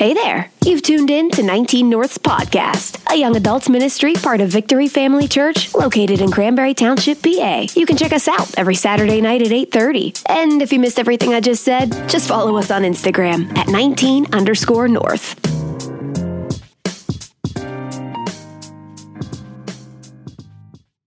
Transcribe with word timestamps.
Hey 0.00 0.14
there. 0.14 0.50
You've 0.64 0.80
tuned 0.80 1.10
in 1.10 1.30
to 1.32 1.42
19 1.42 1.90
North's 1.90 2.16
podcast, 2.16 2.98
a 3.12 3.18
young 3.18 3.36
adults 3.36 3.68
ministry 3.68 4.14
part 4.14 4.40
of 4.40 4.48
Victory 4.48 4.88
Family 4.88 5.28
Church 5.28 5.74
located 5.74 6.22
in 6.22 6.30
Cranberry 6.30 6.72
Township, 6.72 7.22
PA. 7.22 7.66
You 7.74 7.84
can 7.84 7.98
check 7.98 8.14
us 8.14 8.26
out 8.26 8.48
every 8.56 8.76
Saturday 8.76 9.20
night 9.20 9.42
at 9.42 9.52
8:30. 9.52 10.14
And 10.24 10.62
if 10.62 10.72
you 10.72 10.78
missed 10.78 10.98
everything 10.98 11.34
I 11.34 11.40
just 11.40 11.64
said, 11.64 11.92
just 12.08 12.28
follow 12.28 12.56
us 12.56 12.70
on 12.70 12.80
Instagram 12.80 13.54
at 13.58 13.68
19 13.68 14.32
underscore 14.32 14.88
North. 14.88 15.49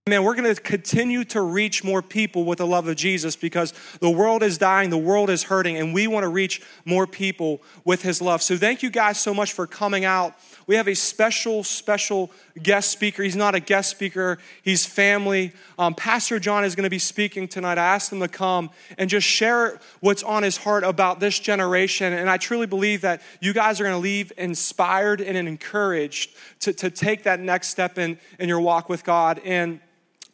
Man, 0.06 0.22
we're 0.22 0.34
going 0.34 0.54
to 0.54 0.60
continue 0.60 1.24
to 1.24 1.40
reach 1.40 1.82
more 1.82 2.02
people 2.02 2.44
with 2.44 2.58
the 2.58 2.66
love 2.66 2.86
of 2.88 2.94
Jesus 2.94 3.36
because 3.36 3.72
the 4.00 4.10
world 4.10 4.42
is 4.42 4.58
dying, 4.58 4.90
the 4.90 4.98
world 4.98 5.30
is 5.30 5.44
hurting, 5.44 5.78
and 5.78 5.94
we 5.94 6.06
want 6.08 6.24
to 6.24 6.28
reach 6.28 6.60
more 6.84 7.06
people 7.06 7.62
with 7.86 8.02
his 8.02 8.20
love. 8.20 8.42
So, 8.42 8.58
thank 8.58 8.82
you 8.82 8.90
guys 8.90 9.18
so 9.18 9.32
much 9.32 9.54
for 9.54 9.66
coming 9.66 10.04
out. 10.04 10.34
We 10.66 10.74
have 10.76 10.88
a 10.88 10.94
special, 10.94 11.64
special 11.64 12.30
guest 12.62 12.90
speaker. 12.90 13.22
He's 13.22 13.34
not 13.34 13.54
a 13.54 13.60
guest 13.60 13.90
speaker, 13.92 14.36
he's 14.62 14.84
family. 14.84 15.52
Um, 15.78 15.94
Pastor 15.94 16.38
John 16.38 16.66
is 16.66 16.74
going 16.74 16.84
to 16.84 16.90
be 16.90 16.98
speaking 16.98 17.48
tonight. 17.48 17.78
I 17.78 17.86
asked 17.86 18.12
him 18.12 18.20
to 18.20 18.28
come 18.28 18.68
and 18.98 19.08
just 19.08 19.26
share 19.26 19.80
what's 20.00 20.22
on 20.22 20.42
his 20.42 20.58
heart 20.58 20.84
about 20.84 21.18
this 21.18 21.38
generation. 21.38 22.12
And 22.12 22.28
I 22.28 22.36
truly 22.36 22.66
believe 22.66 23.00
that 23.00 23.22
you 23.40 23.54
guys 23.54 23.80
are 23.80 23.84
going 23.84 23.96
to 23.96 24.02
leave 24.02 24.34
inspired 24.36 25.22
and 25.22 25.38
encouraged 25.48 26.36
to, 26.60 26.74
to 26.74 26.90
take 26.90 27.22
that 27.22 27.40
next 27.40 27.68
step 27.68 27.96
in, 27.96 28.18
in 28.38 28.50
your 28.50 28.60
walk 28.60 28.90
with 28.90 29.02
God. 29.02 29.40
And 29.46 29.80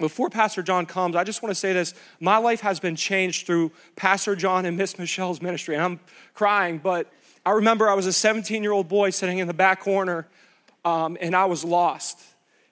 before 0.00 0.30
Pastor 0.30 0.62
John 0.62 0.86
comes, 0.86 1.14
I 1.14 1.24
just 1.24 1.42
want 1.42 1.50
to 1.50 1.58
say 1.58 1.72
this. 1.72 1.94
My 2.18 2.38
life 2.38 2.60
has 2.60 2.80
been 2.80 2.96
changed 2.96 3.46
through 3.46 3.70
Pastor 3.94 4.34
John 4.34 4.66
and 4.66 4.76
Miss 4.76 4.98
Michelle's 4.98 5.40
ministry. 5.40 5.76
And 5.76 5.84
I'm 5.84 6.00
crying, 6.34 6.78
but 6.78 7.12
I 7.46 7.52
remember 7.52 7.88
I 7.88 7.94
was 7.94 8.06
a 8.06 8.12
17 8.12 8.62
year 8.62 8.72
old 8.72 8.88
boy 8.88 9.10
sitting 9.10 9.38
in 9.38 9.46
the 9.46 9.54
back 9.54 9.80
corner 9.80 10.26
um, 10.84 11.16
and 11.20 11.36
I 11.36 11.44
was 11.44 11.64
lost. 11.64 12.18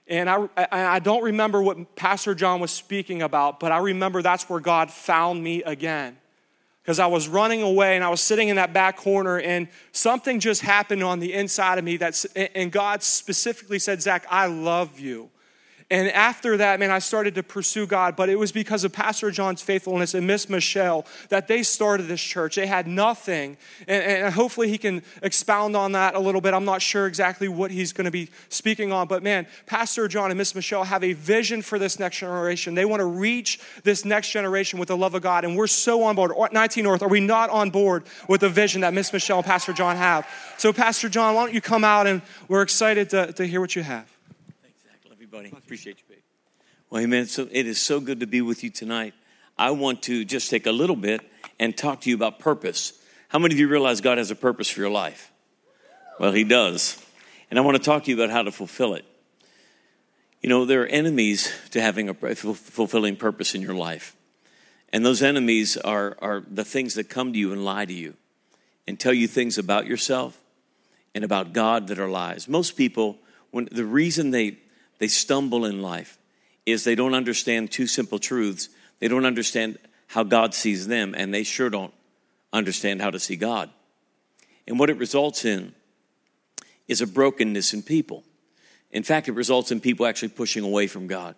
And 0.09 0.31
I, 0.31 0.49
I 0.57 0.99
don't 1.01 1.23
remember 1.23 1.61
what 1.61 1.95
Pastor 1.95 2.35
John 2.35 2.61
was 2.61 2.71
speaking 2.71 3.21
about, 3.21 3.61
but 3.61 3.73
I 3.73 3.79
remember 3.79 4.23
that's 4.23 4.49
where 4.49 4.61
God 4.61 4.91
found 4.91 5.45
me 5.45 5.63
again. 5.63 6.17
Because 6.83 6.99
I 6.99 7.07
was 7.07 7.29
running 7.29 7.61
away 7.61 7.95
and 7.95 8.03
I 8.03 8.09
was 8.09 8.23
sitting 8.23 8.49
in 8.49 8.57
that 8.57 8.73
back 8.73 8.97
corner, 8.97 9.39
and 9.39 9.69
something 9.93 10.41
just 10.41 10.63
happened 10.63 11.03
on 11.03 11.21
the 11.21 11.35
inside 11.35 11.77
of 11.77 11.85
me. 11.85 11.99
That's, 11.99 12.25
and 12.25 12.73
God 12.73 13.03
specifically 13.03 13.79
said, 13.79 14.01
Zach, 14.01 14.27
I 14.31 14.47
love 14.47 14.99
you. 14.99 15.29
And 15.91 16.11
after 16.11 16.59
that, 16.59 16.79
man, 16.81 16.91
I 16.91 16.99
started 16.99 17.37
to 17.37 17.43
pursue 17.43 17.87
God, 17.87 18.15
but 18.15 18.29
it 18.29 18.39
was 18.39 18.53
because 18.53 18.85
of 18.85 18.93
Pastor 18.93 19.31
John's 19.31 19.63
faithfulness 19.63 20.13
and 20.13 20.27
Miss 20.27 20.51
Michelle 20.51 21.07
that 21.31 21.49
they 21.49 21.63
started 21.63 22.09
this 22.09 22.21
church. 22.21 22.57
They 22.57 22.67
had 22.67 22.87
nothing. 22.87 23.57
And, 23.87 24.05
and, 24.05 24.35
hopefully 24.35 24.69
he 24.69 24.77
can 24.77 25.03
expound 25.23 25.75
on 25.77 25.93
that 25.93 26.15
a 26.15 26.19
little 26.19 26.43
bit. 26.43 26.53
I'm 26.53 26.67
not 26.67 26.83
sure 26.83 27.07
exactly 27.07 27.49
what 27.49 27.71
he's 27.71 27.95
going 27.95 28.05
to 28.05 28.11
be 28.11 28.29
speaking 28.51 28.93
on, 28.93 29.09
but 29.09 29.23
man, 29.23 29.47
Pastor 29.65 30.09
John 30.09 30.31
and 30.31 30.37
Miss 30.37 30.55
Michelle 30.55 30.85
have 30.85 31.03
a 31.03 31.15
vision 31.15 31.63
for 31.63 31.79
this 31.79 31.99
next 31.99 32.19
generation. 32.19 32.75
They 32.75 32.85
want 32.85 33.01
to 33.01 33.07
reach 33.07 33.59
this 33.83 34.05
next 34.05 34.31
generation 34.31 34.79
with 34.79 34.89
the 34.89 34.97
love 34.97 35.15
of 35.15 35.23
God, 35.23 35.47
and 35.47 35.57
we're 35.57 35.67
so 35.69 36.03
on 36.03 36.17
board. 36.17 36.33
19 36.53 36.85
North, 36.85 37.03
are 37.03 37.09
we 37.09 37.21
not 37.21 37.49
on 37.49 37.71
board 37.71 38.05
with 38.29 38.43
the 38.43 38.51
vision 38.51 38.83
that 38.83 38.93
Miss 38.93 39.11
Michelle 39.11 39.39
and 39.39 39.47
Pastor 39.47 39.73
John 39.73 39.97
have? 39.97 40.29
So, 40.59 40.71
Pastor 40.71 41.09
John, 41.09 41.35
why 41.35 41.47
don't 41.47 41.55
you 41.55 41.63
come 41.63 41.83
out 41.83 42.07
and 42.07 42.21
we're 42.47 42.63
excited 42.63 43.09
to, 43.11 43.33
to 43.33 43.47
hear 43.47 43.63
what 43.63 43.75
you 43.75 43.83
have 43.83 44.18
buddy. 45.31 45.51
Appreciate 45.51 45.99
you, 45.99 46.05
babe. 46.09 46.23
Well, 46.89 47.03
amen. 47.03 47.27
So 47.27 47.49
it 47.51 47.67
is 47.67 47.81
so 47.81 48.01
good 48.01 48.21
to 48.21 48.27
be 48.27 48.41
with 48.41 48.65
you 48.65 48.71
tonight. 48.71 49.13
I 49.59 49.73
want 49.73 50.03
to 50.05 50.25
just 50.25 50.49
take 50.49 50.67
a 50.67 50.73
little 50.73 50.97
bit 50.97 51.21
and 51.59 51.77
talk 51.77 52.01
to 52.03 52.11
you 52.11 52.17
about 52.17 52.39
purpose. 52.39 52.95
How 53.29 53.39
many 53.39 53.55
of 53.55 53.59
you 53.59 53.69
realize 53.69 54.01
God 54.01 54.17
has 54.17 54.31
a 54.31 54.35
purpose 54.35 54.71
for 54.71 54.81
your 54.81 54.91
life? 54.91 55.31
Well, 56.19 56.33
He 56.33 56.45
does. 56.45 57.05
And 57.51 57.59
I 57.59 57.63
want 57.63 57.77
to 57.77 57.83
talk 57.83 58.05
to 58.05 58.11
you 58.11 58.17
about 58.17 58.31
how 58.31 58.43
to 58.43 58.51
fulfill 58.51 58.95
it. 58.95 59.05
You 60.41 60.49
know, 60.49 60.65
there 60.65 60.83
are 60.85 60.87
enemies 60.87 61.53
to 61.73 61.81
having 61.83 62.09
a 62.09 62.15
fulfilling 62.15 63.17
purpose 63.17 63.55
in 63.55 63.61
your 63.61 63.75
life. 63.75 64.17
And 64.93 65.05
those 65.05 65.23
enemies 65.23 65.77
are, 65.77 66.17
are 66.23 66.43
the 66.49 66.65
things 66.65 66.95
that 66.95 67.11
come 67.11 67.35
to 67.35 67.39
you 67.39 67.53
and 67.53 67.65
lie 67.65 67.85
to 67.85 67.93
you 67.93 68.15
and 68.87 68.99
tell 68.99 69.13
you 69.13 69.29
things 69.29 69.59
about 69.59 69.87
yourself 69.87 70.41
and 71.15 71.23
about 71.23 71.53
God 71.53 71.89
that 71.89 71.99
are 71.99 72.09
lies. 72.09 72.49
Most 72.49 72.77
people, 72.77 73.19
when 73.51 73.69
the 73.71 73.85
reason 73.85 74.31
they 74.31 74.59
they 74.99 75.09
stumble 75.09 75.65
in 75.65 75.81
life 75.83 76.19
is 76.67 76.85
they 76.85 76.95
don't 76.95 77.15
understand 77.15 77.71
two 77.71 77.87
simple 77.87 78.19
truths. 78.19 78.69
They 78.99 79.09
don't 79.09 79.25
understand 79.25 79.79
how 80.09 80.23
God 80.23 80.55
sees 80.55 80.87
them, 80.87 81.15
and 81.17 81.33
they 81.33 81.43
sure 81.43 81.71
don't 81.71 81.95
understand 82.53 83.01
how 83.01 83.11
to 83.11 83.21
see 83.21 83.37
God. 83.37 83.71
And 84.67 84.79
what 84.79 84.91
it 84.91 84.97
results 84.97 85.45
in 85.45 85.75
is 86.89 87.01
a 87.01 87.07
brokenness 87.07 87.75
in 87.75 87.83
people. 87.83 88.25
In 88.91 89.03
fact, 89.03 89.29
it 89.29 89.33
results 89.33 89.71
in 89.71 89.81
people 89.81 90.07
actually 90.07 90.29
pushing 90.29 90.65
away 90.65 90.87
from 90.87 91.07
God. 91.07 91.37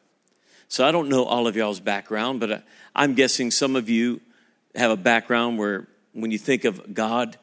So 0.68 0.86
I 0.86 0.92
don't 0.92 1.08
know 1.08 1.24
all 1.24 1.48
of 1.48 1.56
y'all's 1.56 1.80
background, 1.80 2.38
but 2.38 2.50
uh, 2.50 2.58
I'm 2.94 3.14
guessing 3.14 3.50
some 3.50 3.74
of 3.74 3.88
you 3.88 4.20
have 4.76 4.92
a 4.92 4.96
background 4.96 5.58
where 5.58 5.88
when 6.12 6.30
you 6.30 6.38
think 6.38 6.64
of 6.64 6.94
God 6.94 7.36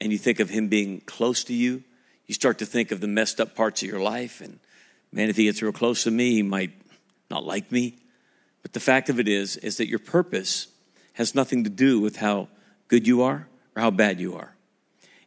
and 0.00 0.10
you 0.10 0.18
think 0.18 0.40
of 0.40 0.50
Him 0.50 0.66
being 0.66 1.00
close 1.00 1.44
to 1.44 1.54
you, 1.54 1.84
you 2.26 2.34
start 2.34 2.58
to 2.58 2.66
think 2.66 2.90
of 2.90 3.00
the 3.00 3.06
messed 3.06 3.40
up 3.40 3.54
parts 3.54 3.82
of 3.82 3.88
your 3.88 4.00
life 4.00 4.40
and 4.40 4.58
Man, 5.12 5.28
if 5.28 5.36
he 5.36 5.44
gets 5.44 5.60
real 5.62 5.72
close 5.72 6.04
to 6.04 6.10
me, 6.10 6.32
he 6.32 6.42
might 6.42 6.72
not 7.30 7.44
like 7.44 7.70
me. 7.70 7.96
But 8.62 8.72
the 8.72 8.80
fact 8.80 9.08
of 9.08 9.20
it 9.20 9.28
is, 9.28 9.56
is 9.58 9.76
that 9.76 9.88
your 9.88 9.98
purpose 9.98 10.68
has 11.14 11.34
nothing 11.34 11.64
to 11.64 11.70
do 11.70 12.00
with 12.00 12.16
how 12.16 12.48
good 12.88 13.06
you 13.06 13.22
are 13.22 13.46
or 13.76 13.82
how 13.82 13.90
bad 13.90 14.20
you 14.20 14.34
are. 14.34 14.54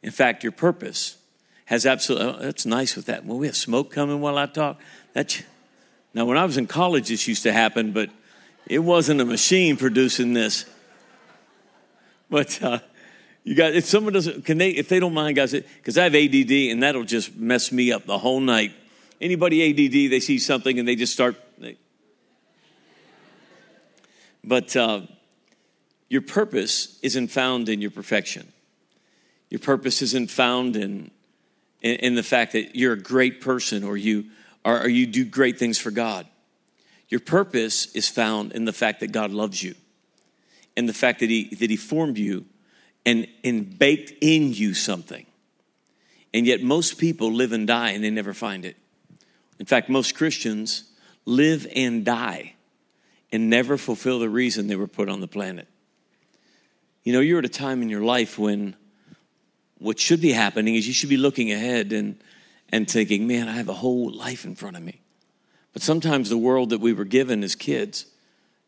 In 0.01 0.11
fact, 0.11 0.43
your 0.43 0.51
purpose 0.51 1.17
has 1.65 1.85
absolutely, 1.85 2.27
oh, 2.27 2.37
that's 2.39 2.65
nice 2.65 2.95
with 2.95 3.05
that. 3.07 3.25
Well, 3.25 3.37
we 3.37 3.47
have 3.47 3.55
smoke 3.55 3.91
coming 3.91 4.21
while 4.21 4.37
I 4.37 4.45
talk. 4.45 4.79
That's, 5.13 5.43
now, 6.13 6.25
when 6.25 6.37
I 6.37 6.45
was 6.45 6.57
in 6.57 6.67
college, 6.67 7.09
this 7.09 7.27
used 7.27 7.43
to 7.43 7.51
happen, 7.51 7.91
but 7.91 8.09
it 8.67 8.79
wasn't 8.79 9.21
a 9.21 9.25
machine 9.25 9.77
producing 9.77 10.33
this. 10.33 10.65
But 12.29 12.61
uh, 12.63 12.79
you 13.43 13.55
got, 13.55 13.73
if 13.73 13.85
someone 13.85 14.13
doesn't, 14.13 14.45
can 14.45 14.57
they, 14.57 14.69
if 14.71 14.89
they 14.89 14.99
don't 14.99 15.13
mind, 15.13 15.35
guys, 15.35 15.51
because 15.51 15.97
I 15.97 16.03
have 16.03 16.15
ADD 16.15 16.51
and 16.51 16.81
that'll 16.81 17.03
just 17.03 17.35
mess 17.35 17.71
me 17.71 17.91
up 17.91 18.05
the 18.05 18.17
whole 18.17 18.39
night 18.39 18.73
Anybody 19.25 19.71
ADD, 19.71 20.11
they 20.11 20.19
see 20.19 20.37
something 20.37 20.77
and 20.77 20.87
they 20.87 20.95
just 20.95 21.11
start. 21.11 21.35
They... 21.57 21.77
But 24.43 24.75
uh, 24.75 25.01
your 26.09 26.21
purpose 26.21 26.99
isn't 27.01 27.29
found 27.29 27.67
in 27.67 27.81
your 27.81 27.89
perfection. 27.89 28.53
Your 29.49 29.57
purpose 29.57 30.03
isn't 30.03 30.29
found 30.29 30.75
in, 30.75 31.09
in, 31.81 31.95
in 31.95 32.13
the 32.13 32.21
fact 32.21 32.51
that 32.51 32.75
you're 32.75 32.93
a 32.93 33.01
great 33.01 33.41
person 33.41 33.83
or 33.83 33.97
you, 33.97 34.25
or, 34.63 34.81
or 34.81 34.87
you 34.87 35.07
do 35.07 35.25
great 35.25 35.57
things 35.57 35.79
for 35.79 35.89
God. 35.89 36.27
Your 37.09 37.19
purpose 37.19 37.87
is 37.95 38.07
found 38.07 38.51
in 38.51 38.65
the 38.65 38.73
fact 38.73 38.99
that 38.99 39.11
God 39.11 39.31
loves 39.31 39.63
you 39.63 39.73
and 40.77 40.87
the 40.87 40.93
fact 40.93 41.19
that 41.21 41.31
He, 41.31 41.45
that 41.55 41.71
he 41.71 41.77
formed 41.77 42.19
you 42.19 42.45
and, 43.07 43.27
and 43.43 43.79
baked 43.79 44.13
in 44.21 44.53
you 44.53 44.75
something. 44.75 45.25
And 46.31 46.45
yet, 46.45 46.61
most 46.61 46.99
people 46.99 47.33
live 47.33 47.53
and 47.53 47.65
die 47.65 47.89
and 47.89 48.03
they 48.03 48.11
never 48.11 48.35
find 48.35 48.65
it. 48.65 48.77
In 49.59 49.65
fact, 49.65 49.89
most 49.89 50.15
Christians 50.15 50.83
live 51.25 51.67
and 51.75 52.05
die 52.05 52.55
and 53.31 53.49
never 53.49 53.77
fulfill 53.77 54.19
the 54.19 54.29
reason 54.29 54.67
they 54.67 54.75
were 54.75 54.87
put 54.87 55.09
on 55.09 55.21
the 55.21 55.27
planet. 55.27 55.67
You 57.03 57.13
know, 57.13 57.19
you're 57.19 57.39
at 57.39 57.45
a 57.45 57.49
time 57.49 57.81
in 57.81 57.89
your 57.89 58.01
life 58.01 58.39
when 58.39 58.75
what 59.77 59.99
should 59.99 60.21
be 60.21 60.31
happening 60.31 60.75
is 60.75 60.87
you 60.87 60.93
should 60.93 61.09
be 61.09 61.17
looking 61.17 61.51
ahead 61.51 61.91
and, 61.91 62.17
and 62.69 62.89
thinking, 62.89 63.27
man, 63.27 63.47
I 63.47 63.53
have 63.53 63.69
a 63.69 63.73
whole 63.73 64.11
life 64.11 64.45
in 64.45 64.55
front 64.55 64.77
of 64.77 64.83
me. 64.83 65.01
But 65.73 65.81
sometimes 65.81 66.29
the 66.29 66.37
world 66.37 66.69
that 66.69 66.79
we 66.79 66.93
were 66.93 67.05
given 67.05 67.43
as 67.43 67.55
kids 67.55 68.05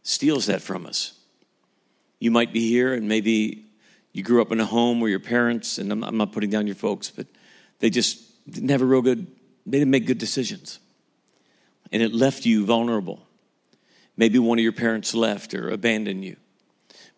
steals 0.03 0.47
that 0.47 0.61
from 0.61 0.85
us. 0.85 1.13
You 2.19 2.31
might 2.31 2.51
be 2.51 2.67
here 2.67 2.93
and 2.93 3.07
maybe 3.07 3.65
you 4.11 4.23
grew 4.23 4.41
up 4.41 4.51
in 4.51 4.59
a 4.59 4.65
home 4.65 4.99
where 4.99 5.09
your 5.09 5.19
parents, 5.19 5.77
and 5.77 5.91
I'm, 5.91 6.03
I'm 6.03 6.17
not 6.17 6.31
putting 6.31 6.49
down 6.49 6.67
your 6.67 6.75
folks, 6.75 7.09
but 7.09 7.27
they 7.79 7.89
just 7.89 8.21
a 8.57 8.77
real 8.85 9.01
good 9.01 9.27
they 9.67 9.79
didn't 9.79 9.91
make 9.91 10.07
good 10.07 10.17
decisions. 10.17 10.79
And 11.91 12.01
it 12.01 12.13
left 12.13 12.45
you 12.45 12.65
vulnerable. 12.65 13.21
Maybe 14.15 14.39
one 14.39 14.57
of 14.57 14.63
your 14.63 14.71
parents 14.71 15.13
left 15.13 15.53
or 15.53 15.69
abandoned 15.69 16.23
you. 16.23 16.37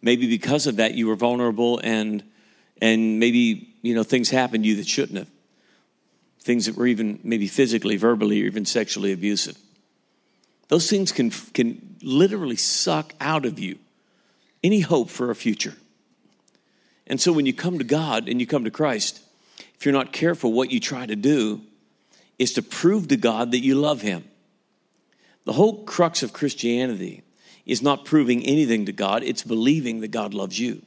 Maybe 0.01 0.27
because 0.27 0.67
of 0.67 0.77
that 0.77 0.95
you 0.95 1.07
were 1.07 1.15
vulnerable 1.15 1.79
and 1.83 2.23
and 2.81 3.19
maybe 3.19 3.73
you 3.81 3.93
know 3.93 4.03
things 4.03 4.29
happened 4.29 4.63
to 4.63 4.69
you 4.69 4.75
that 4.77 4.87
shouldn't 4.87 5.17
have. 5.17 5.29
Things 6.39 6.65
that 6.65 6.75
were 6.75 6.87
even 6.87 7.19
maybe 7.23 7.47
physically, 7.47 7.97
verbally, 7.97 8.41
or 8.41 8.45
even 8.45 8.65
sexually 8.65 9.11
abusive. 9.11 9.57
Those 10.69 10.89
things 10.89 11.11
can 11.11 11.29
can 11.29 11.97
literally 12.01 12.55
suck 12.55 13.13
out 13.19 13.45
of 13.45 13.59
you 13.59 13.77
any 14.63 14.79
hope 14.79 15.09
for 15.09 15.29
a 15.29 15.35
future. 15.35 15.75
And 17.07 17.19
so 17.19 17.33
when 17.33 17.45
you 17.45 17.53
come 17.53 17.77
to 17.77 17.83
God 17.83 18.29
and 18.29 18.39
you 18.39 18.47
come 18.47 18.63
to 18.63 18.71
Christ, 18.71 19.21
if 19.75 19.85
you're 19.85 19.93
not 19.93 20.13
careful, 20.13 20.53
what 20.53 20.71
you 20.71 20.79
try 20.79 21.05
to 21.05 21.15
do 21.15 21.61
is 22.39 22.53
to 22.53 22.63
prove 22.63 23.09
to 23.09 23.17
God 23.17 23.51
that 23.51 23.59
you 23.59 23.75
love 23.75 24.01
Him. 24.01 24.23
The 25.45 25.53
whole 25.53 25.83
crux 25.83 26.23
of 26.23 26.33
Christianity 26.33 27.21
is 27.65 27.83
not 27.83 28.05
proving 28.05 28.43
anything 28.45 28.87
to 28.87 28.91
God, 28.91 29.21
it's 29.21 29.43
believing 29.43 29.99
that 29.99 30.07
God 30.07 30.33
loves 30.33 30.57
you. 30.57 30.81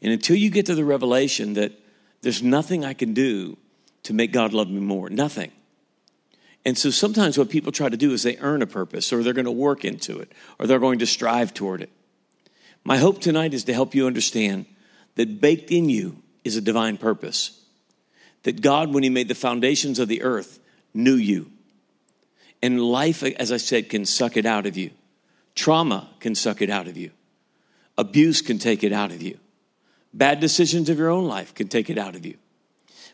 And 0.00 0.12
until 0.12 0.36
you 0.36 0.48
get 0.48 0.66
to 0.66 0.74
the 0.74 0.84
revelation 0.84 1.54
that, 1.54 1.72
There's 2.20 2.42
nothing 2.42 2.84
I 2.84 2.94
can 2.94 3.14
do 3.14 3.56
to 4.02 4.12
make 4.12 4.32
God 4.32 4.52
love 4.52 4.68
me 4.68 4.80
more. 4.80 5.08
Nothing. 5.08 5.52
And 6.64 6.76
so 6.76 6.90
sometimes 6.90 7.38
what 7.38 7.48
people 7.48 7.72
try 7.72 7.88
to 7.88 7.96
do 7.96 8.12
is 8.12 8.22
they 8.22 8.36
earn 8.38 8.62
a 8.62 8.66
purpose 8.66 9.12
or 9.12 9.22
they're 9.22 9.32
going 9.32 9.44
to 9.44 9.50
work 9.50 9.84
into 9.84 10.18
it 10.18 10.32
or 10.58 10.66
they're 10.66 10.78
going 10.78 10.98
to 10.98 11.06
strive 11.06 11.54
toward 11.54 11.82
it. 11.82 11.90
My 12.84 12.98
hope 12.98 13.20
tonight 13.20 13.54
is 13.54 13.64
to 13.64 13.72
help 13.72 13.94
you 13.94 14.06
understand 14.06 14.66
that 15.14 15.40
baked 15.40 15.70
in 15.70 15.88
you 15.88 16.22
is 16.44 16.56
a 16.56 16.60
divine 16.60 16.96
purpose. 16.96 17.57
That 18.44 18.60
God, 18.60 18.92
when 18.92 19.02
He 19.02 19.10
made 19.10 19.28
the 19.28 19.34
foundations 19.34 19.98
of 19.98 20.08
the 20.08 20.22
earth, 20.22 20.60
knew 20.94 21.14
you. 21.14 21.50
And 22.62 22.80
life, 22.80 23.22
as 23.22 23.52
I 23.52 23.56
said, 23.56 23.88
can 23.88 24.04
suck 24.04 24.36
it 24.36 24.46
out 24.46 24.66
of 24.66 24.76
you. 24.76 24.90
Trauma 25.54 26.08
can 26.20 26.34
suck 26.34 26.62
it 26.62 26.70
out 26.70 26.86
of 26.86 26.96
you. 26.96 27.10
Abuse 27.96 28.42
can 28.42 28.58
take 28.58 28.84
it 28.84 28.92
out 28.92 29.10
of 29.10 29.22
you. 29.22 29.38
Bad 30.14 30.40
decisions 30.40 30.88
of 30.88 30.98
your 30.98 31.10
own 31.10 31.26
life 31.26 31.54
can 31.54 31.68
take 31.68 31.90
it 31.90 31.98
out 31.98 32.14
of 32.14 32.24
you. 32.24 32.36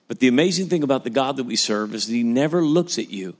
But 0.07 0.21
the 0.21 0.29
amazing 0.29 0.69
thing 0.69 0.83
about 0.83 1.05
the 1.05 1.11
God 1.11 1.37
that 1.37 1.45
we 1.45 1.57
serve 1.57 1.95
is 1.95 2.07
that 2.07 2.15
He 2.15 2.23
never 2.23 2.63
looks 2.63 2.99
at 2.99 3.11
you 3.11 3.37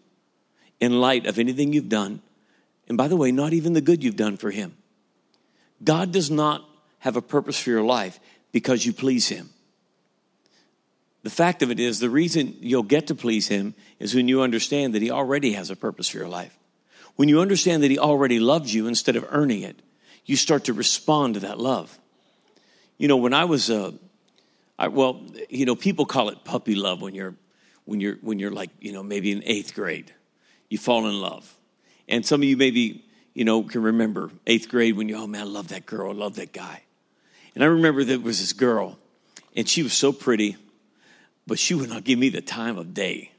in 0.81 1.01
light 1.01 1.27
of 1.27 1.39
anything 1.39 1.73
you've 1.73 1.89
done. 1.89 2.21
And 2.89 2.99
by 2.99 3.09
the 3.09 3.17
way, 3.17 3.33
not 3.33 3.53
even 3.53 3.73
the 3.75 3.81
good 3.81 4.03
you've 4.03 4.17
done 4.17 4.37
for 4.37 4.51
Him. 4.51 4.77
God 5.83 6.13
does 6.13 6.31
not 6.31 6.65
have 7.01 7.17
a 7.17 7.23
purpose 7.23 7.59
for 7.59 7.71
your 7.71 7.83
life 7.83 8.19
because 8.53 8.85
you 8.87 8.93
please 8.93 9.29
Him. 9.29 9.51
The 11.25 11.31
fact 11.31 11.63
of 11.63 11.71
it 11.71 11.81
is, 11.81 12.01
the 12.01 12.11
reason 12.11 12.55
you'll 12.61 12.83
get 12.83 13.07
to 13.07 13.15
please 13.15 13.49
Him 13.49 13.75
is 13.99 14.15
when 14.15 14.29
you 14.29 14.43
understand 14.43 14.95
that 14.95 15.01
He 15.01 15.11
already 15.11 15.55
has 15.55 15.71
a 15.71 15.77
purpose 15.77 16.11
for 16.11 16.19
your 16.19 16.29
life. 16.29 16.57
When 17.17 17.31
you 17.31 17.41
understand 17.41 17.83
that 17.83 17.91
He 17.91 17.99
already 17.99 18.39
loves 18.39 18.75
you 18.75 18.87
instead 18.87 19.17
of 19.17 19.27
earning 19.31 19.63
it, 19.63 19.81
you 20.27 20.37
start 20.37 20.65
to 20.65 20.75
respond 20.75 21.35
to 21.35 21.41
that 21.41 21.59
love. 21.59 21.99
You 22.99 23.09
know, 23.09 23.17
when 23.17 23.33
I 23.33 23.47
was, 23.47 23.71
uh, 23.71 23.93
I, 24.79 24.89
well, 24.89 25.23
you 25.49 25.65
know, 25.65 25.75
people 25.75 26.05
call 26.05 26.29
it 26.29 26.45
puppy 26.45 26.75
love 26.75 27.01
when 27.01 27.15
you're, 27.15 27.35
when 27.87 28.01
you're, 28.01 28.17
when 28.17 28.39
you're 28.39 28.51
like, 28.51 28.71
you 28.81 28.93
know, 28.93 29.03
maybe 29.03 29.33
in 29.33 29.43
eighth 29.45 29.75
grade, 29.75 30.13
you 30.69 30.77
fall 30.77 31.09
in 31.09 31.21
love, 31.21 31.53
and 32.07 32.25
some 32.25 32.43
of 32.43 32.45
you 32.45 32.59
maybe, 32.59 33.03
you 33.33 33.47
know, 33.47 33.63
can 33.63 33.83
remember 33.83 34.31
eighth 34.47 34.69
grade 34.69 34.95
when 34.95 35.09
you, 35.09 35.17
oh 35.17 35.27
man, 35.27 35.41
I 35.41 35.45
love 35.45 35.69
that 35.69 35.87
girl, 35.87 36.11
I 36.11 36.15
love 36.15 36.37
that 36.37 36.53
guy, 36.53 36.83
and 37.55 37.65
I 37.65 37.69
remember 37.69 38.05
there 38.05 38.19
was 38.19 38.41
this 38.41 38.53
girl, 38.53 38.99
and 39.57 39.67
she 39.67 39.83
was 39.83 39.95
so 39.95 40.13
pretty, 40.13 40.57
but 41.47 41.59
she 41.59 41.75
would 41.75 41.89
not 41.89 42.05
give 42.05 42.19
me 42.19 42.29
the 42.29 42.41
time 42.41 42.79
of 42.79 42.95
day, 42.95 43.33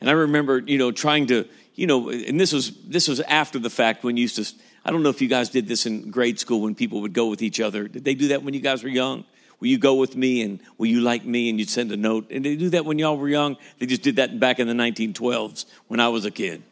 and 0.00 0.10
I 0.10 0.14
remember, 0.14 0.58
you 0.58 0.78
know, 0.78 0.90
trying 0.90 1.26
to, 1.28 1.46
you 1.74 1.86
know, 1.86 2.10
and 2.10 2.40
this 2.40 2.52
was 2.52 2.72
this 2.84 3.08
was 3.08 3.20
after 3.20 3.58
the 3.58 3.70
fact 3.70 4.04
when 4.04 4.16
you 4.16 4.22
used 4.22 4.36
to 4.36 4.62
I 4.84 4.90
don't 4.90 5.02
know 5.02 5.10
if 5.10 5.22
you 5.22 5.28
guys 5.28 5.48
did 5.48 5.68
this 5.68 5.86
in 5.86 6.10
grade 6.10 6.40
school 6.40 6.60
when 6.60 6.74
people 6.74 7.02
would 7.02 7.12
go 7.12 7.28
with 7.28 7.42
each 7.42 7.60
other. 7.60 7.86
Did 7.86 8.04
they 8.04 8.14
do 8.14 8.28
that 8.28 8.42
when 8.42 8.52
you 8.54 8.60
guys 8.60 8.82
were 8.82 8.88
young? 8.88 9.24
Will 9.60 9.68
you 9.68 9.78
go 9.78 9.94
with 9.94 10.16
me 10.16 10.42
and 10.42 10.58
will 10.76 10.86
you 10.86 11.00
like 11.00 11.24
me? 11.24 11.48
And 11.48 11.58
you'd 11.58 11.70
send 11.70 11.92
a 11.92 11.96
note. 11.96 12.26
And 12.30 12.44
they 12.44 12.56
do 12.56 12.70
that 12.70 12.84
when 12.84 12.98
y'all 12.98 13.16
were 13.16 13.28
young. 13.28 13.56
They 13.78 13.86
just 13.86 14.02
did 14.02 14.16
that 14.16 14.40
back 14.40 14.58
in 14.58 14.66
the 14.66 14.74
1912s 14.74 15.66
when 15.86 16.00
I 16.00 16.08
was 16.08 16.24
a 16.24 16.32
kid. 16.32 16.64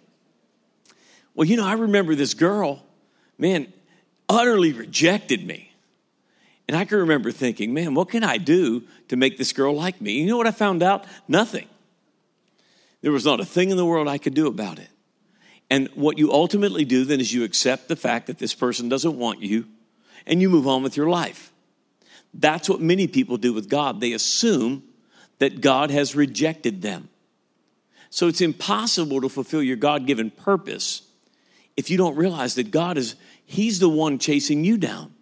Well, 1.36 1.46
you 1.46 1.56
know, 1.56 1.64
I 1.64 1.74
remember 1.74 2.16
this 2.16 2.34
girl, 2.34 2.82
man, 3.38 3.72
utterly 4.28 4.72
rejected 4.72 5.46
me. 5.46 5.69
And 6.70 6.76
I 6.76 6.84
can 6.84 6.98
remember 6.98 7.32
thinking, 7.32 7.74
man, 7.74 7.94
what 7.94 8.10
can 8.10 8.22
I 8.22 8.38
do 8.38 8.84
to 9.08 9.16
make 9.16 9.36
this 9.36 9.52
girl 9.52 9.74
like 9.74 10.00
me? 10.00 10.12
You 10.20 10.26
know 10.26 10.36
what 10.36 10.46
I 10.46 10.52
found 10.52 10.84
out? 10.84 11.04
Nothing. 11.26 11.66
There 13.02 13.10
was 13.10 13.24
not 13.24 13.40
a 13.40 13.44
thing 13.44 13.70
in 13.70 13.76
the 13.76 13.84
world 13.84 14.06
I 14.06 14.18
could 14.18 14.34
do 14.34 14.46
about 14.46 14.78
it. 14.78 14.88
And 15.68 15.88
what 15.96 16.16
you 16.16 16.32
ultimately 16.32 16.84
do 16.84 17.04
then 17.04 17.18
is 17.18 17.32
you 17.32 17.42
accept 17.42 17.88
the 17.88 17.96
fact 17.96 18.28
that 18.28 18.38
this 18.38 18.54
person 18.54 18.88
doesn't 18.88 19.18
want 19.18 19.42
you 19.42 19.66
and 20.28 20.40
you 20.40 20.48
move 20.48 20.68
on 20.68 20.84
with 20.84 20.96
your 20.96 21.08
life. 21.08 21.50
That's 22.32 22.68
what 22.68 22.80
many 22.80 23.08
people 23.08 23.36
do 23.36 23.52
with 23.52 23.68
God. 23.68 24.00
They 24.00 24.12
assume 24.12 24.84
that 25.40 25.60
God 25.60 25.90
has 25.90 26.14
rejected 26.14 26.82
them. 26.82 27.08
So 28.10 28.28
it's 28.28 28.40
impossible 28.40 29.22
to 29.22 29.28
fulfill 29.28 29.64
your 29.64 29.74
God 29.74 30.06
given 30.06 30.30
purpose 30.30 31.02
if 31.76 31.90
you 31.90 31.98
don't 31.98 32.14
realize 32.14 32.54
that 32.54 32.70
God 32.70 32.96
is, 32.96 33.16
He's 33.44 33.80
the 33.80 33.88
one 33.88 34.20
chasing 34.20 34.62
you 34.62 34.78
down. 34.78 35.12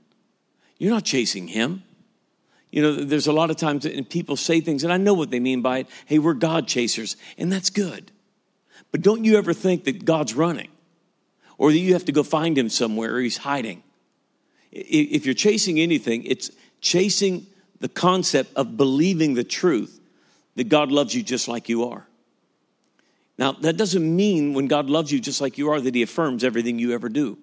You're 0.78 0.92
not 0.92 1.04
chasing 1.04 1.48
Him. 1.48 1.82
You 2.70 2.82
know, 2.82 2.92
there's 3.04 3.26
a 3.26 3.32
lot 3.32 3.50
of 3.50 3.56
times 3.56 3.84
that 3.84 4.10
people 4.10 4.36
say 4.36 4.60
things, 4.60 4.84
and 4.84 4.92
I 4.92 4.96
know 4.96 5.14
what 5.14 5.30
they 5.30 5.40
mean 5.40 5.62
by 5.62 5.78
it. 5.78 5.88
Hey, 6.06 6.18
we're 6.18 6.34
God 6.34 6.68
chasers, 6.68 7.16
and 7.36 7.50
that's 7.50 7.70
good. 7.70 8.12
But 8.92 9.02
don't 9.02 9.24
you 9.24 9.36
ever 9.38 9.52
think 9.52 9.84
that 9.84 10.04
God's 10.04 10.34
running 10.34 10.68
or 11.58 11.72
that 11.72 11.78
you 11.78 11.92
have 11.92 12.04
to 12.06 12.12
go 12.12 12.22
find 12.22 12.56
him 12.56 12.68
somewhere 12.68 13.14
or 13.16 13.20
he's 13.20 13.38
hiding. 13.38 13.82
If 14.70 15.26
you're 15.26 15.34
chasing 15.34 15.80
anything, 15.80 16.24
it's 16.24 16.50
chasing 16.80 17.46
the 17.80 17.88
concept 17.88 18.54
of 18.54 18.76
believing 18.76 19.34
the 19.34 19.44
truth 19.44 20.00
that 20.56 20.68
God 20.68 20.90
loves 20.92 21.14
you 21.14 21.22
just 21.22 21.48
like 21.48 21.68
you 21.68 21.84
are. 21.84 22.06
Now, 23.38 23.52
that 23.52 23.76
doesn't 23.76 24.16
mean 24.16 24.52
when 24.54 24.66
God 24.66 24.90
loves 24.90 25.12
you 25.12 25.20
just 25.20 25.40
like 25.40 25.58
you 25.58 25.70
are 25.70 25.80
that 25.80 25.94
he 25.94 26.02
affirms 26.02 26.44
everything 26.44 26.78
you 26.78 26.92
ever 26.92 27.08
do. 27.08 27.38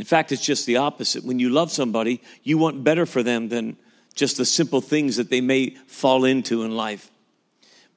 In 0.00 0.06
fact, 0.06 0.32
it's 0.32 0.40
just 0.40 0.64
the 0.64 0.78
opposite. 0.78 1.24
When 1.24 1.38
you 1.38 1.50
love 1.50 1.70
somebody, 1.70 2.22
you 2.42 2.56
want 2.56 2.82
better 2.82 3.04
for 3.04 3.22
them 3.22 3.50
than 3.50 3.76
just 4.14 4.38
the 4.38 4.46
simple 4.46 4.80
things 4.80 5.16
that 5.16 5.28
they 5.28 5.42
may 5.42 5.76
fall 5.88 6.24
into 6.24 6.62
in 6.62 6.74
life. 6.74 7.10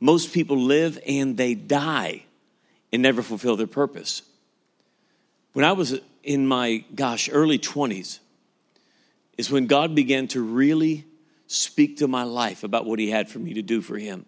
Most 0.01 0.33
people 0.33 0.57
live 0.57 0.99
and 1.07 1.37
they 1.37 1.55
die 1.55 2.23
and 2.91 3.01
never 3.01 3.21
fulfill 3.21 3.55
their 3.55 3.67
purpose. 3.67 4.21
When 5.53 5.63
I 5.63 5.71
was 5.71 5.97
in 6.23 6.45
my, 6.45 6.83
gosh, 6.93 7.29
early 7.31 7.57
20s, 7.57 8.19
is 9.37 9.49
when 9.49 9.65
God 9.65 9.95
began 9.95 10.27
to 10.27 10.41
really 10.41 11.05
speak 11.47 11.99
to 11.99 12.07
my 12.09 12.23
life 12.23 12.65
about 12.65 12.85
what 12.85 12.99
He 12.99 13.11
had 13.11 13.29
for 13.29 13.39
me 13.39 13.53
to 13.53 13.61
do 13.61 13.79
for 13.79 13.97
Him. 13.97 14.25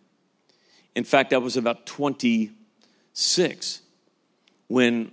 In 0.95 1.03
fact, 1.03 1.33
I 1.33 1.39
was 1.39 1.57
about 1.57 1.85
26 1.85 3.81
when, 4.69 5.11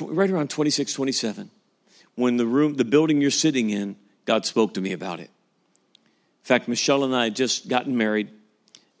right 0.00 0.30
around 0.30 0.50
26, 0.50 0.92
27, 0.92 1.50
when 2.14 2.36
the 2.36 2.46
room, 2.46 2.74
the 2.74 2.84
building 2.84 3.20
you're 3.20 3.30
sitting 3.30 3.70
in, 3.70 3.96
God 4.24 4.44
spoke 4.44 4.74
to 4.74 4.80
me 4.80 4.92
about 4.92 5.20
it. 5.20 5.30
In 5.94 6.44
fact, 6.44 6.68
Michelle 6.68 7.04
and 7.04 7.14
I 7.14 7.24
had 7.24 7.36
just 7.36 7.68
gotten 7.68 7.96
married, 7.96 8.28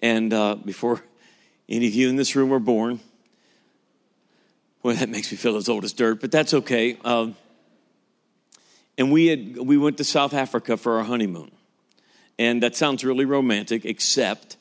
and 0.00 0.32
uh, 0.32 0.54
before 0.54 1.02
any 1.68 1.86
of 1.86 1.94
you 1.94 2.08
in 2.08 2.16
this 2.16 2.36
room 2.36 2.48
were 2.50 2.60
born, 2.60 3.00
well, 4.82 4.94
that 4.94 5.08
makes 5.08 5.30
me 5.30 5.36
feel 5.36 5.56
as 5.56 5.68
old 5.68 5.84
as 5.84 5.92
dirt, 5.92 6.20
but 6.20 6.30
that's 6.30 6.54
okay. 6.54 6.96
Um, 7.04 7.34
and 8.96 9.12
we 9.12 9.26
had 9.26 9.56
we 9.58 9.76
went 9.76 9.98
to 9.98 10.04
South 10.04 10.34
Africa 10.34 10.76
for 10.76 10.98
our 10.98 11.04
honeymoon, 11.04 11.50
and 12.38 12.62
that 12.62 12.76
sounds 12.76 13.04
really 13.04 13.24
romantic, 13.24 13.84
except 13.84 14.56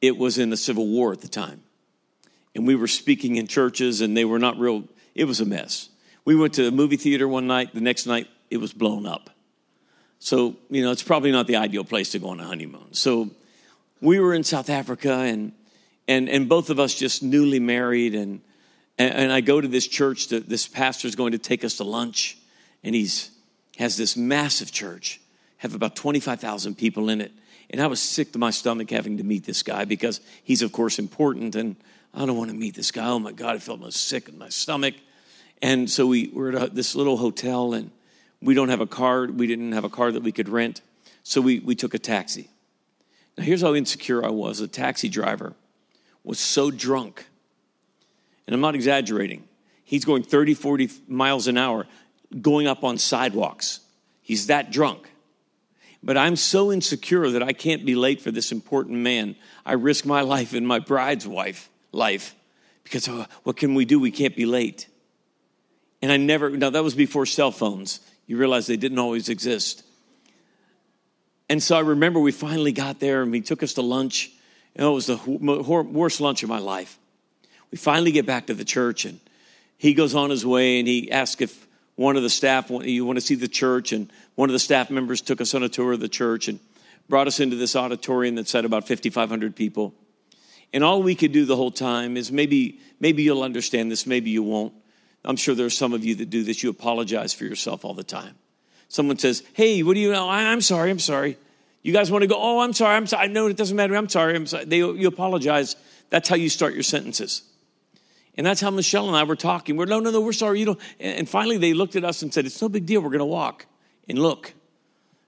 it 0.00 0.16
was 0.16 0.38
in 0.38 0.50
the 0.50 0.56
Civil 0.56 0.86
War 0.86 1.12
at 1.12 1.20
the 1.20 1.28
time, 1.28 1.62
and 2.54 2.66
we 2.66 2.74
were 2.74 2.88
speaking 2.88 3.36
in 3.36 3.46
churches, 3.46 4.00
and 4.00 4.16
they 4.16 4.24
were 4.24 4.38
not 4.38 4.58
real. 4.58 4.84
It 5.16 5.24
was 5.24 5.40
a 5.40 5.44
mess. 5.44 5.88
We 6.24 6.36
went 6.36 6.54
to 6.54 6.68
a 6.68 6.70
movie 6.70 6.96
theater 6.96 7.26
one 7.26 7.46
night. 7.46 7.74
The 7.74 7.80
next 7.80 8.06
night, 8.06 8.28
it 8.50 8.58
was 8.58 8.72
blown 8.72 9.06
up. 9.06 9.30
So 10.18 10.56
you 10.70 10.82
know, 10.82 10.92
it's 10.92 11.02
probably 11.02 11.32
not 11.32 11.46
the 11.46 11.56
ideal 11.56 11.84
place 11.84 12.12
to 12.12 12.18
go 12.18 12.28
on 12.28 12.40
a 12.40 12.44
honeymoon. 12.44 12.92
So 12.92 13.30
we 14.00 14.20
were 14.20 14.34
in 14.34 14.44
South 14.44 14.70
Africa, 14.70 15.12
and 15.12 15.52
and 16.06 16.28
and 16.28 16.48
both 16.48 16.70
of 16.70 16.78
us 16.78 16.94
just 16.94 17.22
newly 17.22 17.58
married 17.58 18.14
and 18.14 18.40
and, 18.98 19.30
I 19.30 19.42
go 19.42 19.60
to 19.60 19.68
this 19.68 19.86
church, 19.86 20.28
to, 20.28 20.40
this 20.40 20.66
pastor 20.66 21.06
is 21.06 21.16
going 21.16 21.32
to 21.32 21.38
take 21.38 21.64
us 21.64 21.76
to 21.76 21.84
lunch, 21.84 22.38
and 22.82 22.94
he's 22.94 23.30
has 23.76 23.98
this 23.98 24.16
massive 24.16 24.72
church, 24.72 25.20
have 25.58 25.74
about 25.74 25.94
25,000 25.96 26.76
people 26.76 27.10
in 27.10 27.20
it. 27.20 27.30
And 27.68 27.82
I 27.82 27.88
was 27.88 28.00
sick 28.00 28.32
to 28.32 28.38
my 28.38 28.50
stomach 28.50 28.88
having 28.90 29.18
to 29.18 29.24
meet 29.24 29.44
this 29.44 29.62
guy 29.62 29.84
because 29.84 30.22
he's, 30.44 30.62
of 30.62 30.72
course, 30.72 30.98
important. 30.98 31.54
And 31.56 31.76
I 32.14 32.24
don't 32.24 32.38
want 32.38 32.50
to 32.50 32.56
meet 32.56 32.74
this 32.74 32.90
guy. 32.90 33.06
Oh 33.06 33.18
my 33.18 33.32
God, 33.32 33.56
I 33.56 33.58
felt 33.58 33.80
most 33.80 34.08
sick 34.08 34.30
in 34.30 34.38
my 34.38 34.48
stomach. 34.48 34.94
And 35.62 35.90
so 35.90 36.06
we 36.06 36.28
were 36.28 36.56
at 36.56 36.74
this 36.74 36.94
little 36.94 37.16
hotel, 37.16 37.72
and 37.72 37.90
we 38.40 38.54
don't 38.54 38.68
have 38.68 38.80
a 38.80 38.86
car. 38.86 39.26
We 39.26 39.46
didn't 39.46 39.72
have 39.72 39.84
a 39.84 39.88
car 39.88 40.12
that 40.12 40.22
we 40.22 40.32
could 40.32 40.48
rent. 40.48 40.82
So 41.22 41.40
we, 41.40 41.58
we 41.60 41.74
took 41.74 41.94
a 41.94 41.98
taxi. 41.98 42.50
Now, 43.36 43.44
here's 43.44 43.62
how 43.62 43.74
insecure 43.74 44.24
I 44.24 44.30
was 44.30 44.58
the 44.58 44.68
taxi 44.68 45.08
driver 45.08 45.54
was 46.24 46.38
so 46.38 46.70
drunk 46.70 47.26
and 48.46 48.54
I'm 48.54 48.60
not 48.60 48.74
exaggerating. 48.74 49.44
He's 49.84 50.04
going 50.04 50.22
30, 50.22 50.54
40 50.54 50.90
miles 51.08 51.46
an 51.46 51.58
hour 51.58 51.86
going 52.40 52.66
up 52.66 52.84
on 52.84 52.98
sidewalks. 52.98 53.80
He's 54.22 54.46
that 54.46 54.70
drunk. 54.70 55.10
But 56.02 56.16
I'm 56.16 56.36
so 56.36 56.70
insecure 56.72 57.30
that 57.30 57.42
I 57.42 57.52
can't 57.52 57.84
be 57.84 57.94
late 57.94 58.20
for 58.20 58.30
this 58.30 58.52
important 58.52 58.98
man. 58.98 59.36
I 59.64 59.72
risk 59.72 60.04
my 60.04 60.20
life 60.22 60.54
and 60.54 60.66
my 60.66 60.78
bride's 60.78 61.26
wife 61.26 61.70
life 61.92 62.34
because 62.84 63.08
oh, 63.08 63.26
what 63.42 63.56
can 63.56 63.74
we 63.74 63.84
do? 63.84 63.98
We 63.98 64.10
can't 64.10 64.36
be 64.36 64.46
late. 64.46 64.86
And 66.02 66.12
I 66.12 66.16
never, 66.16 66.50
now 66.50 66.70
that 66.70 66.82
was 66.82 66.94
before 66.94 67.26
cell 67.26 67.50
phones. 67.50 68.00
You 68.26 68.36
realize 68.36 68.66
they 68.66 68.76
didn't 68.76 68.98
always 68.98 69.28
exist. 69.28 69.82
And 71.48 71.62
so 71.62 71.76
I 71.76 71.80
remember 71.80 72.20
we 72.20 72.32
finally 72.32 72.72
got 72.72 73.00
there 73.00 73.22
and 73.22 73.34
he 73.34 73.40
took 73.40 73.62
us 73.62 73.74
to 73.74 73.82
lunch. 73.82 74.32
And 74.74 74.86
it 74.86 74.90
was 74.90 75.06
the 75.06 75.16
worst 75.26 76.20
lunch 76.20 76.42
of 76.42 76.48
my 76.48 76.58
life 76.58 76.98
we 77.70 77.78
finally 77.78 78.12
get 78.12 78.26
back 78.26 78.46
to 78.46 78.54
the 78.54 78.64
church 78.64 79.04
and 79.04 79.20
he 79.78 79.94
goes 79.94 80.14
on 80.14 80.30
his 80.30 80.46
way 80.46 80.78
and 80.78 80.88
he 80.88 81.10
asks 81.10 81.40
if 81.42 81.66
one 81.96 82.16
of 82.16 82.22
the 82.22 82.30
staff 82.30 82.70
you 82.70 83.04
want 83.04 83.16
to 83.16 83.24
see 83.24 83.34
the 83.34 83.48
church 83.48 83.92
and 83.92 84.10
one 84.34 84.48
of 84.48 84.52
the 84.52 84.58
staff 84.58 84.90
members 84.90 85.20
took 85.20 85.40
us 85.40 85.54
on 85.54 85.62
a 85.62 85.68
tour 85.68 85.92
of 85.92 86.00
the 86.00 86.08
church 86.08 86.48
and 86.48 86.60
brought 87.08 87.26
us 87.26 87.40
into 87.40 87.56
this 87.56 87.76
auditorium 87.76 88.34
that 88.36 88.48
said 88.48 88.64
about 88.64 88.86
5,500 88.86 89.54
people. 89.54 89.94
And 90.72 90.82
all 90.82 91.02
we 91.02 91.14
could 91.14 91.32
do 91.32 91.44
the 91.44 91.56
whole 91.56 91.70
time 91.70 92.16
is 92.16 92.32
maybe, 92.32 92.80
maybe 93.00 93.22
you'll 93.22 93.42
understand 93.42 93.90
this, 93.90 94.06
maybe 94.06 94.30
you 94.30 94.42
won't. 94.42 94.72
I'm 95.26 95.36
sure 95.36 95.54
there 95.54 95.66
are 95.66 95.70
some 95.70 95.92
of 95.92 96.04
you 96.04 96.14
that 96.16 96.30
do 96.30 96.44
this. 96.44 96.62
You 96.62 96.70
apologize 96.70 97.34
for 97.34 97.44
yourself 97.44 97.84
all 97.84 97.94
the 97.94 98.04
time. 98.04 98.36
Someone 98.88 99.18
says, 99.18 99.42
Hey, 99.54 99.82
what 99.82 99.94
do 99.94 100.00
you 100.00 100.12
know? 100.12 100.28
I'm 100.28 100.60
sorry, 100.60 100.90
I'm 100.90 100.98
sorry. 100.98 101.36
You 101.82 101.92
guys 101.92 102.10
want 102.10 102.22
to 102.22 102.28
go, 102.28 102.36
Oh, 102.38 102.60
I'm 102.60 102.72
sorry, 102.72 102.96
I'm 102.96 103.06
sorry. 103.06 103.24
I 103.24 103.26
know 103.26 103.46
it 103.48 103.56
doesn't 103.56 103.76
matter. 103.76 103.94
I'm 103.94 104.08
sorry, 104.08 104.36
I'm 104.36 104.46
sorry. 104.46 104.64
They, 104.64 104.78
you 104.78 105.08
apologize. 105.08 105.76
That's 106.10 106.28
how 106.28 106.36
you 106.36 106.48
start 106.48 106.74
your 106.74 106.84
sentences. 106.84 107.42
And 108.36 108.46
that's 108.46 108.60
how 108.60 108.70
Michelle 108.70 109.08
and 109.08 109.16
I 109.16 109.24
were 109.24 109.36
talking. 109.36 109.76
We're, 109.76 109.86
no, 109.86 109.98
no, 109.98 110.10
no, 110.10 110.20
we're 110.20 110.32
sorry. 110.32 110.60
You 110.60 110.66
don't. 110.66 110.80
And 111.00 111.28
finally, 111.28 111.56
they 111.58 111.74
looked 111.74 111.96
at 111.96 112.04
us 112.04 112.22
and 112.22 112.32
said, 112.32 112.46
It's 112.46 112.60
no 112.60 112.68
big 112.68 112.86
deal. 112.86 113.00
We're 113.00 113.10
going 113.10 113.18
to 113.18 113.24
walk 113.24 113.66
and 114.08 114.18
look. 114.18 114.54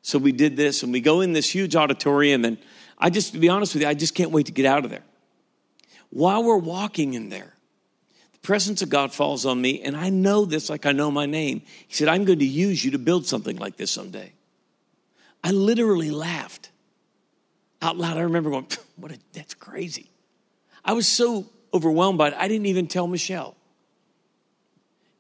So 0.03 0.19
we 0.19 0.33
did 0.33 0.57
this, 0.57 0.83
and 0.83 0.93
we 0.93 1.01
go 1.01 1.21
in 1.21 1.33
this 1.33 1.51
huge 1.51 1.75
auditorium. 1.75 2.45
And 2.45 2.59
I 2.99 3.11
just, 3.11 3.33
to 3.33 3.39
be 3.39 3.49
honest 3.49 3.75
with 3.75 3.83
you, 3.83 3.89
I 3.89 3.95
just 3.95 4.15
can't 4.15 4.31
wait 4.31 4.47
to 4.47 4.53
get 4.53 4.65
out 4.65 4.85
of 4.85 4.91
there. 4.91 5.03
While 6.11 6.45
we're 6.45 6.57
walking 6.57 7.15
in 7.15 7.29
there, 7.29 7.53
the 8.41 8.47
presence 8.47 8.83
of 8.83 8.89
God 8.89 9.13
falls 9.13 9.45
on 9.45 9.61
me, 9.61 9.83
and 9.83 9.97
I 9.97 10.11
know 10.11 10.45
this 10.45 10.71
like 10.71 10.87
I 10.87 10.93
know 10.93 11.11
my 11.11 11.27
name. 11.27 11.63
He 11.87 11.95
said, 11.95 12.09
I'm 12.09 12.25
going 12.25 12.39
to 12.39 12.47
use 12.47 12.85
you 12.85 12.93
to 12.93 12.99
build 12.99 13.27
something 13.27 13.57
like 13.57 13.77
this 13.77 13.91
someday. 13.91 14.33
I 15.43 15.51
literally 15.51 16.11
laughed 16.11 16.71
out 17.81 17.97
loud. 17.97 18.17
I 18.17 18.23
remember 18.23 18.51
going, 18.51 18.67
what 18.97 19.13
a, 19.13 19.19
that's 19.33 19.55
crazy. 19.55 20.11
I 20.85 20.93
was 20.93 21.07
so 21.07 21.47
overwhelmed 21.73 22.19
by 22.19 22.29
it, 22.29 22.35
I 22.37 22.49
didn't 22.49 22.67
even 22.67 22.87
tell 22.87 23.07
Michelle. 23.07 23.55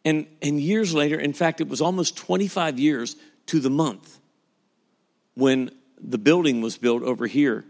And, 0.04 0.26
and 0.40 0.58
years 0.58 0.94
later, 0.94 1.18
in 1.18 1.34
fact, 1.34 1.60
it 1.60 1.68
was 1.68 1.80
almost 1.80 2.16
25 2.16 2.78
years 2.78 3.16
to 3.46 3.60
the 3.60 3.68
month 3.68 4.18
when 5.34 5.70
the 6.00 6.18
building 6.18 6.62
was 6.62 6.78
built 6.78 7.02
over 7.02 7.26
here 7.26 7.64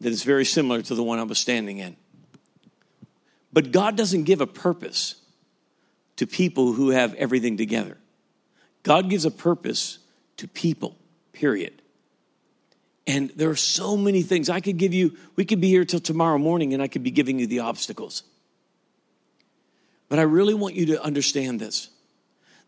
that 0.00 0.10
is 0.10 0.24
very 0.24 0.44
similar 0.44 0.82
to 0.82 0.94
the 0.94 1.02
one 1.02 1.18
I 1.18 1.24
was 1.24 1.38
standing 1.38 1.78
in. 1.78 1.96
But 3.58 3.72
God 3.72 3.96
doesn't 3.96 4.22
give 4.22 4.40
a 4.40 4.46
purpose 4.46 5.16
to 6.14 6.28
people 6.28 6.74
who 6.74 6.90
have 6.90 7.12
everything 7.14 7.56
together. 7.56 7.96
God 8.84 9.10
gives 9.10 9.24
a 9.24 9.32
purpose 9.32 9.98
to 10.36 10.46
people, 10.46 10.94
period. 11.32 11.82
And 13.04 13.30
there 13.30 13.50
are 13.50 13.56
so 13.56 13.96
many 13.96 14.22
things 14.22 14.48
I 14.48 14.60
could 14.60 14.76
give 14.76 14.94
you. 14.94 15.16
We 15.34 15.44
could 15.44 15.60
be 15.60 15.66
here 15.70 15.84
till 15.84 15.98
tomorrow 15.98 16.38
morning 16.38 16.72
and 16.72 16.80
I 16.80 16.86
could 16.86 17.02
be 17.02 17.10
giving 17.10 17.40
you 17.40 17.48
the 17.48 17.58
obstacles. 17.58 18.22
But 20.08 20.20
I 20.20 20.22
really 20.22 20.54
want 20.54 20.76
you 20.76 20.86
to 20.86 21.02
understand 21.02 21.58
this. 21.58 21.88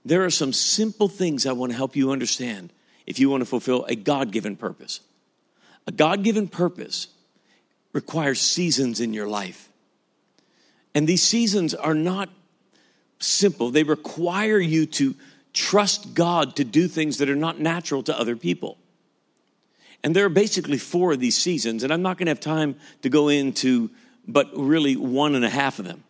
There 0.04 0.24
are 0.24 0.28
some 0.30 0.52
simple 0.52 1.06
things 1.06 1.46
I 1.46 1.52
want 1.52 1.70
to 1.70 1.76
help 1.76 1.94
you 1.94 2.10
understand 2.10 2.72
if 3.06 3.20
you 3.20 3.30
want 3.30 3.42
to 3.42 3.46
fulfill 3.46 3.84
a 3.84 3.94
God 3.94 4.32
given 4.32 4.56
purpose. 4.56 5.02
A 5.86 5.92
God 5.92 6.24
given 6.24 6.48
purpose 6.48 7.06
requires 7.92 8.40
seasons 8.40 8.98
in 8.98 9.14
your 9.14 9.28
life. 9.28 9.69
And 10.94 11.06
these 11.06 11.22
seasons 11.22 11.74
are 11.74 11.94
not 11.94 12.28
simple, 13.18 13.70
they 13.70 13.82
require 13.82 14.58
you 14.58 14.86
to 14.86 15.14
trust 15.52 16.14
God 16.14 16.56
to 16.56 16.64
do 16.64 16.88
things 16.88 17.18
that 17.18 17.28
are 17.28 17.36
not 17.36 17.58
natural 17.58 18.02
to 18.04 18.18
other 18.18 18.36
people. 18.36 18.78
And 20.02 20.16
there 20.16 20.24
are 20.24 20.30
basically 20.30 20.78
four 20.78 21.12
of 21.12 21.20
these 21.20 21.36
seasons, 21.36 21.82
and 21.82 21.92
I'm 21.92 22.02
not 22.02 22.16
going 22.16 22.26
to 22.26 22.30
have 22.30 22.40
time 22.40 22.76
to 23.02 23.08
go 23.08 23.28
into 23.28 23.90
but 24.26 24.48
really 24.54 24.96
one 24.96 25.34
and 25.34 25.44
a 25.44 25.50
half 25.50 25.78
of 25.78 25.84
them. 25.84 26.04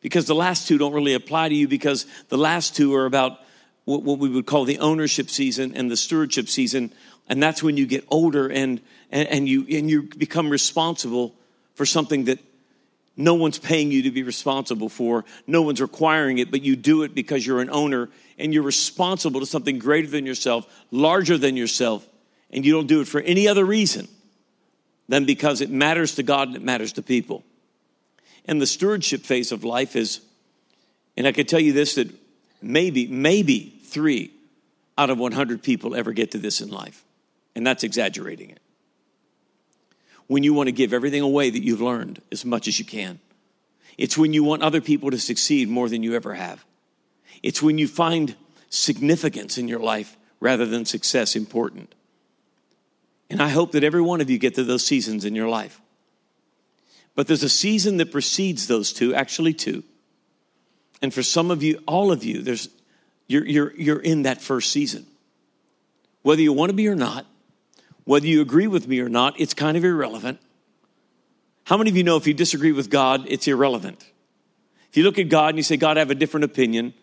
Because 0.00 0.26
the 0.26 0.34
last 0.34 0.68
two 0.68 0.78
don't 0.78 0.92
really 0.92 1.14
apply 1.14 1.48
to 1.48 1.54
you 1.54 1.66
because 1.66 2.06
the 2.28 2.38
last 2.38 2.76
two 2.76 2.94
are 2.94 3.06
about 3.06 3.40
what, 3.84 4.02
we 4.02 4.28
would 4.28 4.46
call 4.46 4.64
the 4.64 4.78
ownership 4.78 5.30
season 5.30 5.74
and 5.74 5.90
the 5.90 5.96
stewardship 5.96 6.48
season. 6.48 6.92
And 7.28 7.42
that's 7.42 7.62
when 7.62 7.76
you 7.76 7.86
get 7.86 8.04
older 8.08 8.48
and, 8.48 8.80
and, 9.10 9.28
and 9.28 9.48
you, 9.48 9.66
and 9.70 9.90
you 9.90 10.02
become 10.02 10.50
responsible 10.50 11.34
for 11.74 11.86
something 11.86 12.24
that 12.24 12.38
no 13.16 13.34
one's 13.34 13.58
paying 13.58 13.90
you 13.90 14.02
to 14.02 14.10
be 14.10 14.22
responsible 14.22 14.88
for. 14.88 15.24
No 15.46 15.62
one's 15.62 15.80
requiring 15.80 16.38
it, 16.38 16.50
but 16.50 16.62
you 16.62 16.76
do 16.76 17.02
it 17.02 17.14
because 17.14 17.46
you're 17.46 17.60
an 17.60 17.70
owner 17.70 18.10
and 18.38 18.52
you're 18.52 18.62
responsible 18.62 19.40
to 19.40 19.46
something 19.46 19.78
greater 19.78 20.08
than 20.08 20.26
yourself, 20.26 20.66
larger 20.90 21.38
than 21.38 21.56
yourself, 21.56 22.06
and 22.50 22.64
you 22.64 22.72
don't 22.72 22.86
do 22.86 23.00
it 23.00 23.08
for 23.08 23.20
any 23.22 23.48
other 23.48 23.64
reason 23.64 24.06
than 25.08 25.24
because 25.24 25.62
it 25.62 25.70
matters 25.70 26.16
to 26.16 26.22
God 26.22 26.48
and 26.48 26.56
it 26.56 26.62
matters 26.62 26.92
to 26.94 27.02
people. 27.02 27.42
And 28.44 28.60
the 28.60 28.66
stewardship 28.66 29.22
phase 29.22 29.50
of 29.50 29.64
life 29.64 29.96
is, 29.96 30.20
and 31.16 31.26
I 31.26 31.32
can 31.32 31.46
tell 31.46 31.60
you 31.60 31.72
this 31.72 31.94
that 31.94 32.10
maybe, 32.60 33.06
maybe 33.06 33.80
three 33.84 34.30
out 34.98 35.08
of 35.08 35.18
100 35.18 35.62
people 35.62 35.94
ever 35.94 36.12
get 36.12 36.32
to 36.32 36.38
this 36.38 36.60
in 36.60 36.68
life. 36.68 37.02
And 37.54 37.66
that's 37.66 37.82
exaggerating 37.82 38.50
it 38.50 38.60
when 40.26 40.42
you 40.42 40.54
want 40.54 40.68
to 40.68 40.72
give 40.72 40.92
everything 40.92 41.22
away 41.22 41.50
that 41.50 41.62
you've 41.62 41.80
learned 41.80 42.20
as 42.32 42.44
much 42.44 42.68
as 42.68 42.78
you 42.78 42.84
can. 42.84 43.18
It's 43.96 44.18
when 44.18 44.32
you 44.32 44.44
want 44.44 44.62
other 44.62 44.80
people 44.80 45.10
to 45.10 45.18
succeed 45.18 45.68
more 45.68 45.88
than 45.88 46.02
you 46.02 46.14
ever 46.14 46.34
have. 46.34 46.64
It's 47.42 47.62
when 47.62 47.78
you 47.78 47.88
find 47.88 48.34
significance 48.68 49.58
in 49.58 49.68
your 49.68 49.78
life 49.78 50.16
rather 50.40 50.66
than 50.66 50.84
success 50.84 51.36
important. 51.36 51.94
And 53.30 53.42
I 53.42 53.48
hope 53.48 53.72
that 53.72 53.84
every 53.84 54.02
one 54.02 54.20
of 54.20 54.30
you 54.30 54.38
get 54.38 54.54
to 54.56 54.64
those 54.64 54.84
seasons 54.84 55.24
in 55.24 55.34
your 55.34 55.48
life. 55.48 55.80
But 57.14 57.26
there's 57.26 57.42
a 57.42 57.48
season 57.48 57.96
that 57.96 58.12
precedes 58.12 58.66
those 58.66 58.92
two, 58.92 59.14
actually 59.14 59.54
two. 59.54 59.82
And 61.00 61.12
for 61.12 61.22
some 61.22 61.50
of 61.50 61.62
you, 61.62 61.82
all 61.86 62.12
of 62.12 62.24
you, 62.24 62.42
there's 62.42 62.68
you're, 63.28 63.44
you're, 63.44 63.74
you're 63.74 64.00
in 64.00 64.22
that 64.22 64.40
first 64.40 64.70
season. 64.70 65.06
Whether 66.22 66.42
you 66.42 66.52
want 66.52 66.70
to 66.70 66.76
be 66.76 66.88
or 66.88 66.94
not, 66.94 67.26
whether 68.06 68.26
you 68.26 68.40
agree 68.40 68.68
with 68.68 68.86
me 68.88 69.00
or 69.00 69.08
not, 69.08 69.38
it's 69.38 69.52
kind 69.52 69.76
of 69.76 69.84
irrelevant. 69.84 70.38
How 71.64 71.76
many 71.76 71.90
of 71.90 71.96
you 71.96 72.04
know 72.04 72.16
if 72.16 72.26
you 72.26 72.34
disagree 72.34 72.70
with 72.70 72.88
God, 72.88 73.26
it's 73.26 73.48
irrelevant? 73.48 74.04
If 74.88 74.96
you 74.96 75.02
look 75.02 75.18
at 75.18 75.28
God 75.28 75.50
and 75.50 75.58
you 75.58 75.64
say, 75.64 75.76
God, 75.76 75.98
I 75.98 76.00
have 76.00 76.12
a 76.12 76.14
different 76.14 76.44
opinion, 76.44 76.94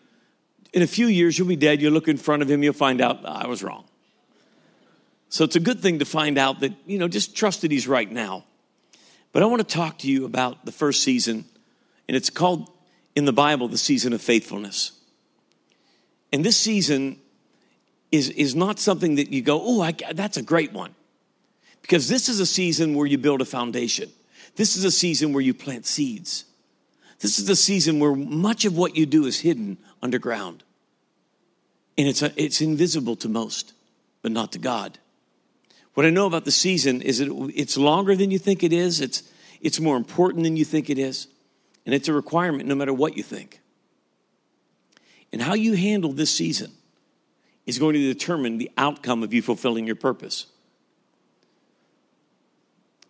in 0.72 0.80
a 0.80 0.86
few 0.86 1.06
years 1.06 1.38
you'll 1.38 1.46
be 1.46 1.56
dead, 1.56 1.82
you'll 1.82 1.92
look 1.92 2.08
in 2.08 2.16
front 2.16 2.42
of 2.42 2.50
Him, 2.50 2.62
you'll 2.62 2.72
find 2.72 3.02
out 3.02 3.20
ah, 3.24 3.42
I 3.44 3.46
was 3.46 3.62
wrong. 3.62 3.84
So 5.28 5.44
it's 5.44 5.56
a 5.56 5.60
good 5.60 5.80
thing 5.80 5.98
to 5.98 6.06
find 6.06 6.38
out 6.38 6.60
that, 6.60 6.72
you 6.86 6.98
know, 6.98 7.06
just 7.06 7.36
trust 7.36 7.60
that 7.60 7.70
He's 7.70 7.86
right 7.86 8.10
now. 8.10 8.44
But 9.32 9.42
I 9.42 9.46
want 9.46 9.60
to 9.60 9.74
talk 9.74 9.98
to 9.98 10.10
you 10.10 10.24
about 10.24 10.64
the 10.64 10.72
first 10.72 11.02
season, 11.02 11.44
and 12.08 12.16
it's 12.16 12.30
called 12.30 12.70
in 13.14 13.26
the 13.26 13.32
Bible 13.32 13.68
the 13.68 13.76
season 13.76 14.14
of 14.14 14.22
faithfulness. 14.22 14.92
And 16.32 16.42
this 16.42 16.56
season 16.56 17.20
is, 18.14 18.30
is 18.30 18.54
not 18.54 18.78
something 18.78 19.16
that 19.16 19.30
you 19.30 19.42
go, 19.42 19.60
oh, 19.60 19.90
that's 20.12 20.36
a 20.36 20.42
great 20.42 20.72
one. 20.72 20.94
Because 21.82 22.08
this 22.08 22.28
is 22.28 22.38
a 22.38 22.46
season 22.46 22.94
where 22.94 23.08
you 23.08 23.18
build 23.18 23.40
a 23.40 23.44
foundation. 23.44 24.08
This 24.54 24.76
is 24.76 24.84
a 24.84 24.90
season 24.92 25.32
where 25.32 25.42
you 25.42 25.52
plant 25.52 25.84
seeds. 25.84 26.44
This 27.18 27.40
is 27.40 27.46
the 27.46 27.56
season 27.56 27.98
where 27.98 28.14
much 28.14 28.64
of 28.66 28.76
what 28.76 28.96
you 28.96 29.04
do 29.04 29.26
is 29.26 29.40
hidden 29.40 29.78
underground. 30.00 30.62
And 31.98 32.06
it's, 32.06 32.22
a, 32.22 32.32
it's 32.36 32.60
invisible 32.60 33.16
to 33.16 33.28
most, 33.28 33.72
but 34.22 34.30
not 34.30 34.52
to 34.52 34.60
God. 34.60 34.98
What 35.94 36.06
I 36.06 36.10
know 36.10 36.26
about 36.26 36.44
the 36.44 36.52
season 36.52 37.02
is 37.02 37.18
that 37.18 37.52
it's 37.52 37.76
longer 37.76 38.14
than 38.14 38.30
you 38.30 38.38
think 38.38 38.62
it 38.62 38.72
is, 38.72 39.00
it's, 39.00 39.24
it's 39.60 39.80
more 39.80 39.96
important 39.96 40.44
than 40.44 40.56
you 40.56 40.64
think 40.64 40.88
it 40.88 40.98
is, 40.98 41.26
and 41.84 41.92
it's 41.92 42.08
a 42.08 42.12
requirement 42.12 42.68
no 42.68 42.76
matter 42.76 42.92
what 42.92 43.16
you 43.16 43.24
think. 43.24 43.60
And 45.32 45.42
how 45.42 45.54
you 45.54 45.74
handle 45.74 46.12
this 46.12 46.30
season 46.30 46.72
is 47.66 47.78
going 47.78 47.94
to 47.94 48.12
determine 48.12 48.58
the 48.58 48.70
outcome 48.76 49.22
of 49.22 49.32
you 49.32 49.42
fulfilling 49.42 49.86
your 49.86 49.96
purpose. 49.96 50.46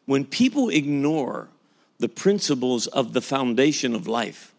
When 0.07 0.25
people 0.25 0.69
ignore 0.69 1.49
the 1.99 2.09
principles 2.09 2.87
of 2.87 3.13
the 3.13 3.21
foundation 3.21 3.95
of 3.95 4.07
life, 4.07 4.53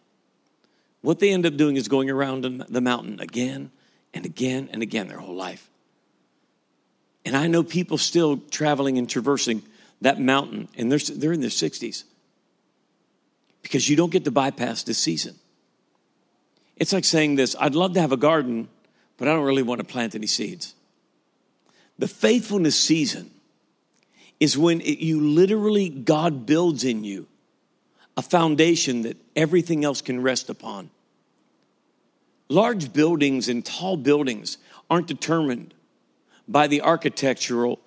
what 1.02 1.20
they 1.20 1.32
end 1.32 1.46
up 1.46 1.56
doing 1.56 1.75
is 1.75 1.88
going 1.88 2.10
around 2.10 2.42
the 2.44 2.82
mountain 2.82 3.20
again 3.20 3.72
and 4.14 4.25
again 4.25 4.70
and 4.72 4.82
again 4.82 5.08
their 5.08 5.20
whole 5.20 5.36
life. 5.36 5.70
And 7.25 7.36
I 7.36 7.48
know 7.48 7.64
people 7.64 7.98
still 7.98 8.38
traveling 8.50 8.98
and 8.98 9.10
traversing 9.10 9.64
that 10.02 10.20
mountain, 10.20 10.68
and 10.78 10.92
they're, 10.92 11.00
they're 11.00 11.34
in 11.34 11.42
their 11.42 11.50
60s 11.50 12.04
because 13.62 13.90
you 13.90 13.96
don't 13.96 14.12
get 14.12 14.25
to 14.25 14.32
bypass 14.32 14.84
this 14.84 15.00
season. 15.00 15.36
It's 16.78 16.94
like 16.94 17.06
saying 17.06 17.36
this 17.36 17.56
I'd 17.60 17.75
love 17.75 17.94
to 17.94 18.02
have 18.02 18.12
a 18.12 18.18
garden, 18.18 18.68
but 19.17 19.27
I 19.27 19.34
don't 19.34 19.45
really 19.45 19.63
want 19.63 19.79
to 19.79 19.86
plant 19.86 20.15
any 20.15 20.27
seeds. 20.27 20.75
The 21.98 22.07
faithfulness 22.07 22.77
season 22.77 23.31
is 24.39 24.57
when 24.57 24.81
it, 24.81 25.00
you 25.00 25.22
literally, 25.22 25.89
God 25.89 26.45
builds 26.45 26.84
in 26.84 27.03
you 27.03 27.27
a 28.17 28.22
foundation 28.22 29.03
that 29.03 29.17
everything 29.36 29.86
else 29.86 30.01
can 30.01 30.22
rest 30.22 30.50
upon. 30.50 30.89
Large 32.50 32.93
buildings 32.93 33.50
and 33.50 33.65
tall 33.65 33.98
buildings 33.98 34.57
aren't 34.89 35.07
determined 35.07 35.74
by 36.48 36.67
the 36.67 36.81
architectural 36.81 37.79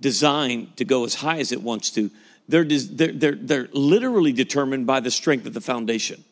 design 0.00 0.72
to 0.76 0.84
go 0.84 1.04
as 1.04 1.14
high 1.14 1.38
as 1.38 1.52
it 1.52 1.62
wants 1.62 1.90
to. 1.90 2.10
They're, 2.48 2.64
they're, 2.64 3.12
they're, 3.12 3.34
they're 3.34 3.68
literally 3.72 4.32
determined 4.32 4.86
by 4.86 5.00
the 5.00 5.10
strength 5.10 5.46
of 5.46 5.54
the 5.54 5.60
foundation. 5.60 6.24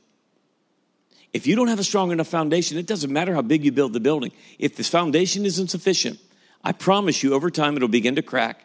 If 1.32 1.46
you 1.46 1.56
don't 1.56 1.68
have 1.68 1.78
a 1.78 1.84
strong 1.84 2.12
enough 2.12 2.28
foundation, 2.28 2.76
it 2.78 2.86
doesn't 2.86 3.12
matter 3.12 3.34
how 3.34 3.42
big 3.42 3.64
you 3.64 3.72
build 3.72 3.92
the 3.92 4.00
building. 4.00 4.32
If 4.58 4.76
this 4.76 4.88
foundation 4.88 5.46
isn't 5.46 5.68
sufficient, 5.68 6.18
I 6.62 6.72
promise 6.72 7.22
you 7.22 7.34
over 7.34 7.50
time 7.50 7.76
it'll 7.76 7.88
begin 7.88 8.16
to 8.16 8.22
crack 8.22 8.60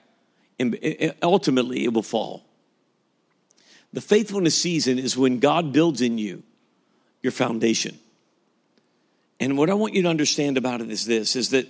and 0.59 0.75
eh, 0.81 0.95
eh, 0.99 1.11
ultimately 1.23 1.85
it 1.85 1.93
will 1.93 2.03
fall. 2.03 2.43
The 3.93 4.01
faithfulness 4.01 4.55
season 4.55 4.99
is 4.99 5.17
when 5.17 5.39
God 5.39 5.71
builds 5.71 6.01
in 6.01 6.17
you 6.17 6.43
your 7.23 7.31
foundation. 7.31 7.97
And 9.39 9.57
what 9.57 9.69
I 9.69 9.73
want 9.75 9.93
you 9.93 10.01
to 10.03 10.09
understand 10.09 10.57
about 10.57 10.81
it 10.81 10.89
is 10.89 11.05
this 11.05 11.35
is 11.35 11.51
that 11.51 11.67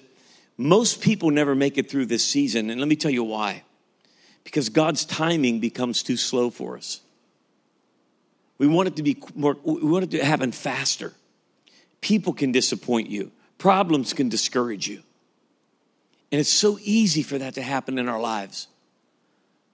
most 0.58 1.02
people 1.02 1.30
never 1.30 1.54
make 1.54 1.78
it 1.78 1.90
through 1.90 2.08
this 2.08 2.26
season. 2.26 2.70
And 2.70 2.80
let 2.80 2.88
me 2.88 2.96
tell 2.96 3.12
you 3.12 3.24
why. 3.24 3.64
Because 4.44 4.70
God's 4.70 5.06
timing 5.06 5.60
becomes 5.60 6.02
too 6.02 6.18
slow 6.18 6.50
for 6.50 6.78
us. 6.78 7.02
We 8.58 8.68
want 8.68 8.88
it 8.88 8.96
to 8.96 9.04
be 9.04 9.22
more, 9.36 9.58
we 9.64 9.90
want 9.90 10.06
it 10.06 10.12
to 10.18 10.26
happen 10.26 10.52
faster. 10.52 11.14
People 12.02 12.34
can 12.34 12.52
disappoint 12.52 13.10
you, 13.10 13.32
problems 13.58 14.14
can 14.14 14.30
discourage 14.30 14.88
you. 14.88 15.02
And 16.32 16.42
it's 16.42 16.50
so 16.50 16.78
easy 16.82 17.24
for 17.24 17.38
that 17.38 17.54
to 17.56 17.62
happen 17.62 17.98
in 17.98 18.10
our 18.10 18.20
lives. 18.20 18.68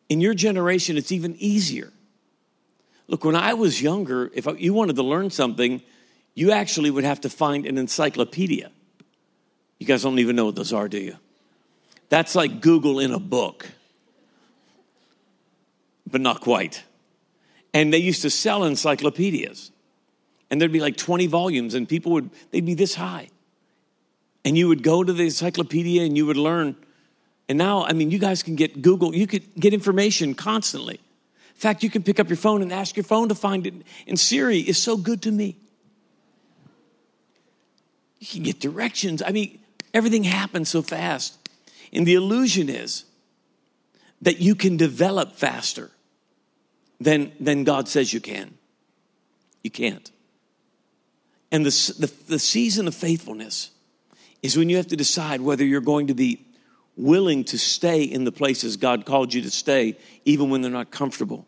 In 0.10 0.22
your 0.22 0.34
generation, 0.34 0.98
it's 0.98 1.12
even 1.12 1.36
easier. 1.38 1.92
Look, 3.08 3.26
when 3.26 3.36
I 3.36 3.56
was 3.56 3.82
younger, 3.82 4.32
if 4.34 4.48
you 4.60 4.74
wanted 4.74 4.96
to 4.98 5.04
learn 5.04 5.30
something, 5.30 5.82
you 6.36 6.52
actually 6.52 6.92
would 6.92 7.04
have 7.04 7.22
to 7.22 7.30
find 7.30 7.66
an 7.66 7.78
encyclopedia. 7.78 8.72
You 9.80 9.88
guys 9.88 10.04
don't 10.04 10.20
even 10.20 10.36
know 10.36 10.46
what 10.46 10.56
those 10.56 10.74
are, 10.74 10.88
do 10.88 11.00
you? 11.00 11.18
That's 12.10 12.36
like 12.36 12.62
Google 12.62 13.00
in 13.00 13.12
a 13.12 13.20
book, 13.20 13.68
but 16.10 16.22
not 16.22 16.42
quite. 16.42 16.84
And 17.74 17.92
they 17.92 17.98
used 17.98 18.22
to 18.22 18.30
sell 18.30 18.64
encyclopedias, 18.64 19.72
and 20.50 20.62
there'd 20.62 20.72
be 20.72 20.80
like 20.80 20.96
20 20.96 21.28
volumes, 21.28 21.74
and 21.74 21.90
people 21.90 22.12
would, 22.14 22.30
they'd 22.52 22.66
be 22.66 22.76
this 22.76 22.96
high. 22.96 23.30
And 24.46 24.58
you 24.58 24.68
would 24.68 24.84
go 24.84 25.04
to 25.04 25.14
the 25.14 25.24
encyclopedia 25.24 26.04
and 26.04 26.18
you 26.18 26.26
would 26.26 26.38
learn. 26.38 26.76
And 27.48 27.58
now, 27.58 27.86
I 27.86 27.94
mean, 27.94 28.12
you 28.12 28.20
guys 28.20 28.44
can 28.44 28.56
get 28.56 28.82
Google, 28.82 29.16
you 29.16 29.26
could 29.26 29.56
get 29.56 29.74
information 29.74 30.34
constantly. 30.36 30.96
In 30.96 31.60
fact, 31.60 31.84
you 31.84 31.90
can 31.90 32.04
pick 32.04 32.20
up 32.20 32.30
your 32.30 32.38
phone 32.38 32.62
and 32.62 32.74
ask 32.74 32.96
your 32.98 33.04
phone 33.04 33.30
to 33.30 33.36
find 33.36 33.66
it. 33.66 33.74
And 34.08 34.20
Siri 34.20 34.60
is 34.60 34.78
so 34.78 34.98
good 34.98 35.22
to 35.24 35.32
me. 35.32 35.56
You 38.20 38.28
can 38.28 38.44
get 38.44 38.60
directions. 38.60 39.22
I 39.22 39.32
mean, 39.32 39.60
everything 39.94 40.24
happens 40.24 40.70
so 40.70 40.82
fast. 40.82 41.38
And 41.92 42.06
the 42.06 42.16
illusion 42.16 42.70
is 42.70 43.06
that 44.22 44.40
you 44.40 44.56
can 44.56 44.78
develop 44.78 45.34
faster 45.34 45.92
than, 47.04 47.32
than 47.40 47.64
God 47.64 47.88
says 47.88 48.14
you 48.14 48.20
can. 48.20 48.58
You 49.64 49.72
can't. 49.72 50.12
And 51.52 51.66
the, 51.66 51.94
the, 52.00 52.14
the 52.34 52.40
season 52.40 52.88
of 52.88 52.96
faithfulness 52.96 53.72
is 54.42 54.58
when 54.58 54.70
you 54.70 54.78
have 54.78 54.88
to 54.88 54.96
decide 54.96 55.42
whether 55.42 55.64
you're 55.64 55.82
going 55.82 56.08
to 56.08 56.14
be 56.14 56.46
willing 56.96 57.44
to 57.46 57.58
stay 57.58 58.04
in 58.04 58.24
the 58.24 58.32
places 58.32 58.78
God 58.78 59.06
called 59.06 59.34
you 59.34 59.42
to 59.42 59.52
stay, 59.52 59.98
even 60.26 60.50
when 60.50 60.62
they're 60.62 60.72
not 60.72 60.92
comfortable. 60.92 61.48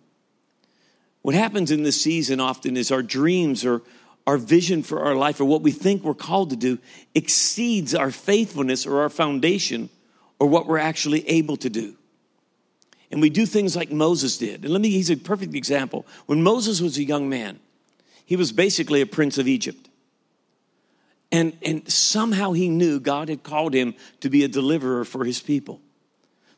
What 1.22 1.36
happens 1.36 1.72
in 1.72 1.84
this 1.84 2.00
season 2.00 2.40
often 2.40 2.78
is 2.78 2.92
our 2.92 3.02
dreams 3.02 3.66
or 3.66 3.82
our 4.28 4.38
vision 4.38 4.84
for 4.84 5.02
our 5.04 5.16
life 5.16 5.40
or 5.40 5.46
what 5.46 5.62
we 5.62 5.72
think 5.72 6.04
we're 6.04 6.14
called 6.14 6.52
to 6.52 6.56
do 6.56 6.80
exceeds 7.14 7.94
our 7.94 8.12
faithfulness 8.12 8.86
or 8.86 9.02
our 9.02 9.10
foundation 9.10 9.90
or 10.40 10.48
what 10.48 10.68
we're 10.68 10.78
actually 10.78 11.28
able 11.28 11.58
to 11.58 11.70
do. 11.70 11.96
And 13.12 13.22
we 13.22 13.30
do 13.30 13.46
things 13.46 13.76
like 13.76 13.92
Moses 13.92 14.38
did. 14.38 14.64
And 14.64 14.74
let 14.74 14.82
me, 14.82 14.90
he's 14.90 15.12
a 15.12 15.16
perfect 15.16 15.54
example. 15.54 16.06
When 16.26 16.42
Moses 16.42 16.82
was 16.82 16.98
a 16.98 17.04
young 17.04 17.30
man, 17.30 17.60
he 18.26 18.36
was 18.36 18.52
basically 18.52 19.02
a 19.02 19.06
prince 19.06 19.38
of 19.38 19.48
Egypt. 19.48 19.90
And, 21.32 21.58
and 21.64 21.90
somehow 21.92 22.54
he 22.54 22.70
knew 22.70 23.00
God 23.00 23.30
had 23.30 23.44
called 23.44 23.74
him 23.74 23.96
to 24.22 24.30
be 24.30 24.44
a 24.44 24.48
deliverer 24.48 25.06
for 25.06 25.26
his 25.26 25.42
people. 25.42 25.82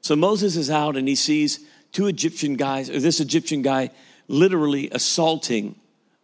So 0.02 0.16
Moses 0.16 0.56
is 0.56 0.70
out 0.70 0.96
and 0.96 1.08
he 1.08 1.16
sees 1.16 1.60
two 1.92 2.08
Egyptian 2.08 2.56
guys, 2.56 2.90
or 2.90 3.00
this 3.00 3.20
Egyptian 3.20 3.62
guy 3.62 3.90
literally 4.28 4.90
assaulting 4.92 5.76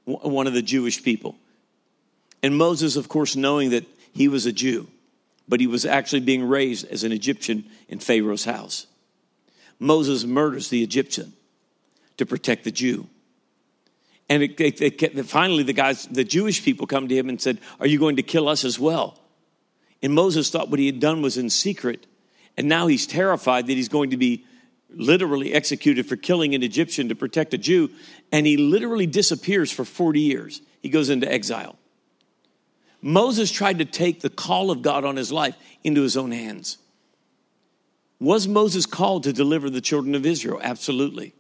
one 0.06 0.48
of 0.48 0.54
the 0.54 0.62
Jewish 0.62 1.04
people. 1.04 1.36
And 2.42 2.58
Moses, 2.58 2.96
of 2.96 3.08
course, 3.08 3.36
knowing 3.36 3.72
that 3.72 3.86
he 4.14 4.28
was 4.28 4.46
a 4.46 4.52
Jew, 4.52 4.88
but 5.48 5.60
he 5.60 5.68
was 5.68 5.86
actually 5.86 6.20
being 6.20 6.44
raised 6.48 6.86
as 6.88 7.04
an 7.04 7.12
Egyptian 7.12 7.66
in 7.88 8.00
Pharaoh's 8.00 8.46
house. 8.46 8.88
Moses 9.80 10.24
murders 10.26 10.70
the 10.70 10.84
Egyptian 10.84 11.34
to 12.18 12.26
protect 12.26 12.64
the 12.64 12.72
Jew. 12.72 13.08
And 14.30 14.44
it, 14.44 14.60
it, 14.60 15.02
it, 15.04 15.26
finally, 15.26 15.64
the 15.64 15.74
guys, 15.74 16.06
the 16.08 16.24
Jewish 16.24 16.64
people 16.64 16.88
come 16.88 17.08
to 17.08 17.16
him 17.16 17.30
and 17.30 17.42
said, 17.42 17.60
Are 17.80 17.88
you 17.88 18.00
going 18.00 18.16
to 18.16 18.24
kill 18.24 18.48
us 18.48 18.64
as 18.64 18.80
well? 18.80 19.20
And 20.02 20.14
Moses 20.14 20.50
thought 20.50 20.70
what 20.70 20.80
he 20.80 20.86
had 20.86 21.00
done 21.00 21.22
was 21.22 21.38
in 21.38 21.50
secret. 21.50 22.08
And 22.58 22.68
now 22.68 22.88
he's 22.88 23.08
terrified 23.08 23.68
that 23.68 23.74
he's 23.74 23.90
going 23.90 24.12
to 24.12 24.18
be 24.18 24.46
literally 24.96 25.54
executed 25.54 26.08
for 26.08 26.16
killing 26.16 26.54
an 26.54 26.64
Egyptian 26.64 27.10
to 27.10 27.16
protect 27.16 27.54
a 27.54 27.58
Jew, 27.58 27.90
and 28.32 28.46
he 28.46 28.58
literally 28.58 29.08
disappears 29.08 29.72
for 29.72 29.86
40 29.86 30.20
years. 30.20 30.62
He 30.82 30.90
goes 30.90 31.10
into 31.10 31.32
exile. 31.32 31.78
Moses 33.02 33.52
tried 33.52 33.80
to 33.80 33.86
take 33.86 34.22
the 34.22 34.30
call 34.30 34.72
of 34.72 34.82
God 34.82 35.04
on 35.04 35.16
his 35.16 35.32
life 35.32 35.56
into 35.84 36.02
his 36.02 36.16
own 36.16 36.32
hands. 36.32 36.78
Was 38.24 38.48
Moses 38.48 38.86
called 38.86 39.24
to 39.24 39.34
deliver 39.34 39.70
the 39.70 39.82
children 39.82 40.16
of 40.16 40.26
Israel? 40.26 40.62
Absolutely. 40.64 41.34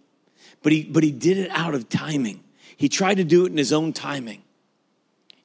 But 0.61 0.73
he, 0.73 0.83
but 0.83 1.01
he 1.01 1.11
did 1.11 1.37
it 1.37 1.49
out 1.51 1.75
of 1.75 1.87
timing. 1.87 2.43
He 2.75 2.89
tried 2.89 3.15
to 3.15 3.23
do 3.23 3.45
it 3.45 3.53
in 3.53 3.57
his 3.57 3.71
own 3.71 3.93
timing, 3.93 4.41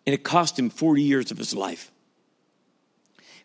and 0.04 0.14
it 0.14 0.24
cost 0.24 0.58
him 0.58 0.68
40 0.68 1.00
years 1.00 1.30
of 1.30 1.38
his 1.38 1.54
life. 1.54 1.92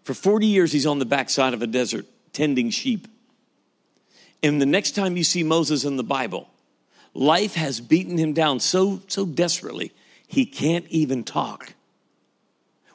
For 0.01 0.15
40 0.15 0.47
years, 0.47 0.71
he's 0.71 0.87
on 0.87 0.97
the 0.97 1.05
backside 1.05 1.53
of 1.53 1.61
a 1.61 1.67
desert 1.67 2.07
tending 2.33 2.71
sheep. 2.71 3.07
And 4.41 4.59
the 4.59 4.65
next 4.65 4.95
time 4.95 5.15
you 5.15 5.23
see 5.23 5.43
Moses 5.43 5.85
in 5.85 5.95
the 5.95 6.03
Bible, 6.03 6.49
life 7.13 7.53
has 7.53 7.79
beaten 7.79 8.17
him 8.17 8.33
down 8.33 8.59
so, 8.59 9.03
so 9.07 9.23
desperately, 9.23 9.91
he 10.27 10.47
can't 10.47 10.87
even 10.87 11.23
talk. 11.23 11.75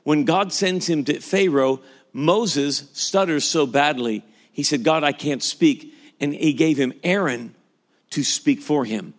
When 0.03 0.25
God 0.25 0.53
sends 0.53 0.89
him 0.89 1.05
to 1.05 1.21
Pharaoh, 1.21 1.83
Moses 2.13 2.91
stutters 2.95 3.45
so 3.45 3.65
badly, 3.65 4.25
he 4.59 4.65
said, 4.65 4.83
God, 4.83 5.05
I 5.05 5.13
can't 5.13 5.41
speak. 5.41 5.95
And 6.19 6.35
he 6.35 6.53
gave 6.53 6.77
him 6.77 6.93
Aaron 7.05 7.55
to 8.11 8.25
speak 8.25 8.61
for 8.61 8.85
him. 8.85 9.15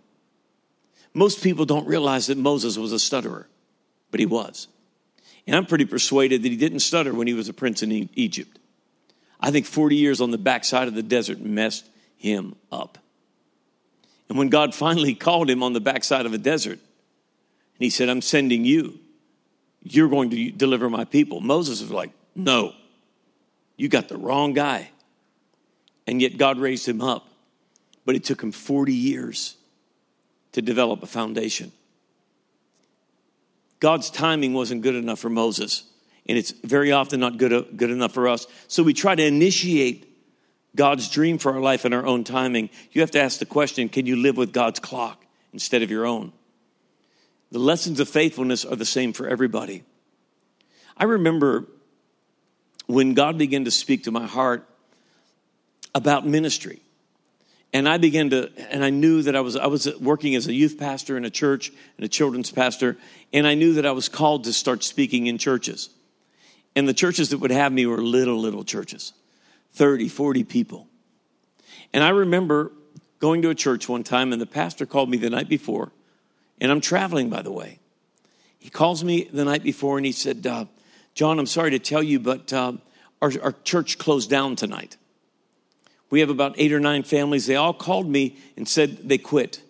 Most 1.14 1.42
people 1.42 1.64
don't 1.64 1.88
realize 1.88 2.28
that 2.28 2.38
Moses 2.38 2.78
was 2.78 2.92
a 2.92 3.00
stutterer, 3.00 3.48
but 4.12 4.20
he 4.20 4.26
was. 4.26 4.68
And 5.48 5.56
I'm 5.56 5.66
pretty 5.66 5.86
persuaded 5.86 6.44
that 6.44 6.50
he 6.50 6.58
didn't 6.58 6.82
stutter 6.82 7.14
when 7.14 7.26
he 7.26 7.34
was 7.34 7.48
a 7.48 7.54
prince 7.54 7.82
in 7.82 8.10
Egypt. 8.16 8.60
I 9.40 9.50
think 9.50 9.66
40 9.66 9.96
years 9.96 10.20
on 10.20 10.32
the 10.32 10.38
backside 10.38 10.90
of 10.90 10.94
the 10.94 11.04
desert 11.04 11.40
messed 11.40 11.86
him 12.18 12.58
up. 12.70 12.98
And 14.28 14.38
when 14.38 14.50
God 14.50 14.76
finally 14.76 15.16
called 15.16 15.50
him 15.50 15.64
on 15.64 15.72
the 15.72 15.80
backside 15.80 16.26
of 16.26 16.34
a 16.34 16.38
desert, 16.38 16.80
and 16.80 17.80
he 17.80 17.90
said, 17.90 18.10
I'm 18.10 18.22
sending 18.22 18.66
you, 18.66 19.00
you're 19.84 20.10
going 20.10 20.32
to 20.32 20.52
deliver 20.52 20.90
my 20.90 21.06
people. 21.06 21.40
Moses 21.40 21.82
was 21.82 21.92
like, 21.92 22.12
No, 22.36 22.74
you 23.78 23.88
got 23.88 24.10
the 24.10 24.18
wrong 24.18 24.52
guy. 24.52 24.90
And 26.10 26.24
yet 26.24 26.38
God 26.38 26.58
raised 26.58 26.88
him 26.88 27.02
up. 27.02 27.28
But 28.04 28.16
it 28.16 28.24
took 28.24 28.42
him 28.42 28.52
40 28.52 28.92
years 28.92 29.56
to 30.54 30.62
develop 30.64 31.04
a 31.04 31.06
foundation. 31.06 31.72
God's 33.80 34.10
timing 34.10 34.56
wasn't 34.56 34.82
good 34.82 34.96
enough 34.96 35.20
for 35.20 35.30
Moses, 35.30 35.84
and 36.26 36.36
it's 36.36 36.50
very 36.50 36.92
often 36.92 37.20
not 37.20 37.38
good, 37.38 37.78
good 37.78 37.92
enough 37.92 38.14
for 38.14 38.28
us. 38.28 38.48
So 38.68 38.82
we 38.82 38.94
try 38.94 39.14
to 39.14 39.24
initiate 39.24 40.10
God's 40.76 41.10
dream 41.10 41.38
for 41.38 41.54
our 41.54 41.60
life 41.60 41.86
in 41.86 41.94
our 41.94 42.06
own 42.06 42.24
timing, 42.24 42.72
you 42.92 43.02
have 43.02 43.12
to 43.12 43.22
ask 43.22 43.40
the 43.40 43.46
question 43.46 43.90
can 43.90 44.06
you 44.06 44.16
live 44.16 44.38
with 44.38 44.52
God's 44.52 44.80
clock 44.80 45.24
instead 45.54 45.84
of 45.84 45.92
your 45.92 46.06
own? 46.06 46.32
The 47.52 47.60
lessons 47.60 48.00
of 48.00 48.10
faithfulness 48.10 48.66
are 48.66 48.76
the 48.76 48.86
same 48.86 49.14
for 49.14 49.28
everybody. 49.28 49.84
I 50.98 51.06
remember 51.06 51.68
when 52.88 53.14
God 53.14 53.38
began 53.38 53.66
to 53.66 53.72
speak 53.72 54.04
to 54.06 54.12
my 54.12 54.26
heart 54.26 54.69
about 55.94 56.26
ministry. 56.26 56.82
And 57.72 57.88
I 57.88 57.98
began 57.98 58.32
to, 58.32 58.52
and 58.72 58.84
I 58.84 58.90
knew 58.90 59.22
that 59.24 59.36
I 59.36 59.42
was, 59.42 59.56
I 59.56 59.68
was 59.68 59.88
working 60.00 60.36
as 60.36 60.48
a 60.48 60.54
youth 60.54 60.80
pastor 60.80 61.18
in 61.18 61.26
a 61.26 61.30
church 61.30 61.72
and 61.98 62.06
a 62.06 62.08
children's 62.08 62.52
pastor, 62.52 62.98
and 63.32 63.46
I 63.46 63.54
knew 63.54 63.74
that 63.74 63.86
I 63.86 63.92
was 63.92 64.10
called 64.10 64.46
to 64.46 64.54
start 64.54 64.84
speaking 64.84 65.28
in 65.28 65.38
churches. 65.38 65.90
And 66.76 66.88
the 66.88 66.94
churches 66.94 67.30
that 67.30 67.40
would 67.40 67.52
have 67.52 67.72
me 67.72 67.86
were 67.86 68.02
little, 68.02 68.40
little 68.40 68.64
churches. 68.64 69.14
30, 69.74 70.10
40 70.10 70.44
people. 70.46 70.88
And 71.94 72.04
I 72.04 72.10
remember 72.10 72.72
going 73.20 73.42
to 73.44 73.50
a 73.50 73.56
church 73.56 73.88
one 73.88 74.04
time, 74.04 74.34
and 74.34 74.42
the 74.42 74.48
pastor 74.48 74.86
called 74.86 75.10
me 75.10 75.18
the 75.18 75.30
night 75.30 75.50
before, 75.50 75.92
and 76.60 76.72
I'm 76.72 76.82
traveling, 76.82 77.30
by 77.30 77.42
the 77.42 77.52
way. 77.52 77.80
He 78.58 78.70
calls 78.70 79.04
me 79.04 79.30
the 79.32 79.46
night 79.46 79.64
before, 79.64 79.98
and 79.98 80.06
he 80.06 80.12
said, 80.12 80.46
uh, 80.46 80.66
John, 81.14 81.40
I'm 81.40 81.46
sorry 81.46 81.72
to 81.72 81.80
tell 81.80 82.04
you, 82.04 82.20
but 82.20 82.52
uh, 82.52 82.74
our, 83.22 83.32
our 83.42 83.52
church 83.64 83.98
closed 83.98 84.30
down 84.30 84.56
tonight. 84.56 84.98
We 86.10 86.22
have 86.22 86.30
about 86.30 86.56
eight 86.58 86.74
or 86.74 86.80
nine 86.80 87.04
families. 87.04 87.46
They 87.46 87.56
all 87.56 87.74
called 87.74 88.08
me 88.08 88.38
and 88.58 88.68
said 88.68 89.08
they 89.08 89.18
quit. 89.18 89.62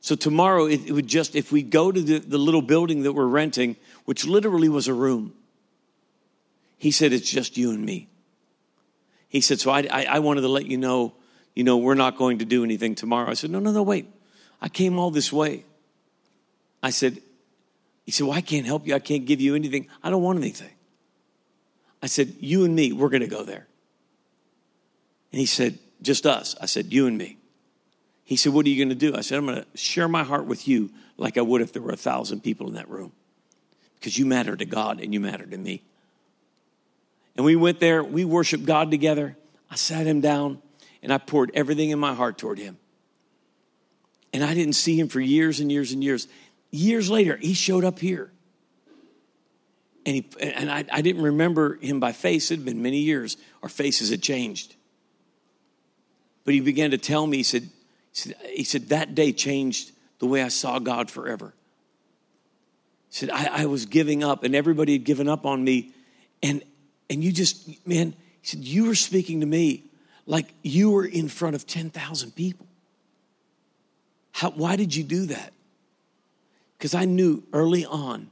So 0.00 0.14
tomorrow, 0.14 0.66
it, 0.66 0.90
would 0.90 1.06
just, 1.06 1.34
if 1.34 1.50
we 1.50 1.62
go 1.62 1.90
to 1.90 2.00
the, 2.00 2.18
the 2.18 2.38
little 2.38 2.62
building 2.62 3.02
that 3.02 3.12
we're 3.12 3.26
renting, 3.26 3.76
which 4.04 4.26
literally 4.26 4.68
was 4.68 4.86
a 4.86 4.94
room, 4.94 5.34
he 6.76 6.90
said, 6.90 7.12
it's 7.12 7.28
just 7.28 7.56
you 7.56 7.70
and 7.70 7.84
me. 7.84 8.08
He 9.28 9.40
said, 9.40 9.60
So 9.60 9.70
I, 9.70 9.86
I, 9.90 10.04
I 10.04 10.18
wanted 10.20 10.42
to 10.42 10.48
let 10.48 10.66
you 10.66 10.78
know 10.78 11.14
you 11.58 11.64
know, 11.64 11.76
we're 11.76 11.96
not 11.96 12.16
going 12.16 12.38
to 12.38 12.44
do 12.44 12.62
anything 12.62 12.94
tomorrow. 12.94 13.28
I 13.28 13.34
said, 13.34 13.50
no, 13.50 13.58
no, 13.58 13.72
no, 13.72 13.82
wait. 13.82 14.06
I 14.62 14.68
came 14.68 14.96
all 14.96 15.10
this 15.10 15.32
way. 15.32 15.64
I 16.84 16.90
said, 16.90 17.20
he 18.06 18.12
said, 18.12 18.28
well, 18.28 18.36
I 18.36 18.42
can't 18.42 18.64
help 18.64 18.86
you. 18.86 18.94
I 18.94 19.00
can't 19.00 19.26
give 19.26 19.40
you 19.40 19.56
anything. 19.56 19.88
I 20.00 20.08
don't 20.08 20.22
want 20.22 20.38
anything. 20.38 20.70
I 22.00 22.06
said, 22.06 22.34
you 22.38 22.64
and 22.64 22.76
me, 22.76 22.92
we're 22.92 23.08
going 23.08 23.22
to 23.22 23.26
go 23.26 23.42
there. 23.42 23.66
And 25.32 25.40
he 25.40 25.46
said, 25.46 25.78
just 26.02 26.26
us. 26.26 26.56
I 26.60 26.66
said, 26.66 26.92
you 26.92 27.06
and 27.06 27.18
me. 27.18 27.36
He 28.24 28.36
said, 28.36 28.52
what 28.52 28.66
are 28.66 28.68
you 28.68 28.76
going 28.76 28.90
to 28.90 28.94
do? 28.94 29.16
I 29.16 29.22
said, 29.22 29.38
I'm 29.38 29.46
going 29.46 29.62
to 29.62 29.78
share 29.78 30.08
my 30.08 30.22
heart 30.22 30.46
with 30.46 30.68
you 30.68 30.90
like 31.16 31.38
I 31.38 31.42
would 31.42 31.60
if 31.60 31.72
there 31.72 31.82
were 31.82 31.92
a 31.92 31.96
thousand 31.96 32.42
people 32.42 32.68
in 32.68 32.74
that 32.74 32.88
room 32.88 33.12
because 33.98 34.16
you 34.18 34.26
matter 34.26 34.54
to 34.56 34.64
God 34.64 35.00
and 35.00 35.12
you 35.12 35.20
matter 35.20 35.46
to 35.46 35.58
me. 35.58 35.82
And 37.36 37.44
we 37.44 37.56
went 37.56 37.80
there, 37.80 38.02
we 38.02 38.24
worshiped 38.24 38.64
God 38.64 38.90
together. 38.90 39.36
I 39.70 39.76
sat 39.76 40.06
him 40.06 40.20
down 40.20 40.60
and 41.02 41.12
I 41.12 41.18
poured 41.18 41.50
everything 41.54 41.90
in 41.90 41.98
my 41.98 42.14
heart 42.14 42.38
toward 42.38 42.58
him. 42.58 42.78
And 44.32 44.44
I 44.44 44.54
didn't 44.54 44.74
see 44.74 44.98
him 44.98 45.08
for 45.08 45.20
years 45.20 45.60
and 45.60 45.70
years 45.72 45.92
and 45.92 46.02
years. 46.04 46.28
Years 46.70 47.08
later, 47.08 47.36
he 47.36 47.54
showed 47.54 47.84
up 47.84 47.98
here. 47.98 48.30
And, 50.04 50.16
he, 50.16 50.26
and 50.40 50.70
I, 50.70 50.84
I 50.92 51.00
didn't 51.00 51.22
remember 51.22 51.76
him 51.76 52.00
by 52.00 52.12
face. 52.12 52.50
It 52.50 52.56
had 52.56 52.64
been 52.64 52.82
many 52.82 52.98
years. 52.98 53.36
Our 53.62 53.68
faces 53.68 54.10
had 54.10 54.22
changed. 54.22 54.74
But 56.48 56.54
he 56.54 56.62
began 56.62 56.92
to 56.92 56.96
tell 56.96 57.26
me, 57.26 57.36
he 57.36 57.42
said, 57.42 57.68
he 58.46 58.64
said, 58.64 58.88
that 58.88 59.14
day 59.14 59.34
changed 59.34 59.92
the 60.18 60.24
way 60.24 60.42
I 60.42 60.48
saw 60.48 60.78
God 60.78 61.10
forever. 61.10 61.52
He 63.10 63.16
said, 63.16 63.28
I, 63.28 63.64
I 63.64 63.66
was 63.66 63.84
giving 63.84 64.24
up 64.24 64.44
and 64.44 64.54
everybody 64.54 64.94
had 64.94 65.04
given 65.04 65.28
up 65.28 65.44
on 65.44 65.62
me. 65.62 65.92
And, 66.42 66.62
and 67.10 67.22
you 67.22 67.32
just, 67.32 67.86
man, 67.86 68.14
he 68.40 68.46
said, 68.46 68.60
you 68.60 68.86
were 68.86 68.94
speaking 68.94 69.40
to 69.40 69.46
me 69.46 69.82
like 70.24 70.54
you 70.62 70.90
were 70.90 71.04
in 71.04 71.28
front 71.28 71.54
of 71.54 71.66
10,000 71.66 72.34
people. 72.34 72.66
How, 74.32 74.48
why 74.48 74.76
did 74.76 74.96
you 74.96 75.04
do 75.04 75.26
that? 75.26 75.52
Because 76.78 76.94
I 76.94 77.04
knew 77.04 77.42
early 77.52 77.84
on 77.84 78.30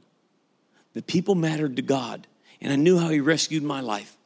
that 0.93 1.05
people 1.05 1.35
mattered 1.35 1.75
to 1.75 1.83
God, 1.83 2.25
and 2.61 2.73
I 2.73 2.77
knew 2.77 2.97
how 2.97 3.09
He 3.09 3.19
rescued 3.19 3.61
my 3.61 3.81
life. 3.81 4.16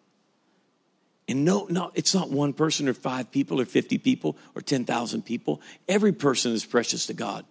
And 1.27 1.45
no, 1.45 1.67
no, 1.69 1.91
it's 1.93 2.13
not 2.13 2.29
one 2.29 2.53
person 2.53 2.89
or 2.89 2.93
five 2.93 3.31
people 3.31 3.61
or 3.61 3.65
50 3.65 3.97
people 3.99 4.37
or 4.55 4.61
10,000 4.61 5.21
people. 5.23 5.61
Every 5.87 6.11
person 6.11 6.51
is 6.51 6.65
precious 6.65 7.05
to 7.05 7.13
God. 7.13 7.45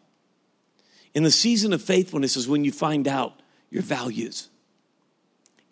In 1.14 1.22
the 1.22 1.30
season 1.30 1.72
of 1.72 1.82
faithfulness 1.82 2.36
is 2.36 2.48
when 2.48 2.64
you 2.64 2.72
find 2.72 3.08
out 3.08 3.40
your 3.70 3.82
values. 3.82 4.48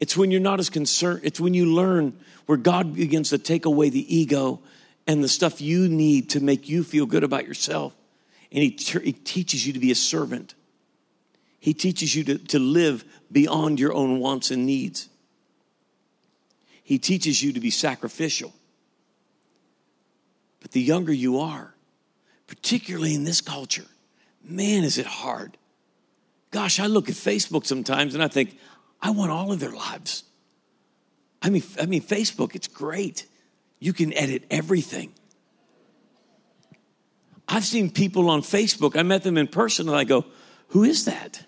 It's 0.01 0.17
when 0.17 0.31
you're 0.31 0.41
not 0.41 0.61
as 0.61 0.71
concerned, 0.71 1.21
it's 1.25 1.41
when 1.41 1.55
you 1.55 1.67
learn 1.67 2.19
where 2.47 2.59
God 2.59 2.95
begins 2.95 3.31
to 3.31 3.39
take 3.39 3.67
away 3.67 3.91
the 3.91 4.17
ego 4.17 4.61
and 5.07 5.23
the 5.23 5.29
stuff 5.29 5.61
you 5.61 5.89
need 5.89 6.31
to 6.31 6.41
make 6.41 6.69
you 6.69 6.85
feel 6.85 7.07
good 7.07 7.25
about 7.25 7.47
yourself. 7.47 7.95
And 8.53 8.63
He, 8.63 8.71
he 8.71 9.13
teaches 9.13 9.67
you 9.67 9.73
to 9.73 9.79
be 9.79 9.91
a 9.91 9.97
servant, 9.97 10.55
He 11.59 11.75
teaches 11.75 12.15
you 12.15 12.25
to, 12.25 12.39
to 12.39 12.59
live 12.59 13.05
beyond 13.31 13.81
your 13.81 13.93
own 13.93 14.21
wants 14.21 14.51
and 14.51 14.67
needs. 14.67 15.09
He 16.89 16.99
teaches 16.99 17.43
you 17.43 17.53
to 17.53 17.61
be 17.61 17.69
sacrificial. 17.69 18.51
But 20.61 20.71
the 20.71 20.81
younger 20.81 21.13
you 21.13 21.39
are, 21.39 21.75
particularly 22.47 23.15
in 23.15 23.25
this 23.25 23.43
culture, 23.43 23.85
man, 24.43 24.85
is 24.85 24.97
it 24.97 25.05
hard. 25.05 25.59
Gosh, 26.51 26.81
I 26.81 26.87
look 26.87 27.11
at 27.11 27.15
Facebook 27.15 27.67
sometimes 27.67 28.15
and 28.15 28.25
I 28.25 28.29
think, 28.29 28.57
I 29.03 29.11
want 29.11 29.31
all 29.31 29.53
of 29.53 29.61
their 29.61 29.71
lives. 29.71 30.25
I 31.43 31.51
mean, 31.51 31.63
I 31.79 31.85
mean, 31.85 32.01
Facebook, 32.01 32.55
it's 32.55 32.69
great. 32.69 33.27
You 33.81 33.93
can 33.93 34.15
edit 34.15 34.45
everything. 34.51 35.13
I've 37.47 37.67
seen 37.67 37.91
people 37.91 38.31
on 38.31 38.41
Facebook, 38.41 38.97
I 38.97 39.03
met 39.03 39.25
them 39.25 39.37
in 39.37 39.47
person, 39.47 39.91
and 39.91 39.97
I 39.97 40.05
go, 40.05 40.25
Who 40.69 40.85
is 40.85 41.05
that? 41.05 41.45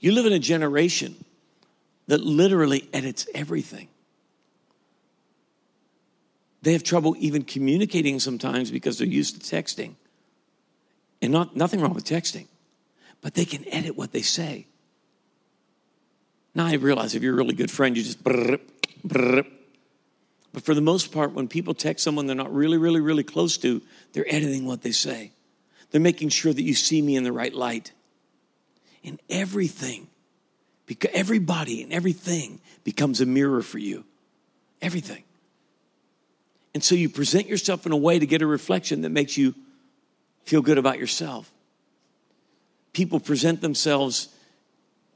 You 0.00 0.12
live 0.12 0.24
in 0.24 0.32
a 0.32 0.38
generation 0.38 1.23
that 2.06 2.20
literally 2.20 2.88
edits 2.92 3.26
everything. 3.34 3.88
They 6.62 6.72
have 6.72 6.82
trouble 6.82 7.14
even 7.18 7.42
communicating 7.42 8.20
sometimes 8.20 8.70
because 8.70 8.98
they're 8.98 9.06
used 9.06 9.42
to 9.42 9.56
texting. 9.56 9.94
And 11.20 11.32
not, 11.32 11.56
nothing 11.56 11.80
wrong 11.80 11.94
with 11.94 12.04
texting, 12.04 12.46
but 13.20 13.34
they 13.34 13.44
can 13.44 13.68
edit 13.68 13.96
what 13.96 14.12
they 14.12 14.22
say. 14.22 14.66
Now 16.54 16.66
I 16.66 16.74
realize 16.74 17.14
if 17.14 17.22
you're 17.22 17.34
a 17.34 17.36
really 17.36 17.54
good 17.54 17.70
friend, 17.70 17.96
you 17.96 18.02
just 18.02 18.22
brrr, 18.22 18.60
brrr. 19.06 19.46
But 20.52 20.64
for 20.64 20.74
the 20.74 20.80
most 20.80 21.12
part, 21.12 21.32
when 21.32 21.48
people 21.48 21.74
text 21.74 22.04
someone 22.04 22.26
they're 22.26 22.36
not 22.36 22.54
really, 22.54 22.78
really, 22.78 23.00
really 23.00 23.24
close 23.24 23.58
to, 23.58 23.82
they're 24.12 24.32
editing 24.32 24.66
what 24.66 24.82
they 24.82 24.92
say. 24.92 25.32
They're 25.90 26.00
making 26.00 26.28
sure 26.30 26.52
that 26.52 26.62
you 26.62 26.74
see 26.74 27.02
me 27.02 27.16
in 27.16 27.24
the 27.24 27.32
right 27.32 27.52
light. 27.52 27.92
In 29.02 29.18
everything, 29.28 30.06
because 30.86 31.10
everybody 31.14 31.82
and 31.82 31.92
everything 31.92 32.60
becomes 32.82 33.20
a 33.20 33.26
mirror 33.26 33.62
for 33.62 33.78
you. 33.78 34.04
Everything. 34.82 35.24
And 36.74 36.82
so 36.82 36.94
you 36.94 37.08
present 37.08 37.46
yourself 37.46 37.86
in 37.86 37.92
a 37.92 37.96
way 37.96 38.18
to 38.18 38.26
get 38.26 38.42
a 38.42 38.46
reflection 38.46 39.02
that 39.02 39.10
makes 39.10 39.36
you 39.36 39.54
feel 40.44 40.60
good 40.60 40.78
about 40.78 40.98
yourself. 40.98 41.50
People 42.92 43.20
present 43.20 43.60
themselves 43.60 44.28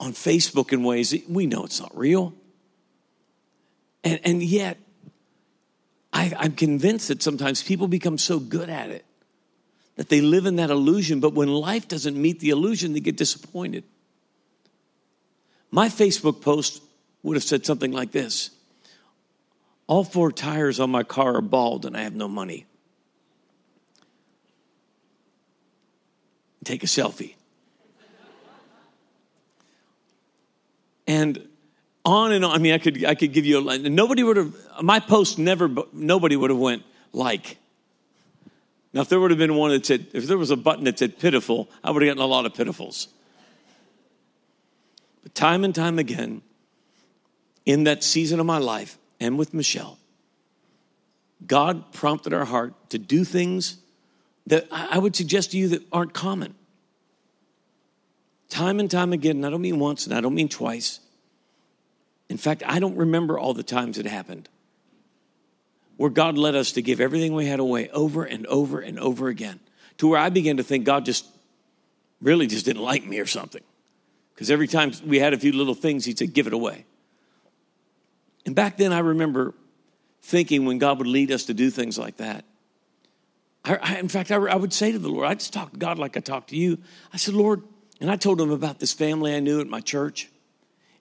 on 0.00 0.12
Facebook 0.12 0.72
in 0.72 0.84
ways 0.84 1.10
that 1.10 1.28
we 1.28 1.46
know 1.46 1.64
it's 1.64 1.80
not 1.80 1.96
real. 1.96 2.32
And, 4.04 4.20
and 4.24 4.42
yet, 4.42 4.78
I, 6.12 6.32
I'm 6.36 6.52
convinced 6.52 7.08
that 7.08 7.22
sometimes 7.22 7.62
people 7.62 7.88
become 7.88 8.16
so 8.16 8.38
good 8.38 8.70
at 8.70 8.90
it 8.90 9.04
that 9.96 10.08
they 10.08 10.20
live 10.20 10.46
in 10.46 10.56
that 10.56 10.70
illusion, 10.70 11.18
but 11.18 11.34
when 11.34 11.48
life 11.48 11.88
doesn't 11.88 12.16
meet 12.16 12.38
the 12.38 12.50
illusion, 12.50 12.92
they 12.92 13.00
get 13.00 13.16
disappointed. 13.16 13.82
My 15.70 15.88
Facebook 15.88 16.40
post 16.40 16.82
would 17.22 17.36
have 17.36 17.44
said 17.44 17.66
something 17.66 17.92
like 17.92 18.12
this 18.12 18.50
All 19.86 20.04
four 20.04 20.32
tires 20.32 20.80
on 20.80 20.90
my 20.90 21.02
car 21.02 21.36
are 21.36 21.40
bald 21.40 21.84
and 21.84 21.96
I 21.96 22.02
have 22.02 22.14
no 22.14 22.28
money. 22.28 22.66
take 26.68 26.82
a 26.82 26.86
selfie. 26.86 27.34
and 31.06 31.48
on 32.04 32.32
and 32.32 32.44
on. 32.44 32.54
I 32.54 32.58
mean, 32.58 32.74
I 32.74 32.78
could 32.78 33.04
I 33.04 33.14
could 33.14 33.32
give 33.32 33.46
you 33.46 33.58
a 33.58 33.62
line. 33.62 33.82
Nobody 33.94 34.22
would 34.22 34.36
have 34.36 34.54
my 34.82 35.00
post 35.00 35.38
never. 35.38 35.70
Nobody 35.92 36.36
would 36.36 36.50
have 36.50 36.58
went 36.58 36.82
like. 37.12 37.56
Now, 38.92 39.02
if 39.02 39.08
there 39.08 39.20
would 39.20 39.30
have 39.30 39.38
been 39.38 39.54
one 39.54 39.70
that 39.70 39.84
said, 39.84 40.06
if 40.12 40.26
there 40.26 40.38
was 40.38 40.50
a 40.50 40.56
button 40.56 40.84
that 40.84 40.98
said 40.98 41.18
pitiful, 41.18 41.68
I 41.84 41.90
would 41.90 42.02
have 42.02 42.10
gotten 42.10 42.22
a 42.22 42.26
lot 42.26 42.46
of 42.46 42.54
pitifuls. 42.54 43.08
Time 45.34 45.64
and 45.64 45.74
time 45.74 45.98
again, 45.98 46.42
in 47.66 47.84
that 47.84 48.02
season 48.02 48.40
of 48.40 48.46
my 48.46 48.58
life 48.58 48.98
and 49.20 49.38
with 49.38 49.52
Michelle, 49.52 49.98
God 51.46 51.92
prompted 51.92 52.32
our 52.32 52.44
heart 52.44 52.72
to 52.90 52.98
do 52.98 53.24
things 53.24 53.76
that 54.46 54.66
I 54.70 54.98
would 54.98 55.14
suggest 55.14 55.50
to 55.52 55.58
you 55.58 55.68
that 55.68 55.82
aren't 55.92 56.14
common. 56.14 56.54
Time 58.48 58.80
and 58.80 58.90
time 58.90 59.12
again, 59.12 59.36
and 59.36 59.46
I 59.46 59.50
don't 59.50 59.60
mean 59.60 59.78
once 59.78 60.06
and 60.06 60.14
I 60.14 60.20
don't 60.20 60.34
mean 60.34 60.48
twice. 60.48 61.00
In 62.30 62.38
fact, 62.38 62.62
I 62.66 62.78
don't 62.78 62.96
remember 62.96 63.38
all 63.38 63.54
the 63.54 63.62
times 63.62 63.98
it 63.98 64.06
happened 64.06 64.48
where 65.98 66.10
God 66.10 66.38
led 66.38 66.54
us 66.54 66.72
to 66.72 66.82
give 66.82 67.00
everything 67.00 67.34
we 67.34 67.46
had 67.46 67.60
away 67.60 67.90
over 67.90 68.24
and 68.24 68.46
over 68.46 68.80
and 68.80 68.98
over 68.98 69.28
again 69.28 69.60
to 69.98 70.06
where 70.06 70.18
I 70.18 70.30
began 70.30 70.56
to 70.56 70.62
think 70.62 70.84
God 70.84 71.04
just 71.04 71.26
really 72.22 72.46
just 72.46 72.64
didn't 72.64 72.82
like 72.82 73.04
me 73.04 73.18
or 73.18 73.26
something. 73.26 73.62
Because 74.38 74.52
every 74.52 74.68
time 74.68 74.92
we 75.04 75.18
had 75.18 75.34
a 75.34 75.36
few 75.36 75.50
little 75.50 75.74
things, 75.74 76.04
He'd 76.04 76.16
say, 76.16 76.28
give 76.28 76.46
it 76.46 76.52
away. 76.52 76.84
And 78.46 78.54
back 78.54 78.76
then, 78.76 78.92
I 78.92 79.00
remember 79.00 79.52
thinking 80.22 80.64
when 80.64 80.78
God 80.78 80.98
would 80.98 81.08
lead 81.08 81.32
us 81.32 81.46
to 81.46 81.54
do 81.54 81.70
things 81.70 81.98
like 81.98 82.18
that. 82.18 82.44
I, 83.64 83.78
I, 83.82 83.98
in 83.98 84.06
fact, 84.06 84.30
I, 84.30 84.36
I 84.36 84.54
would 84.54 84.72
say 84.72 84.92
to 84.92 84.98
the 85.00 85.08
Lord, 85.08 85.26
I 85.26 85.34
just 85.34 85.52
talked 85.52 85.72
to 85.72 85.78
God 85.80 85.98
like 85.98 86.16
I 86.16 86.20
talked 86.20 86.50
to 86.50 86.56
you. 86.56 86.78
I 87.12 87.16
said, 87.16 87.34
Lord, 87.34 87.64
and 88.00 88.08
I 88.08 88.14
told 88.14 88.40
him 88.40 88.52
about 88.52 88.78
this 88.78 88.92
family 88.92 89.34
I 89.34 89.40
knew 89.40 89.60
at 89.60 89.66
my 89.66 89.80
church. 89.80 90.30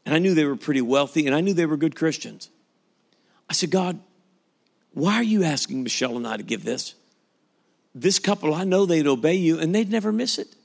And 0.04 0.15
I 0.15 0.17
knew 0.17 0.34
they 0.34 0.45
were 0.45 0.56
pretty 0.56 0.82
wealthy 0.82 1.28
and 1.28 1.36
I 1.36 1.41
knew 1.41 1.54
they 1.54 1.67
were 1.67 1.78
good 1.78 1.95
Christians. 1.95 2.50
I 3.47 3.54
said, 3.54 3.69
God, 3.69 4.00
why 4.93 5.13
are 5.13 5.23
you 5.23 5.43
asking 5.43 5.84
Michelle 5.84 6.17
and 6.17 6.28
I 6.28 6.38
to 6.38 6.43
give 6.43 6.63
this? 6.63 6.95
This 7.93 8.17
couple, 8.17 8.56
I 8.56 8.63
know 8.63 8.88
they'd 8.88 9.06
obey 9.06 9.36
you 9.36 9.60
and 9.60 9.76
they'd 9.76 9.91
never 9.91 10.12
miss 10.12 10.39
it. 10.39 10.56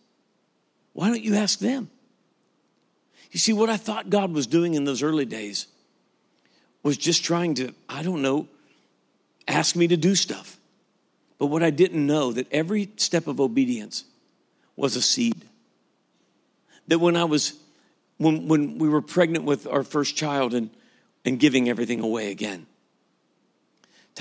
Why 0.94 1.08
don't 1.08 1.22
you 1.22 1.34
ask 1.34 1.58
them? 1.58 1.90
You 3.32 3.38
see, 3.38 3.52
what 3.52 3.70
I 3.70 3.76
thought 3.76 4.10
God 4.10 4.32
was 4.32 4.46
doing 4.46 4.74
in 4.74 4.84
those 4.84 5.02
early 5.02 5.24
days 5.24 5.66
was 6.82 6.96
just 6.96 7.24
trying 7.24 7.54
to, 7.54 7.74
I 7.88 8.02
don't 8.02 8.22
know, 8.22 8.46
ask 9.48 9.74
me 9.74 9.88
to 9.88 9.96
do 9.96 10.14
stuff. 10.14 10.58
But 11.38 11.46
what 11.46 11.62
I 11.62 11.70
didn't 11.70 12.06
know 12.06 12.32
that 12.32 12.46
every 12.52 12.90
step 12.98 13.26
of 13.26 13.40
obedience 13.40 14.04
was 14.76 14.96
a 14.96 15.02
seed 15.02 15.46
that 16.88 16.98
when 16.98 17.16
I 17.16 17.24
was, 17.24 17.54
when, 18.18 18.48
when 18.48 18.78
we 18.78 18.88
were 18.88 19.02
pregnant 19.02 19.44
with 19.44 19.66
our 19.66 19.82
first 19.82 20.14
child 20.14 20.52
and, 20.52 20.70
and 21.24 21.38
giving 21.38 21.68
everything 21.68 22.00
away 22.00 22.30
again, 22.30 22.66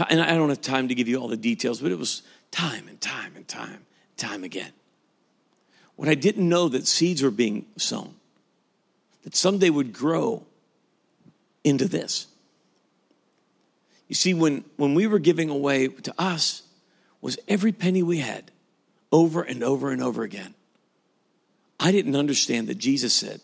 And 0.09 0.21
I 0.21 0.35
don't 0.35 0.49
have 0.49 0.61
time 0.61 0.87
to 0.87 0.95
give 0.95 1.07
you 1.07 1.17
all 1.17 1.27
the 1.27 1.37
details, 1.37 1.81
but 1.81 1.91
it 1.91 1.99
was 1.99 2.23
time 2.49 2.87
and 2.87 2.99
time 3.01 3.33
and 3.35 3.47
time, 3.47 3.85
time 4.15 4.43
again. 4.43 4.71
What 5.95 6.07
I 6.07 6.15
didn't 6.15 6.47
know 6.47 6.69
that 6.69 6.87
seeds 6.87 7.21
were 7.21 7.31
being 7.31 7.65
sown, 7.77 8.15
that 9.23 9.35
someday 9.35 9.69
would 9.69 9.93
grow 9.93 10.45
into 11.63 11.87
this. 11.87 12.27
You 14.07 14.15
see, 14.15 14.33
when, 14.33 14.65
when 14.75 14.93
we 14.93 15.07
were 15.07 15.19
giving 15.19 15.49
away 15.49 15.87
to 15.87 16.13
us, 16.17 16.63
was 17.21 17.37
every 17.47 17.71
penny 17.71 18.03
we 18.03 18.17
had 18.17 18.51
over 19.11 19.41
and 19.41 19.63
over 19.63 19.91
and 19.91 20.01
over 20.01 20.23
again. 20.23 20.53
I 21.79 21.91
didn't 21.91 22.15
understand 22.15 22.67
that 22.67 22.77
Jesus 22.77 23.13
said, 23.13 23.41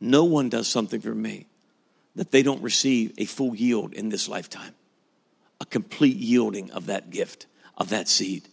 No 0.00 0.24
one 0.24 0.48
does 0.48 0.68
something 0.68 1.00
for 1.00 1.14
me 1.14 1.46
that 2.16 2.30
they 2.30 2.42
don't 2.42 2.62
receive 2.62 3.12
a 3.18 3.24
full 3.24 3.54
yield 3.54 3.92
in 3.92 4.08
this 4.08 4.28
lifetime, 4.28 4.74
a 5.60 5.66
complete 5.66 6.16
yielding 6.16 6.70
of 6.70 6.86
that 6.86 7.10
gift, 7.10 7.46
of 7.76 7.88
that 7.90 8.08
seed. 8.08 8.48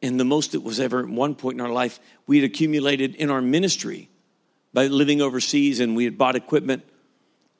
And 0.00 0.18
the 0.18 0.24
most 0.24 0.54
it 0.54 0.62
was 0.62 0.78
ever 0.78 1.00
at 1.00 1.08
one 1.08 1.34
point 1.34 1.56
in 1.56 1.60
our 1.60 1.72
life, 1.72 1.98
we 2.26 2.40
had 2.40 2.50
accumulated 2.50 3.14
in 3.16 3.30
our 3.30 3.42
ministry 3.42 4.08
by 4.72 4.86
living 4.86 5.20
overseas 5.20 5.80
and 5.80 5.96
we 5.96 6.04
had 6.04 6.16
bought 6.16 6.36
equipment, 6.36 6.84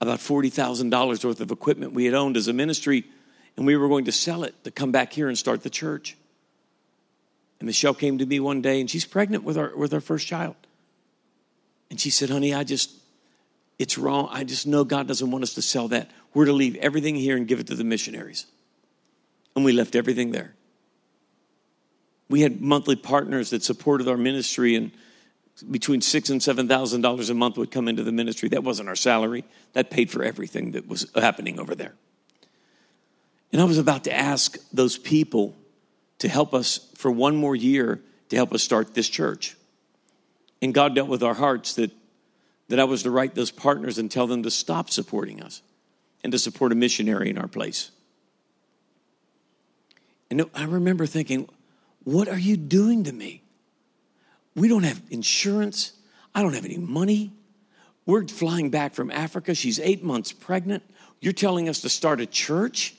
about 0.00 0.20
$40,000 0.20 1.24
worth 1.24 1.40
of 1.40 1.50
equipment 1.50 1.92
we 1.92 2.04
had 2.04 2.14
owned 2.14 2.36
as 2.36 2.46
a 2.46 2.52
ministry, 2.52 3.04
and 3.56 3.66
we 3.66 3.76
were 3.76 3.88
going 3.88 4.04
to 4.04 4.12
sell 4.12 4.44
it 4.44 4.54
to 4.64 4.70
come 4.70 4.92
back 4.92 5.12
here 5.12 5.26
and 5.28 5.36
start 5.36 5.62
the 5.62 5.70
church. 5.70 6.16
And 7.58 7.66
Michelle 7.66 7.94
came 7.94 8.18
to 8.18 8.26
me 8.26 8.38
one 8.38 8.62
day 8.62 8.80
and 8.80 8.88
she's 8.88 9.04
pregnant 9.04 9.42
with 9.42 9.58
our, 9.58 9.76
with 9.76 9.92
our 9.92 10.00
first 10.00 10.26
child. 10.28 10.54
And 11.90 12.00
she 12.00 12.10
said, 12.10 12.30
honey, 12.30 12.54
I 12.54 12.62
just, 12.64 12.92
it's 13.78 13.98
wrong. 13.98 14.28
I 14.30 14.44
just 14.44 14.66
know 14.66 14.84
God 14.84 15.08
doesn't 15.08 15.30
want 15.30 15.42
us 15.42 15.54
to 15.54 15.62
sell 15.62 15.88
that. 15.88 16.10
We're 16.34 16.44
to 16.44 16.52
leave 16.52 16.76
everything 16.76 17.16
here 17.16 17.36
and 17.36 17.48
give 17.48 17.58
it 17.58 17.66
to 17.68 17.74
the 17.74 17.84
missionaries. 17.84 18.46
And 19.56 19.64
we 19.64 19.72
left 19.72 19.96
everything 19.96 20.30
there. 20.30 20.54
We 22.28 22.42
had 22.42 22.60
monthly 22.60 22.96
partners 22.96 23.50
that 23.50 23.62
supported 23.62 24.08
our 24.08 24.16
ministry, 24.16 24.74
and 24.74 24.90
between 25.70 26.00
six 26.00 26.30
and 26.30 26.42
seven 26.42 26.68
thousand 26.68 27.00
dollars 27.00 27.30
a 27.30 27.34
month 27.34 27.56
would 27.56 27.70
come 27.70 27.88
into 27.88 28.04
the 28.04 28.12
ministry. 28.12 28.48
That 28.50 28.64
wasn't 28.64 28.88
our 28.88 28.96
salary. 28.96 29.44
That 29.72 29.90
paid 29.90 30.10
for 30.10 30.22
everything 30.22 30.72
that 30.72 30.86
was 30.86 31.10
happening 31.14 31.58
over 31.58 31.74
there. 31.74 31.94
And 33.52 33.62
I 33.62 33.64
was 33.64 33.78
about 33.78 34.04
to 34.04 34.12
ask 34.12 34.58
those 34.72 34.98
people 34.98 35.56
to 36.18 36.28
help 36.28 36.52
us 36.52 36.90
for 36.96 37.10
one 37.10 37.36
more 37.36 37.56
year 37.56 38.00
to 38.28 38.36
help 38.36 38.52
us 38.52 38.62
start 38.62 38.94
this 38.94 39.08
church. 39.08 39.56
And 40.60 40.74
God 40.74 40.94
dealt 40.94 41.08
with 41.08 41.22
our 41.22 41.34
hearts 41.34 41.74
that, 41.74 41.90
that 42.68 42.80
I 42.80 42.84
was 42.84 43.04
to 43.04 43.10
write 43.10 43.34
those 43.34 43.50
partners 43.50 43.98
and 43.98 44.10
tell 44.10 44.26
them 44.26 44.42
to 44.42 44.50
stop 44.50 44.90
supporting 44.90 45.42
us 45.42 45.62
and 46.22 46.32
to 46.32 46.38
support 46.38 46.72
a 46.72 46.74
missionary 46.74 47.30
in 47.30 47.38
our 47.38 47.48
place. 47.48 47.90
And 50.30 50.44
I 50.54 50.64
remember 50.64 51.06
thinking, 51.06 51.48
what 52.12 52.26
are 52.26 52.38
you 52.38 52.56
doing 52.56 53.04
to 53.04 53.12
me? 53.12 53.42
We 54.56 54.66
don't 54.66 54.84
have 54.84 55.02
insurance. 55.10 55.92
I 56.34 56.40
don't 56.40 56.54
have 56.54 56.64
any 56.64 56.78
money. 56.78 57.32
We're 58.06 58.26
flying 58.26 58.70
back 58.70 58.94
from 58.94 59.10
Africa. 59.10 59.54
She's 59.54 59.78
eight 59.78 60.02
months 60.02 60.32
pregnant. 60.32 60.82
You're 61.20 61.34
telling 61.34 61.68
us 61.68 61.82
to 61.82 61.90
start 61.90 62.22
a 62.22 62.26
church? 62.26 62.94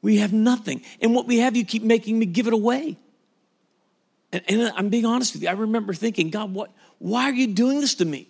We 0.00 0.16
have 0.16 0.32
nothing. 0.32 0.80
And 1.02 1.14
what 1.14 1.26
we 1.26 1.40
have, 1.40 1.56
you 1.56 1.64
keep 1.66 1.82
making 1.82 2.18
me 2.18 2.24
give 2.24 2.46
it 2.46 2.54
away. 2.54 2.96
And, 4.32 4.42
and 4.48 4.72
I'm 4.74 4.88
being 4.88 5.04
honest 5.04 5.34
with 5.34 5.42
you. 5.42 5.50
I 5.50 5.52
remember 5.52 5.92
thinking, 5.92 6.30
God, 6.30 6.54
what, 6.54 6.70
why 6.98 7.24
are 7.24 7.34
you 7.34 7.48
doing 7.48 7.82
this 7.82 7.96
to 7.96 8.06
me? 8.06 8.28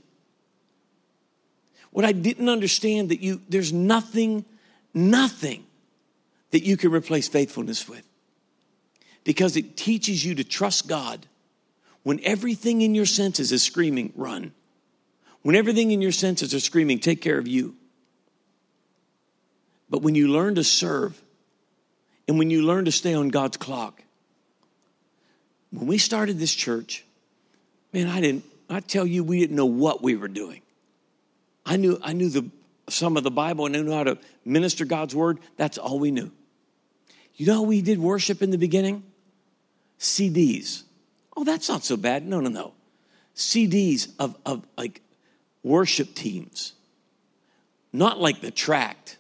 What 1.93 2.05
I 2.05 2.11
didn't 2.11 2.49
understand 2.49 3.11
that 3.11 3.21
you, 3.21 3.41
there's 3.49 3.73
nothing, 3.73 4.47
nothing 4.93 5.65
that 6.51 6.65
you 6.65 6.77
can 6.77 6.91
replace 6.91 7.29
faithfulness 7.29 7.89
with. 7.89 8.03
Because 9.27 9.57
it 9.57 9.77
teaches 9.77 10.25
you 10.25 10.37
to 10.37 10.45
trust 10.45 10.87
God 10.87 11.27
when 12.05 12.21
everything 12.23 12.81
in 12.83 12.95
your 12.95 13.07
senses 13.07 13.51
is 13.51 13.61
screaming, 13.61 14.13
run. 14.15 14.53
When 15.43 15.57
everything 15.57 15.91
in 15.91 16.01
your 16.01 16.13
senses 16.13 16.55
are 16.55 16.61
screaming, 16.61 17.01
take 17.01 17.21
care 17.21 17.37
of 17.37 17.49
you. 17.49 17.75
But 19.91 20.03
when 20.03 20.15
you 20.15 20.29
learn 20.29 20.55
to 20.55 20.65
serve, 20.65 21.21
and 22.29 22.39
when 22.39 22.51
you 22.51 22.63
learn 22.63 22.85
to 22.85 22.93
stay 22.93 23.15
on 23.15 23.31
God's 23.31 23.57
clock, 23.57 24.01
when 25.73 25.89
we 25.89 25.99
started 25.99 26.39
this 26.39 26.55
church, 26.55 27.05
man, 27.93 28.07
I 28.07 28.21
didn't, 28.21 28.45
I 28.71 28.79
tell 28.79 29.05
you, 29.05 29.25
we 29.25 29.41
didn't 29.41 29.57
know 29.57 29.67
what 29.67 30.05
we 30.05 30.15
were 30.15 30.29
doing. 30.29 30.63
I 31.65 31.77
knew, 31.79 31.99
I 32.01 32.13
knew 32.13 32.29
the, 32.29 32.49
some 32.89 33.17
of 33.17 33.25
the 33.25 33.33
Bible 33.33 33.67
and 33.67 33.77
I 33.77 33.81
knew 33.81 33.93
how 33.93 34.05
to 34.05 34.19
minister 34.45 34.85
God's 34.85 35.17
word. 35.17 35.41
That's 35.57 35.79
all 35.79 35.99
we 35.99 36.13
knew. 36.13 36.31
You 37.35 37.47
know 37.47 37.63
we 37.63 37.83
did 37.83 37.99
worship 37.99 38.41
in 38.41 38.53
the 38.53 38.59
beginning? 38.59 39.03
CDs. 39.99 40.83
Oh, 41.37 41.45
that's 41.45 41.69
not 41.69 41.85
so 41.85 41.97
bad. 41.97 42.27
No, 42.27 42.41
no, 42.41 42.49
no. 42.49 42.73
CDs 43.35 44.13
of, 44.19 44.37
of 44.47 44.67
like 44.77 45.03
worship 45.63 46.15
teams. 46.15 46.73
Not 47.93 48.21
like 48.21 48.41
the 48.41 48.51
tract, 48.51 49.19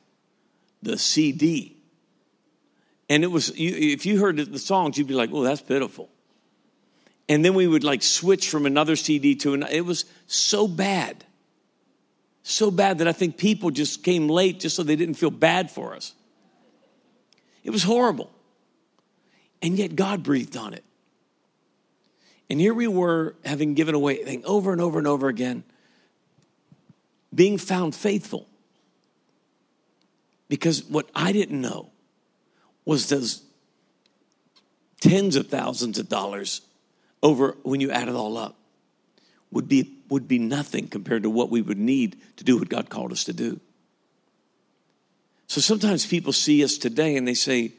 the 0.83 0.99
CD. 0.99 1.77
And 3.09 3.23
it 3.23 3.29
was, 3.29 3.57
you, 3.57 3.75
if 3.75 4.07
you 4.07 4.21
heard 4.21 4.37
the 4.37 4.59
songs, 4.59 4.99
you'd 4.99 5.07
be 5.07 5.15
like, 5.15 5.31
oh, 5.33 5.43
that's 5.43 5.63
pitiful. 5.63 6.09
And 7.29 7.45
then 7.45 7.55
we 7.55 7.67
would 7.67 7.85
like 7.85 8.03
switch 8.03 8.49
from 8.49 8.67
another 8.67 8.97
CD 8.97 9.35
to 9.37 9.55
another. 9.55 9.73
It 9.73 9.85
was 9.85 10.05
so 10.27 10.69
bad. 10.69 11.25
So 12.43 12.71
bad 12.71 12.99
that 12.99 13.09
I 13.09 13.13
think 13.13 13.37
people 13.37 13.71
just 13.71 14.05
came 14.05 14.29
late 14.29 14.61
just 14.61 14.77
so 14.77 14.83
they 14.83 14.97
didn't 14.97 15.15
feel 15.15 15.31
bad 15.31 15.71
for 15.71 15.95
us. 15.95 16.15
It 17.65 17.71
was 17.71 17.83
horrible. 17.83 18.31
And 19.67 19.77
yet 19.77 19.97
God 19.97 20.23
breathed 20.23 20.57
on 20.57 20.75
it. 20.75 20.85
And 22.49 22.61
here 22.61 22.73
we 22.73 22.87
were 22.87 23.35
having 23.45 23.75
given 23.75 23.97
away 23.97 24.23
thing 24.23 24.45
over 24.45 24.71
and 24.71 24.81
over 24.81 24.97
and 24.97 25.09
over 25.09 25.27
again, 25.27 25.65
being 27.35 27.59
found 27.59 27.93
faithful. 27.93 28.47
Because 30.49 30.85
what 30.85 31.11
I 31.17 31.33
didn't 31.33 31.61
know 31.61 31.91
was 32.85 33.09
those 33.09 33.43
tens 35.01 35.35
of 35.35 35.49
thousands 35.49 35.99
of 35.99 36.09
dollars 36.09 36.61
over 37.21 37.57
when 37.65 37.81
you 37.81 37.91
add 37.91 38.09
it 38.09 38.15
all 38.15 38.39
up 38.39 38.55
would 39.51 39.67
be 39.67 39.97
would 40.09 40.29
be 40.29 40.39
nothing 40.39 40.87
compared 40.87 41.25
to 41.25 41.31
what 41.31 41.51
we 41.51 41.61
would 41.61 41.77
need 41.77 42.17
to 42.37 42.45
do 42.45 42.57
what 42.57 42.69
God 42.69 42.89
called 42.89 43.11
us 43.11 43.25
to 43.25 43.33
do. 43.33 43.59
So 45.49 45.61
sometimes 45.61 46.07
people 46.07 46.33
see 46.33 46.63
us 46.63 46.79
today 46.79 47.17
and 47.17 47.27
they 47.27 47.35
say, 47.35 47.73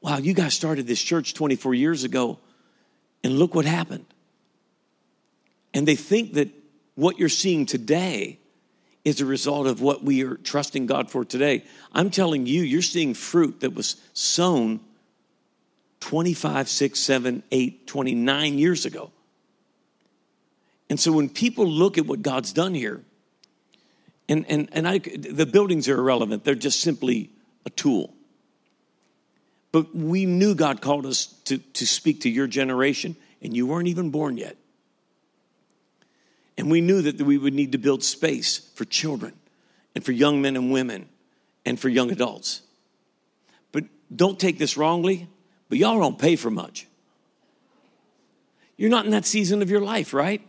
"Wow, 0.00 0.18
you 0.18 0.34
guys 0.34 0.54
started 0.54 0.86
this 0.86 1.02
church 1.02 1.34
24 1.34 1.74
years 1.74 2.04
ago 2.04 2.38
and 3.24 3.38
look 3.38 3.54
what 3.54 3.64
happened." 3.64 4.06
And 5.72 5.86
they 5.86 5.96
think 5.96 6.34
that 6.34 6.48
what 6.94 7.18
you're 7.18 7.28
seeing 7.28 7.66
today 7.66 8.38
is 9.06 9.20
a 9.20 9.24
result 9.24 9.68
of 9.68 9.80
what 9.80 10.02
we 10.02 10.24
are 10.24 10.34
trusting 10.34 10.86
God 10.86 11.10
for 11.10 11.24
today. 11.24 11.64
I'm 11.92 12.10
telling 12.10 12.46
you, 12.46 12.62
you're 12.62 12.82
seeing 12.82 13.14
fruit 13.14 13.60
that 13.60 13.72
was 13.72 13.94
sown 14.14 14.80
25, 16.00 16.68
6, 16.68 16.98
7, 16.98 17.42
8, 17.52 17.86
29 17.86 18.58
years 18.58 18.84
ago. 18.84 19.12
And 20.90 20.98
so 20.98 21.12
when 21.12 21.28
people 21.28 21.68
look 21.68 21.98
at 21.98 22.06
what 22.06 22.20
God's 22.20 22.52
done 22.52 22.74
here, 22.74 23.04
and, 24.28 24.44
and, 24.48 24.68
and 24.72 24.88
I, 24.88 24.98
the 24.98 25.46
buildings 25.46 25.88
are 25.88 25.96
irrelevant, 25.96 26.42
they're 26.42 26.56
just 26.56 26.80
simply 26.80 27.30
a 27.64 27.70
tool. 27.70 28.12
But 29.72 29.94
we 29.94 30.26
knew 30.26 30.54
God 30.54 30.80
called 30.80 31.06
us 31.06 31.26
to, 31.44 31.58
to 31.58 31.86
speak 31.86 32.22
to 32.22 32.30
your 32.30 32.46
generation, 32.46 33.16
and 33.42 33.54
you 33.54 33.66
weren't 33.66 33.88
even 33.88 34.10
born 34.10 34.36
yet. 34.36 34.56
And 36.58 36.70
we 36.70 36.80
knew 36.80 37.02
that 37.02 37.20
we 37.20 37.36
would 37.36 37.54
need 37.54 37.72
to 37.72 37.78
build 37.78 38.02
space 38.02 38.70
for 38.74 38.84
children 38.84 39.34
and 39.94 40.04
for 40.04 40.12
young 40.12 40.40
men 40.40 40.56
and 40.56 40.72
women 40.72 41.08
and 41.64 41.78
for 41.78 41.88
young 41.88 42.10
adults. 42.10 42.62
But 43.72 43.84
don't 44.14 44.38
take 44.38 44.58
this 44.58 44.76
wrongly, 44.76 45.28
but 45.68 45.78
y'all 45.78 45.98
don't 45.98 46.18
pay 46.18 46.36
for 46.36 46.50
much. 46.50 46.86
You're 48.76 48.90
not 48.90 49.04
in 49.04 49.10
that 49.10 49.26
season 49.26 49.62
of 49.62 49.70
your 49.70 49.80
life, 49.80 50.14
right? 50.14 50.40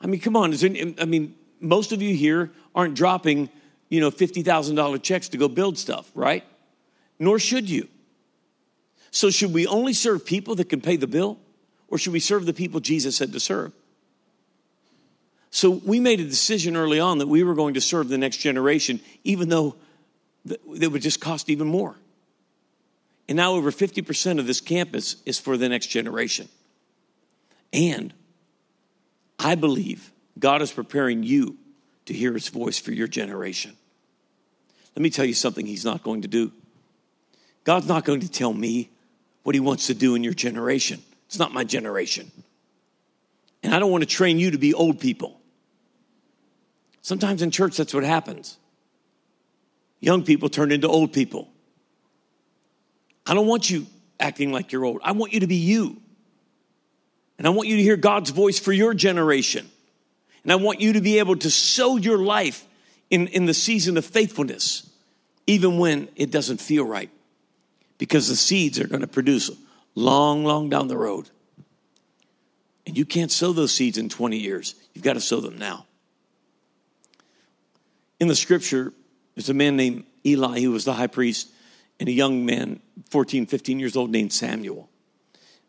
I 0.00 0.06
mean, 0.06 0.20
come 0.20 0.36
on. 0.36 0.52
There, 0.52 0.70
I 1.00 1.04
mean, 1.04 1.34
most 1.60 1.92
of 1.92 2.00
you 2.00 2.14
here 2.14 2.50
aren't 2.74 2.94
dropping, 2.94 3.50
you 3.88 4.00
know, 4.00 4.10
$50,000 4.10 5.02
checks 5.02 5.28
to 5.30 5.38
go 5.38 5.48
build 5.48 5.78
stuff, 5.78 6.10
right? 6.14 6.44
Nor 7.18 7.38
should 7.38 7.68
you. 7.68 7.88
So, 9.10 9.30
should 9.30 9.52
we 9.52 9.66
only 9.66 9.92
serve 9.92 10.24
people 10.24 10.54
that 10.56 10.68
can 10.68 10.80
pay 10.80 10.96
the 10.96 11.06
bill? 11.06 11.38
Or 11.88 11.98
should 11.98 12.12
we 12.12 12.20
serve 12.20 12.46
the 12.46 12.52
people 12.52 12.80
Jesus 12.80 13.16
said 13.16 13.32
to 13.32 13.40
serve? 13.40 13.72
So 15.50 15.70
we 15.70 15.98
made 15.98 16.20
a 16.20 16.24
decision 16.24 16.76
early 16.76 17.00
on 17.00 17.18
that 17.18 17.26
we 17.26 17.42
were 17.42 17.54
going 17.54 17.74
to 17.74 17.80
serve 17.80 18.08
the 18.08 18.18
next 18.18 18.36
generation, 18.36 19.00
even 19.24 19.48
though 19.48 19.74
it 20.46 20.90
would 20.90 21.02
just 21.02 21.20
cost 21.20 21.50
even 21.50 21.66
more. 21.66 21.96
And 23.28 23.36
now 23.36 23.52
over 23.52 23.72
50% 23.72 24.38
of 24.38 24.46
this 24.46 24.60
campus 24.60 25.16
is 25.26 25.38
for 25.38 25.56
the 25.56 25.68
next 25.68 25.86
generation. 25.86 26.48
And 27.72 28.14
I 29.38 29.56
believe 29.56 30.12
God 30.38 30.62
is 30.62 30.72
preparing 30.72 31.24
you 31.24 31.56
to 32.06 32.14
hear 32.14 32.32
his 32.32 32.48
voice 32.48 32.78
for 32.78 32.92
your 32.92 33.08
generation. 33.08 33.76
Let 34.94 35.02
me 35.02 35.10
tell 35.10 35.24
you 35.24 35.34
something 35.34 35.66
he's 35.66 35.84
not 35.84 36.02
going 36.02 36.22
to 36.22 36.28
do. 36.28 36.52
God's 37.64 37.86
not 37.86 38.04
going 38.04 38.20
to 38.20 38.30
tell 38.30 38.52
me 38.52 38.90
what 39.42 39.54
he 39.54 39.60
wants 39.60 39.86
to 39.88 39.94
do 39.94 40.14
in 40.14 40.24
your 40.24 40.34
generation. 40.34 41.02
It's 41.26 41.38
not 41.38 41.52
my 41.52 41.64
generation. 41.64 42.30
And 43.62 43.74
I 43.74 43.78
don't 43.78 43.90
want 43.90 44.02
to 44.02 44.08
train 44.08 44.38
you 44.38 44.52
to 44.52 44.58
be 44.58 44.74
old 44.74 45.00
people. 45.00 45.40
Sometimes 47.02 47.42
in 47.42 47.50
church, 47.50 47.76
that's 47.76 47.94
what 47.94 48.04
happens. 48.04 48.58
Young 50.00 50.22
people 50.24 50.48
turn 50.48 50.72
into 50.72 50.88
old 50.88 51.12
people. 51.12 51.48
I 53.26 53.34
don't 53.34 53.46
want 53.46 53.70
you 53.70 53.86
acting 54.18 54.52
like 54.52 54.72
you're 54.72 54.84
old. 54.84 55.00
I 55.04 55.12
want 55.12 55.32
you 55.32 55.40
to 55.40 55.46
be 55.46 55.56
you. 55.56 56.00
And 57.38 57.46
I 57.46 57.50
want 57.50 57.68
you 57.68 57.76
to 57.76 57.82
hear 57.82 57.96
God's 57.96 58.30
voice 58.30 58.58
for 58.58 58.72
your 58.72 58.92
generation. 58.92 59.70
And 60.42 60.52
I 60.52 60.56
want 60.56 60.80
you 60.80 60.94
to 60.94 61.00
be 61.00 61.18
able 61.18 61.36
to 61.36 61.50
sow 61.50 61.96
your 61.96 62.18
life 62.18 62.66
in, 63.08 63.28
in 63.28 63.46
the 63.46 63.54
season 63.54 63.96
of 63.96 64.04
faithfulness, 64.04 64.90
even 65.46 65.78
when 65.78 66.08
it 66.16 66.30
doesn't 66.30 66.60
feel 66.60 66.84
right, 66.84 67.10
because 68.00 68.28
the 68.28 68.34
seeds 68.34 68.80
are 68.80 68.88
going 68.88 69.02
to 69.02 69.06
produce 69.06 69.50
long, 69.94 70.42
long 70.42 70.70
down 70.70 70.88
the 70.88 70.96
road. 70.96 71.28
And 72.86 72.96
you 72.96 73.04
can't 73.04 73.30
sow 73.30 73.52
those 73.52 73.74
seeds 73.74 73.98
in 73.98 74.08
20 74.08 74.38
years. 74.38 74.74
You've 74.94 75.04
got 75.04 75.12
to 75.12 75.20
sow 75.20 75.38
them 75.40 75.58
now. 75.58 75.84
In 78.18 78.26
the 78.26 78.34
scripture, 78.34 78.94
there's 79.34 79.50
a 79.50 79.54
man 79.54 79.76
named 79.76 80.04
Eli 80.24 80.60
who 80.60 80.70
was 80.70 80.86
the 80.86 80.94
high 80.94 81.08
priest, 81.08 81.50
and 82.00 82.08
a 82.08 82.12
young 82.12 82.46
man, 82.46 82.80
14, 83.10 83.44
15 83.44 83.78
years 83.78 83.94
old, 83.96 84.10
named 84.10 84.32
Samuel. 84.32 84.88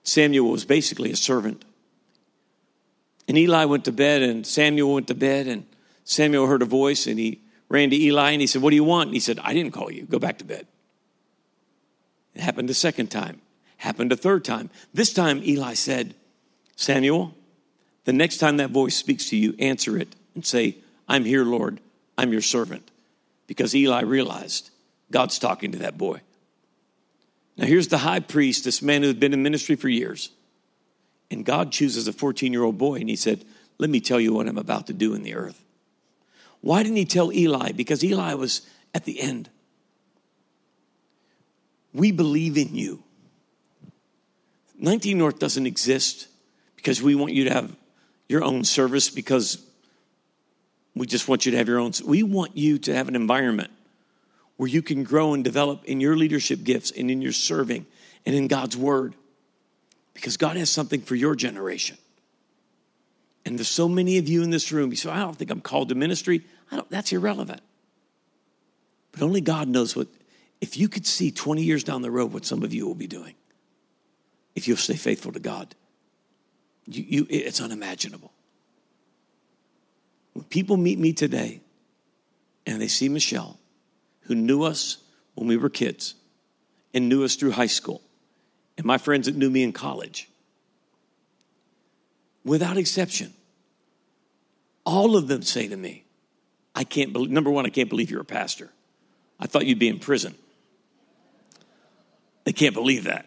Samuel 0.03 0.49
was 0.49 0.63
basically 0.63 1.11
a 1.11 1.17
servant. 1.17 1.65
And 3.27 3.37
Eli 3.37 3.65
went 3.65 3.83
to 3.85 3.91
bed, 3.91 4.21
and 4.21 4.47
Samuel 4.47 4.93
went 4.93 5.07
to 5.07 5.15
bed, 5.15 5.47
and 5.47 5.65
Samuel 6.05 6.47
heard 6.47 6.61
a 6.61 6.65
voice, 6.65 7.07
and 7.07 7.19
he 7.19 7.41
ran 7.67 7.89
to 7.89 7.95
Eli 7.97 8.31
and 8.31 8.39
he 8.39 8.47
said, 8.47 8.61
What 8.61 8.69
do 8.69 8.77
you 8.77 8.85
want? 8.85 9.07
And 9.07 9.13
he 9.13 9.19
said, 9.19 9.37
I 9.39 9.53
didn't 9.53 9.73
call 9.73 9.91
you. 9.91 10.03
Go 10.03 10.17
back 10.17 10.37
to 10.37 10.45
bed. 10.45 10.67
It 12.33 12.41
happened 12.41 12.69
a 12.69 12.73
second 12.73 13.07
time, 13.07 13.41
happened 13.77 14.11
a 14.11 14.17
third 14.17 14.45
time. 14.45 14.69
This 14.93 15.13
time, 15.13 15.41
Eli 15.43 15.73
said, 15.73 16.15
Samuel, 16.75 17.35
the 18.05 18.13
next 18.13 18.37
time 18.37 18.57
that 18.57 18.71
voice 18.71 18.95
speaks 18.95 19.29
to 19.29 19.37
you, 19.37 19.53
answer 19.59 19.97
it 19.97 20.15
and 20.33 20.45
say, 20.45 20.77
I'm 21.07 21.25
here, 21.25 21.43
Lord. 21.43 21.79
I'm 22.17 22.31
your 22.31 22.41
servant. 22.41 22.89
Because 23.47 23.75
Eli 23.75 24.01
realized 24.01 24.69
God's 25.11 25.39
talking 25.39 25.73
to 25.73 25.79
that 25.79 25.97
boy. 25.97 26.21
Now, 27.57 27.65
here's 27.65 27.89
the 27.89 27.97
high 27.99 28.21
priest, 28.21 28.63
this 28.63 28.81
man 28.81 29.01
who 29.01 29.09
had 29.09 29.19
been 29.19 29.33
in 29.33 29.43
ministry 29.43 29.75
for 29.75 29.89
years. 29.89 30.29
And 31.29 31.45
God 31.45 31.71
chooses 31.71 32.07
a 32.07 32.13
14 32.13 32.51
year 32.51 32.63
old 32.63 32.77
boy, 32.77 32.95
and 32.95 33.09
he 33.09 33.15
said, 33.15 33.45
Let 33.77 33.89
me 33.89 33.99
tell 33.99 34.19
you 34.19 34.33
what 34.33 34.47
I'm 34.47 34.57
about 34.57 34.87
to 34.87 34.93
do 34.93 35.13
in 35.13 35.23
the 35.23 35.35
earth. 35.35 35.63
Why 36.61 36.83
didn't 36.83 36.97
he 36.97 37.05
tell 37.05 37.31
Eli? 37.31 37.71
Because 37.71 38.03
Eli 38.03 38.33
was 38.35 38.61
at 38.93 39.05
the 39.05 39.19
end. 39.19 39.49
We 41.93 42.11
believe 42.11 42.57
in 42.57 42.75
you. 42.75 43.03
19 44.77 45.17
North 45.17 45.39
doesn't 45.39 45.67
exist 45.67 46.27
because 46.75 47.01
we 47.01 47.15
want 47.15 47.33
you 47.33 47.43
to 47.45 47.53
have 47.53 47.75
your 48.27 48.43
own 48.43 48.63
service 48.63 49.09
because 49.09 49.63
we 50.95 51.05
just 51.05 51.27
want 51.27 51.45
you 51.45 51.51
to 51.51 51.57
have 51.57 51.67
your 51.67 51.79
own. 51.79 51.91
We 52.05 52.23
want 52.23 52.57
you 52.57 52.79
to 52.79 52.95
have 52.95 53.07
an 53.07 53.15
environment 53.15 53.71
where 54.57 54.67
you 54.67 54.81
can 54.81 55.03
grow 55.03 55.33
and 55.33 55.43
develop 55.43 55.83
in 55.85 56.01
your 56.01 56.15
leadership 56.15 56.63
gifts 56.63 56.91
and 56.91 57.11
in 57.11 57.21
your 57.21 57.31
serving 57.31 57.85
and 58.25 58.35
in 58.35 58.47
God's 58.47 58.77
word 58.77 59.15
because 60.13 60.37
God 60.37 60.57
has 60.57 60.69
something 60.69 61.01
for 61.01 61.15
your 61.15 61.35
generation. 61.35 61.97
And 63.45 63.57
there's 63.57 63.67
so 63.67 63.89
many 63.89 64.17
of 64.17 64.29
you 64.29 64.43
in 64.43 64.51
this 64.51 64.71
room, 64.71 64.91
you 64.91 64.95
say, 64.95 65.09
I 65.09 65.19
don't 65.19 65.35
think 65.35 65.49
I'm 65.49 65.61
called 65.61 65.89
to 65.89 65.95
ministry. 65.95 66.43
I 66.71 66.75
don't. 66.75 66.89
that's 66.89 67.11
irrelevant. 67.11 67.61
But 69.11 69.23
only 69.23 69.41
God 69.41 69.67
knows 69.67 69.95
what, 69.95 70.07
if 70.61 70.77
you 70.77 70.87
could 70.87 71.07
see 71.07 71.31
20 71.31 71.63
years 71.63 71.83
down 71.83 72.03
the 72.03 72.11
road 72.11 72.31
what 72.31 72.45
some 72.45 72.63
of 72.63 72.73
you 72.73 72.87
will 72.87 72.95
be 72.95 73.07
doing, 73.07 73.33
if 74.55 74.67
you'll 74.67 74.77
stay 74.77 74.95
faithful 74.95 75.31
to 75.31 75.39
God, 75.39 75.75
you, 76.85 77.03
you, 77.07 77.27
it's 77.29 77.59
unimaginable. 77.59 78.31
When 80.33 80.45
people 80.45 80.77
meet 80.77 80.99
me 80.99 81.13
today 81.13 81.61
and 82.65 82.79
they 82.79 82.87
see 82.87 83.09
Michelle, 83.09 83.57
who 84.21 84.35
knew 84.35 84.63
us 84.63 84.97
when 85.33 85.47
we 85.47 85.57
were 85.57 85.69
kids 85.69 86.15
and 86.93 87.09
knew 87.09 87.23
us 87.23 87.35
through 87.35 87.51
high 87.51 87.67
school, 87.67 88.01
and 88.77 88.85
my 88.85 88.97
friends 88.97 89.25
that 89.25 89.35
knew 89.35 89.49
me 89.49 89.63
in 89.63 89.73
college, 89.73 90.29
without 92.45 92.77
exception, 92.77 93.33
all 94.85 95.15
of 95.15 95.27
them 95.27 95.41
say 95.41 95.67
to 95.67 95.77
me, 95.77 96.03
I 96.73 96.83
can't 96.83 97.13
believe, 97.13 97.31
number 97.31 97.49
one, 97.49 97.65
I 97.65 97.69
can't 97.69 97.89
believe 97.89 98.09
you're 98.09 98.21
a 98.21 98.25
pastor. 98.25 98.69
I 99.39 99.47
thought 99.47 99.65
you'd 99.65 99.79
be 99.79 99.89
in 99.89 99.99
prison. 99.99 100.35
They 102.43 102.53
can't 102.53 102.73
believe 102.73 103.05
that. 103.05 103.25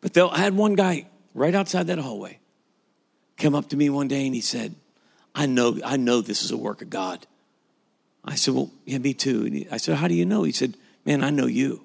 But 0.00 0.14
they'll, 0.14 0.28
I 0.28 0.38
had 0.38 0.54
one 0.54 0.74
guy 0.74 1.06
right 1.34 1.54
outside 1.54 1.86
that 1.86 1.98
hallway 1.98 2.38
come 3.38 3.54
up 3.54 3.70
to 3.70 3.76
me 3.76 3.90
one 3.90 4.08
day 4.08 4.26
and 4.26 4.34
he 4.34 4.40
said, 4.40 4.74
I 5.34 5.46
know, 5.46 5.78
I 5.84 5.96
know 5.96 6.20
this 6.20 6.42
is 6.42 6.50
a 6.50 6.56
work 6.56 6.82
of 6.82 6.90
God. 6.90 7.26
I 8.24 8.34
said, 8.34 8.54
Well, 8.54 8.70
yeah, 8.84 8.98
me 8.98 9.14
too. 9.14 9.44
He, 9.44 9.68
I 9.70 9.78
said, 9.78 9.96
How 9.96 10.08
do 10.08 10.14
you 10.14 10.26
know? 10.26 10.42
He 10.42 10.52
said, 10.52 10.76
Man, 11.04 11.24
I 11.24 11.30
know 11.30 11.46
you. 11.46 11.84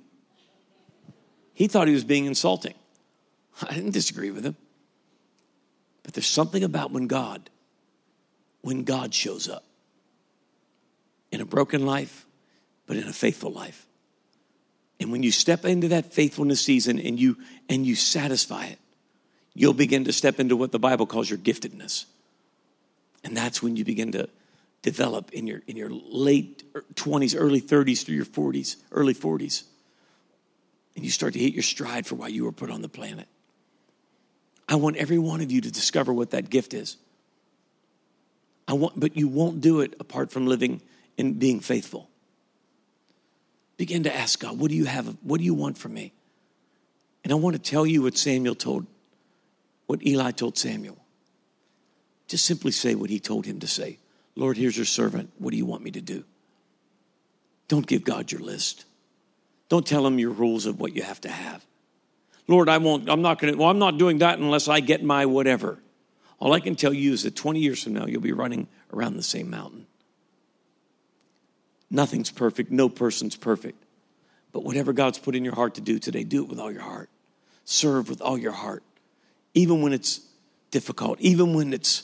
He 1.54 1.68
thought 1.68 1.88
he 1.88 1.94
was 1.94 2.04
being 2.04 2.26
insulting. 2.26 2.76
I 3.62 3.74
didn't 3.74 3.92
disagree 3.92 4.32
with 4.32 4.46
him. 4.46 4.56
But 6.04 6.14
there's 6.14 6.28
something 6.28 6.64
about 6.64 6.92
when 6.92 7.08
God, 7.08 7.50
when 8.62 8.84
God 8.84 9.14
shows 9.14 9.50
up 9.50 9.64
in 11.32 11.42
a 11.42 11.46
broken 11.46 11.86
life, 11.86 12.26
but 12.86 12.98
in 12.98 13.08
a 13.08 13.14
faithful 13.14 13.52
life. 13.52 13.88
And 15.00 15.12
when 15.12 15.24
you 15.24 15.32
step 15.32 15.66
into 15.66 15.90
that 15.90 16.14
faithfulness 16.14 16.62
season 16.62 17.00
and 17.00 17.20
you 17.20 17.38
and 17.70 17.86
you 17.86 17.96
satisfy 17.96 18.66
it, 18.66 18.80
you'll 19.54 19.74
begin 19.74 20.06
to 20.06 20.14
step 20.14 20.40
into 20.40 20.56
what 20.56 20.72
the 20.72 20.80
Bible 20.80 21.06
calls 21.06 21.30
your 21.30 21.40
giftedness. 21.40 22.06
And 23.24 23.36
that's 23.36 23.62
when 23.62 23.76
you 23.76 23.86
begin 23.86 24.12
to 24.14 24.30
develop 24.82 25.32
in 25.34 25.48
your 25.48 25.62
in 25.68 25.76
your 25.76 25.90
late 25.90 26.64
20s, 26.96 27.36
early 27.38 27.62
30s 27.62 28.06
through 28.06 28.16
your 28.16 28.26
40s, 28.26 28.78
early 28.92 29.14
40s. 29.14 29.64
And 30.96 31.06
you 31.06 31.12
start 31.12 31.34
to 31.34 31.40
hit 31.40 31.54
your 31.54 31.64
stride 31.64 32.08
for 32.08 32.16
why 32.16 32.30
you 32.30 32.44
were 32.46 32.52
put 32.52 32.72
on 32.72 32.82
the 32.82 32.90
planet. 32.90 33.28
I 34.68 34.76
want 34.76 34.98
every 34.98 35.20
one 35.20 35.42
of 35.42 35.52
you 35.52 35.62
to 35.62 35.72
discover 35.72 36.12
what 36.12 36.32
that 36.32 36.50
gift 36.50 36.74
is. 36.74 36.98
I 38.68 38.74
want, 38.74 39.00
but 39.00 39.16
you 39.16 39.28
won't 39.28 39.62
do 39.62 39.82
it 39.82 39.94
apart 40.00 40.32
from 40.32 40.46
living 40.46 40.82
and 41.18 41.40
being 41.40 41.60
faithful. 41.60 42.10
Begin 43.78 44.04
to 44.04 44.16
ask 44.16 44.40
God, 44.40 44.60
what 44.60 44.70
do 44.70 44.76
you 44.76 44.86
have? 44.86 45.16
What 45.22 45.38
do 45.38 45.44
you 45.44 45.54
want 45.54 45.78
from 45.78 45.94
me? 45.94 46.12
And 47.24 47.32
I 47.32 47.36
want 47.36 47.56
to 47.56 47.62
tell 47.62 47.86
you 47.86 48.04
what 48.04 48.18
Samuel 48.18 48.56
told, 48.56 48.88
what 49.86 50.06
Eli 50.06 50.32
told 50.32 50.58
Samuel. 50.58 50.98
Just 52.28 52.46
simply 52.46 52.72
say 52.72 52.96
what 52.96 53.10
he 53.10 53.20
told 53.20 53.46
him 53.46 53.60
to 53.60 53.68
say. 53.68 54.00
Lord, 54.36 54.58
here's 54.58 54.76
your 54.76 54.86
servant. 54.86 55.32
What 55.38 55.52
do 55.52 55.58
you 55.58 55.66
want 55.66 55.84
me 55.84 55.92
to 55.92 56.02
do? 56.02 56.24
Don't 57.68 57.86
give 57.86 58.04
God 58.04 58.32
your 58.32 58.42
list. 58.42 58.86
Don't 59.70 59.86
tell 59.86 60.06
him 60.06 60.20
your 60.20 60.32
rules 60.32 60.66
of 60.66 60.80
what 60.80 60.96
you 60.96 61.04
have 61.04 61.22
to 61.22 61.30
have. 61.30 61.66
Lord, 62.48 62.70
I 62.70 62.78
won't, 62.78 63.10
I'm 63.10 63.22
not 63.22 63.40
to, 63.40 63.54
well, 63.56 63.70
I'm 63.70 63.80
not 63.80 63.98
doing 63.98 64.20
that 64.20 64.40
unless 64.40 64.68
I 64.68 64.80
get 64.80 65.04
my 65.04 65.26
whatever. 65.26 65.80
All 66.40 66.54
I 66.54 66.60
can 66.60 66.76
tell 66.76 66.94
you 66.94 67.14
is 67.14 67.24
that 67.24 67.36
20 67.36 67.60
years 67.60 67.84
from 67.84 67.94
now, 67.94 68.06
you'll 68.06 68.22
be 68.22 68.32
running 68.32 68.68
around 68.94 69.18
the 69.18 69.24
same 69.24 69.50
mountain. 69.50 69.86
Nothing's 71.90 72.32
perfect, 72.32 72.72
no 72.72 72.90
person's 72.90 73.36
perfect. 73.36 73.84
But 74.52 74.64
whatever 74.64 74.94
God's 74.94 75.20
put 75.20 75.36
in 75.36 75.46
your 75.46 75.56
heart 75.56 75.76
to 75.76 75.82
do 75.82 76.00
today, 76.00 76.24
do 76.24 76.44
it 76.44 76.50
with 76.50 76.60
all 76.60 76.72
your 76.72 76.82
heart. 76.82 77.10
Serve 77.66 78.10
with 78.10 78.22
all 78.22 78.38
your 78.38 78.52
heart. 78.52 78.84
Even 79.54 79.82
when 79.82 79.94
it's 79.94 80.22
difficult, 80.72 81.20
even 81.22 81.54
when 81.54 81.74
it's 81.74 82.04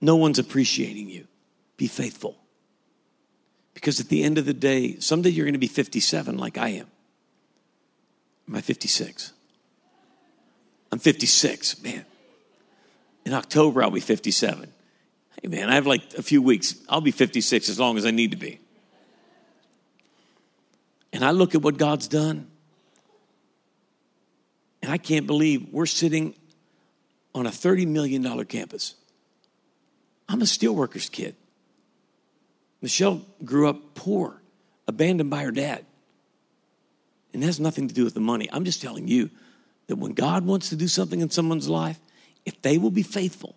no 0.00 0.16
one's 0.16 0.38
appreciating 0.38 1.08
you, 1.08 1.26
be 1.76 1.86
faithful. 1.86 2.36
Because 3.74 4.00
at 4.00 4.08
the 4.08 4.24
end 4.24 4.38
of 4.38 4.44
the 4.44 4.54
day, 4.54 4.96
someday 4.98 5.30
you're 5.30 5.44
going 5.44 5.52
to 5.52 5.58
be 5.58 5.68
57 5.68 6.36
like 6.36 6.58
I 6.58 6.68
am. 6.70 6.86
Am 8.48 8.56
I 8.56 8.60
56? 8.60 9.32
I'm 10.90 10.98
56, 10.98 11.82
man. 11.82 12.04
In 13.24 13.34
October, 13.34 13.82
I'll 13.82 13.90
be 13.90 14.00
57. 14.00 14.72
Hey, 15.42 15.48
man, 15.48 15.68
I 15.68 15.74
have 15.74 15.86
like 15.86 16.14
a 16.14 16.22
few 16.22 16.40
weeks. 16.42 16.74
I'll 16.88 17.00
be 17.00 17.10
56 17.10 17.68
as 17.68 17.78
long 17.78 17.98
as 17.98 18.06
I 18.06 18.10
need 18.10 18.30
to 18.30 18.36
be. 18.36 18.58
And 21.12 21.24
I 21.24 21.30
look 21.30 21.54
at 21.54 21.62
what 21.62 21.78
God's 21.78 22.06
done, 22.08 22.46
and 24.82 24.92
I 24.92 24.98
can't 24.98 25.26
believe 25.26 25.68
we're 25.72 25.86
sitting 25.86 26.34
on 27.34 27.46
a 27.46 27.50
$30 27.50 27.86
million 27.86 28.44
campus. 28.44 28.94
I'm 30.28 30.40
a 30.40 30.44
steelworkers 30.44 31.10
kid. 31.10 31.34
Michelle 32.80 33.22
grew 33.44 33.68
up 33.68 33.94
poor, 33.94 34.40
abandoned 34.86 35.30
by 35.30 35.42
her 35.42 35.50
dad. 35.50 35.84
And 37.34 37.44
has 37.44 37.60
nothing 37.60 37.88
to 37.88 37.94
do 37.94 38.04
with 38.04 38.14
the 38.14 38.20
money. 38.20 38.48
I'm 38.52 38.64
just 38.64 38.80
telling 38.80 39.06
you 39.06 39.30
that 39.86 39.96
when 39.96 40.12
God 40.12 40.46
wants 40.46 40.70
to 40.70 40.76
do 40.76 40.88
something 40.88 41.20
in 41.20 41.30
someone's 41.30 41.68
life, 41.68 41.98
if 42.46 42.60
they 42.62 42.78
will 42.78 42.90
be 42.90 43.02
faithful 43.02 43.54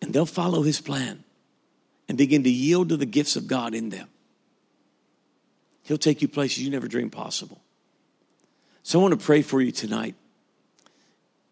and 0.00 0.12
they'll 0.12 0.26
follow 0.26 0.62
his 0.62 0.80
plan 0.80 1.22
and 2.08 2.16
begin 2.16 2.44
to 2.44 2.50
yield 2.50 2.88
to 2.88 2.96
the 2.96 3.06
gifts 3.06 3.36
of 3.36 3.46
God 3.46 3.74
in 3.74 3.90
them, 3.90 4.08
He'll 5.86 5.98
take 5.98 6.20
you 6.20 6.26
places 6.26 6.64
you 6.64 6.70
never 6.70 6.88
dreamed 6.88 7.12
possible. 7.12 7.60
So 8.82 8.98
I 8.98 9.02
want 9.02 9.18
to 9.18 9.24
pray 9.24 9.42
for 9.42 9.60
you 9.60 9.70
tonight. 9.70 10.16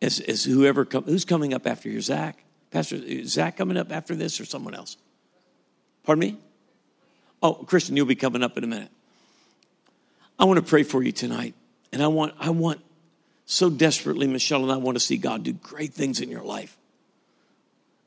As, 0.03 0.18
as 0.18 0.45
whoever 0.45 0.85
come, 0.85 1.05
who's 1.05 1.24
coming 1.24 1.55
up 1.55 1.68
after 1.68 1.89
you, 1.89 2.01
Zach? 2.01 2.45
Pastor 2.72 2.97
is 2.97 3.32
Zach 3.32 3.57
coming 3.57 3.76
up 3.76 3.93
after 3.93 4.16
this 4.16 4.41
or 4.41 4.45
someone 4.45 4.74
else? 4.74 4.97
Pardon 6.03 6.20
me? 6.20 6.37
Oh, 7.43 7.55
Christian, 7.55 7.97
you'll 7.97 8.07
be 8.07 8.16
coming 8.16 8.43
up 8.43 8.59
in 8.59 8.64
a 8.64 8.66
minute. 8.66 8.91
I 10.37 10.47
want 10.47 10.59
to 10.59 10.68
pray 10.68 10.82
for 10.82 11.01
you 11.01 11.12
tonight. 11.12 11.55
And 11.93 12.03
I 12.03 12.09
want, 12.09 12.35
I 12.41 12.51
want 12.51 12.80
so 13.47 13.70
desperately, 13.70 14.26
Michelle 14.26 14.64
and 14.64 14.72
I 14.72 14.78
want 14.78 14.97
to 14.97 15.01
see 15.01 15.16
God 15.16 15.45
do 15.45 15.53
great 15.53 15.95
things 15.95 16.20
in 16.20 16.28
your 16.28 16.43
life. 16.43 16.76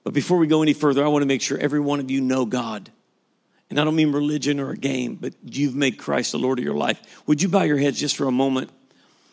But 0.04 0.14
before 0.14 0.38
we 0.38 0.48
go 0.48 0.62
any 0.62 0.74
further, 0.74 1.06
I 1.06 1.08
want 1.08 1.22
to 1.22 1.28
make 1.28 1.42
sure 1.42 1.58
every 1.58 1.80
one 1.80 2.02
of 2.02 2.12
you 2.12 2.20
know 2.20 2.46
God. 2.46 2.92
And 3.70 3.80
I 3.80 3.84
don't 3.84 3.96
mean 3.96 4.12
religion 4.12 4.60
or 4.60 4.72
a 4.72 4.78
game, 4.78 5.16
but 5.16 5.34
you've 5.44 5.76
made 5.76 5.98
Christ 5.98 6.32
the 6.32 6.40
Lord 6.40 6.58
of 6.60 6.66
your 6.66 6.76
life. 6.76 7.02
Would 7.28 7.42
you 7.42 7.50
bow 7.50 7.64
your 7.64 7.78
heads 7.78 8.00
just 8.00 8.16
for 8.16 8.26
a 8.26 8.32
moment? 8.32 8.72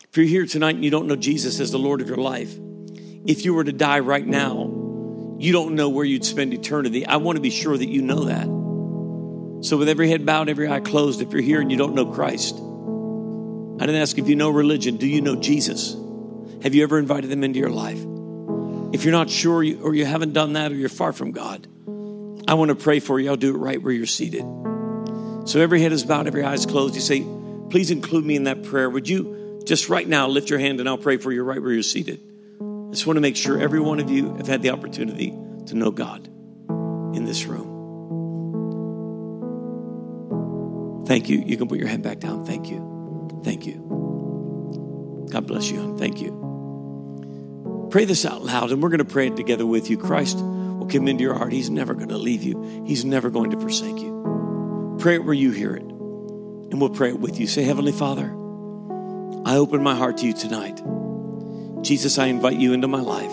If 0.09 0.17
you're 0.17 0.25
here 0.25 0.45
tonight 0.45 0.75
and 0.75 0.83
you 0.83 0.91
don't 0.91 1.07
know 1.07 1.15
Jesus 1.15 1.59
as 1.59 1.71
the 1.71 1.79
Lord 1.79 2.01
of 2.01 2.07
your 2.07 2.17
life, 2.17 2.53
if 3.25 3.45
you 3.45 3.53
were 3.53 3.63
to 3.63 3.71
die 3.71 3.99
right 3.99 4.25
now, 4.25 5.35
you 5.39 5.51
don't 5.51 5.75
know 5.75 5.89
where 5.89 6.05
you'd 6.05 6.25
spend 6.25 6.53
eternity. 6.53 7.05
I 7.05 7.17
want 7.17 7.37
to 7.37 7.41
be 7.41 7.49
sure 7.49 7.77
that 7.77 7.87
you 7.87 8.01
know 8.01 8.25
that. 8.25 8.45
So, 9.65 9.77
with 9.77 9.89
every 9.89 10.09
head 10.09 10.25
bowed, 10.25 10.47
every 10.47 10.69
eye 10.69 10.79
closed, 10.79 11.21
if 11.21 11.31
you're 11.31 11.41
here 11.41 11.59
and 11.59 11.71
you 11.71 11.77
don't 11.77 11.95
know 11.95 12.05
Christ, 12.05 12.55
I 12.55 13.85
didn't 13.85 14.01
ask 14.01 14.17
if 14.17 14.29
you 14.29 14.35
know 14.35 14.49
religion. 14.49 14.97
Do 14.97 15.07
you 15.07 15.21
know 15.21 15.35
Jesus? 15.35 15.95
Have 16.63 16.75
you 16.75 16.83
ever 16.83 16.99
invited 16.99 17.29
them 17.29 17.43
into 17.43 17.59
your 17.59 17.69
life? 17.69 17.99
If 18.93 19.03
you're 19.03 19.11
not 19.11 19.29
sure 19.29 19.65
or 19.81 19.93
you 19.93 20.05
haven't 20.05 20.33
done 20.33 20.53
that 20.53 20.71
or 20.71 20.75
you're 20.75 20.87
far 20.87 21.11
from 21.11 21.31
God, 21.31 21.67
I 22.47 22.53
want 22.53 22.69
to 22.69 22.75
pray 22.75 22.99
for 22.99 23.19
you. 23.19 23.29
I'll 23.29 23.35
do 23.35 23.55
it 23.55 23.57
right 23.57 23.81
where 23.81 23.93
you're 23.93 24.05
seated. 24.05 24.43
So 25.45 25.59
every 25.59 25.81
head 25.81 25.91
is 25.91 26.03
bowed, 26.03 26.27
every 26.27 26.43
eye 26.43 26.53
is 26.53 26.65
closed. 26.65 26.95
You 26.95 27.01
say, 27.01 27.25
please 27.69 27.91
include 27.91 28.25
me 28.25 28.35
in 28.35 28.45
that 28.45 28.63
prayer. 28.63 28.89
Would 28.89 29.07
you 29.07 29.61
just 29.65 29.89
right 29.89 30.07
now 30.07 30.27
lift 30.27 30.49
your 30.49 30.59
hand 30.59 30.79
and 30.79 30.87
I'll 30.87 30.97
pray 30.97 31.17
for 31.17 31.31
you 31.31 31.43
right 31.43 31.61
where 31.61 31.71
you're 31.71 31.83
seated? 31.83 32.19
I 32.59 32.91
just 32.91 33.05
want 33.07 33.17
to 33.17 33.21
make 33.21 33.35
sure 33.35 33.59
every 33.59 33.79
one 33.79 33.99
of 33.99 34.09
you 34.09 34.35
have 34.35 34.47
had 34.47 34.61
the 34.61 34.69
opportunity 34.71 35.31
to 35.67 35.75
know 35.75 35.91
God 35.91 36.27
in 37.15 37.25
this 37.25 37.45
room. 37.45 37.73
Thank 41.05 41.29
you. 41.29 41.43
You 41.45 41.57
can 41.57 41.67
put 41.67 41.77
your 41.79 41.87
head 41.87 42.01
back 42.01 42.19
down. 42.19 42.45
Thank 42.45 42.69
you. 42.69 43.41
Thank 43.43 43.67
you. 43.67 45.27
God 45.31 45.45
bless 45.47 45.69
you. 45.69 45.97
Thank 45.97 46.21
you. 46.21 47.87
Pray 47.91 48.05
this 48.05 48.25
out 48.25 48.43
loud, 48.43 48.71
and 48.71 48.81
we're 48.81 48.89
going 48.89 48.99
to 48.99 49.05
pray 49.05 49.27
it 49.27 49.35
together 49.35 49.65
with 49.65 49.89
you. 49.89 49.97
Christ 49.97 50.39
will 50.85 50.91
come 50.91 51.07
into 51.07 51.23
your 51.23 51.33
heart. 51.33 51.51
He's 51.51 51.69
never 51.69 51.93
going 51.93 52.09
to 52.09 52.17
leave 52.17 52.43
you, 52.43 52.83
He's 52.85 53.05
never 53.05 53.29
going 53.29 53.51
to 53.51 53.59
forsake 53.59 53.97
you. 53.97 54.95
Pray 54.99 55.15
it 55.15 55.25
where 55.25 55.33
you 55.33 55.51
hear 55.51 55.75
it, 55.75 55.83
and 55.83 56.79
we'll 56.79 56.89
pray 56.89 57.09
it 57.09 57.19
with 57.19 57.39
you. 57.39 57.47
Say, 57.47 57.63
Heavenly 57.63 57.91
Father, 57.91 58.25
I 59.45 59.57
open 59.57 59.83
my 59.83 59.95
heart 59.95 60.17
to 60.17 60.27
you 60.27 60.33
tonight. 60.33 60.81
Jesus, 61.83 62.17
I 62.17 62.27
invite 62.27 62.57
you 62.57 62.73
into 62.73 62.87
my 62.87 63.01
life. 63.01 63.31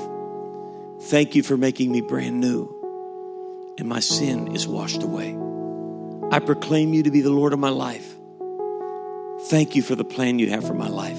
Thank 1.04 1.34
you 1.34 1.42
for 1.42 1.56
making 1.56 1.90
me 1.90 2.00
brand 2.00 2.40
new, 2.40 3.74
and 3.78 3.88
my 3.88 4.00
sin 4.00 4.54
is 4.54 4.66
washed 4.66 5.02
away. 5.02 5.36
I 6.30 6.38
proclaim 6.38 6.94
you 6.94 7.02
to 7.02 7.10
be 7.10 7.20
the 7.20 7.30
Lord 7.30 7.52
of 7.52 7.58
my 7.58 7.70
life. 7.70 8.14
Thank 9.48 9.74
you 9.74 9.82
for 9.82 9.94
the 9.94 10.04
plan 10.04 10.38
you 10.38 10.50
have 10.50 10.66
for 10.66 10.74
my 10.74 10.88
life. 10.88 11.18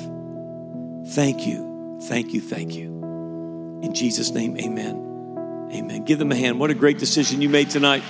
Thank 1.14 1.46
you, 1.46 2.00
thank 2.04 2.34
you, 2.34 2.42
thank 2.42 2.74
you. 2.74 3.82
In 3.84 3.94
Jesus' 3.94 4.32
name, 4.32 4.58
amen. 4.58 5.13
Amen. 5.74 6.06
Give 6.06 6.20
them 6.20 6.32
a 6.32 6.36
hand. 6.36 6.60
What 6.60 6.70
a 6.70 6.76
great 6.76 7.00
decision 7.00 7.42
you 7.42 7.50
made 7.50 7.72
tonight. 7.72 8.04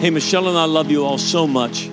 Hey, 0.00 0.08
Michelle 0.08 0.48
and 0.48 0.56
I 0.56 0.64
love 0.64 0.90
you 0.90 1.04
all 1.04 1.18
so 1.18 1.46
much. 1.46 1.90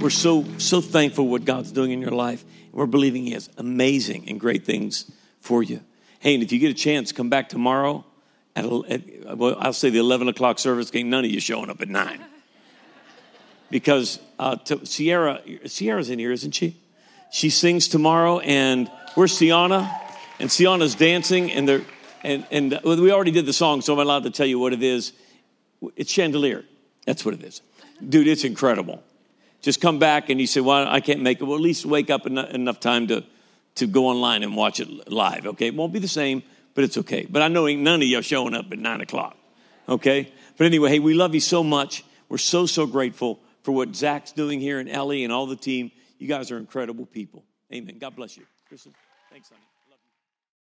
We're 0.00 0.10
so, 0.10 0.44
so 0.58 0.80
thankful 0.80 1.26
what 1.26 1.44
God's 1.44 1.72
doing 1.72 1.90
in 1.90 2.00
your 2.00 2.12
life. 2.12 2.44
We're 2.70 2.86
believing 2.86 3.24
He 3.24 3.32
has 3.32 3.50
amazing 3.58 4.28
and 4.28 4.38
great 4.38 4.64
things 4.64 5.10
for 5.40 5.60
you. 5.60 5.80
Hey, 6.20 6.34
and 6.34 6.42
if 6.44 6.52
you 6.52 6.60
get 6.60 6.70
a 6.70 6.74
chance, 6.74 7.10
come 7.10 7.28
back 7.28 7.48
tomorrow 7.48 8.04
at, 8.54 8.64
at 8.64 9.36
well, 9.36 9.56
I'll 9.58 9.72
say 9.72 9.90
the 9.90 9.98
11 9.98 10.28
o'clock 10.28 10.60
service. 10.60 10.92
Ain't 10.94 11.08
none 11.08 11.24
of 11.24 11.30
you 11.32 11.40
showing 11.40 11.70
up 11.70 11.80
at 11.80 11.88
9 11.88 12.24
because 13.70 14.20
uh, 14.38 14.54
to, 14.54 14.86
Sierra, 14.86 15.42
Sierra's 15.66 16.10
in 16.10 16.20
here, 16.20 16.30
isn't 16.30 16.52
she? 16.52 16.76
She 17.32 17.50
sings 17.50 17.88
tomorrow, 17.88 18.38
and 18.38 18.88
where's 19.16 19.36
Sienna? 19.36 20.00
And 20.38 20.50
Sienna's 20.50 20.94
dancing, 20.94 21.50
and 21.50 21.68
they're 21.68 21.84
and 22.24 22.46
and 22.50 22.74
uh, 22.74 22.80
we 22.84 23.12
already 23.12 23.30
did 23.30 23.46
the 23.46 23.52
song, 23.52 23.82
so 23.82 23.92
I'm 23.92 24.00
allowed 24.00 24.24
to 24.24 24.30
tell 24.30 24.46
you 24.46 24.58
what 24.58 24.72
it 24.72 24.82
is. 24.82 25.12
It's 25.96 26.10
Chandelier. 26.10 26.64
That's 27.06 27.24
what 27.24 27.34
it 27.34 27.42
is, 27.42 27.60
dude. 28.06 28.26
It's 28.26 28.44
incredible. 28.44 29.02
Just 29.60 29.80
come 29.80 29.98
back, 29.98 30.30
and 30.30 30.40
you 30.40 30.46
say, 30.46 30.60
"Well, 30.60 30.88
I 30.88 31.00
can't 31.00 31.20
make 31.20 31.40
it." 31.40 31.44
Well, 31.44 31.56
at 31.56 31.60
least 31.60 31.86
wake 31.86 32.10
up 32.10 32.26
enough, 32.26 32.50
enough 32.50 32.80
time 32.80 33.06
to 33.08 33.24
to 33.76 33.86
go 33.86 34.06
online 34.06 34.42
and 34.42 34.56
watch 34.56 34.80
it 34.80 35.10
live. 35.10 35.46
Okay, 35.46 35.68
it 35.68 35.74
won't 35.74 35.92
be 35.92 35.98
the 35.98 36.08
same, 36.08 36.42
but 36.74 36.84
it's 36.84 36.96
okay. 36.98 37.26
But 37.28 37.42
I 37.42 37.48
know 37.48 37.66
none 37.66 38.02
of 38.02 38.08
you 38.08 38.18
are 38.18 38.22
showing 38.22 38.54
up 38.54 38.72
at 38.72 38.78
nine 38.78 39.00
o'clock. 39.00 39.36
Okay, 39.88 40.32
but 40.56 40.66
anyway, 40.66 40.90
hey, 40.90 40.98
we 40.98 41.14
love 41.14 41.34
you 41.34 41.40
so 41.40 41.62
much. 41.62 42.04
We're 42.28 42.38
so 42.38 42.66
so 42.66 42.86
grateful 42.86 43.40
for 43.62 43.72
what 43.72 43.94
Zach's 43.94 44.32
doing 44.32 44.60
here 44.60 44.78
and 44.80 44.88
Ellie 44.88 45.24
and 45.24 45.32
all 45.32 45.46
the 45.46 45.56
team. 45.56 45.90
You 46.18 46.28
guys 46.28 46.50
are 46.50 46.58
incredible 46.58 47.06
people. 47.06 47.44
Amen. 47.72 47.98
God 47.98 48.16
bless 48.16 48.36
you. 48.36 48.44
Kristen, 48.68 48.94
thanks, 49.30 49.48
honey. 49.48 49.73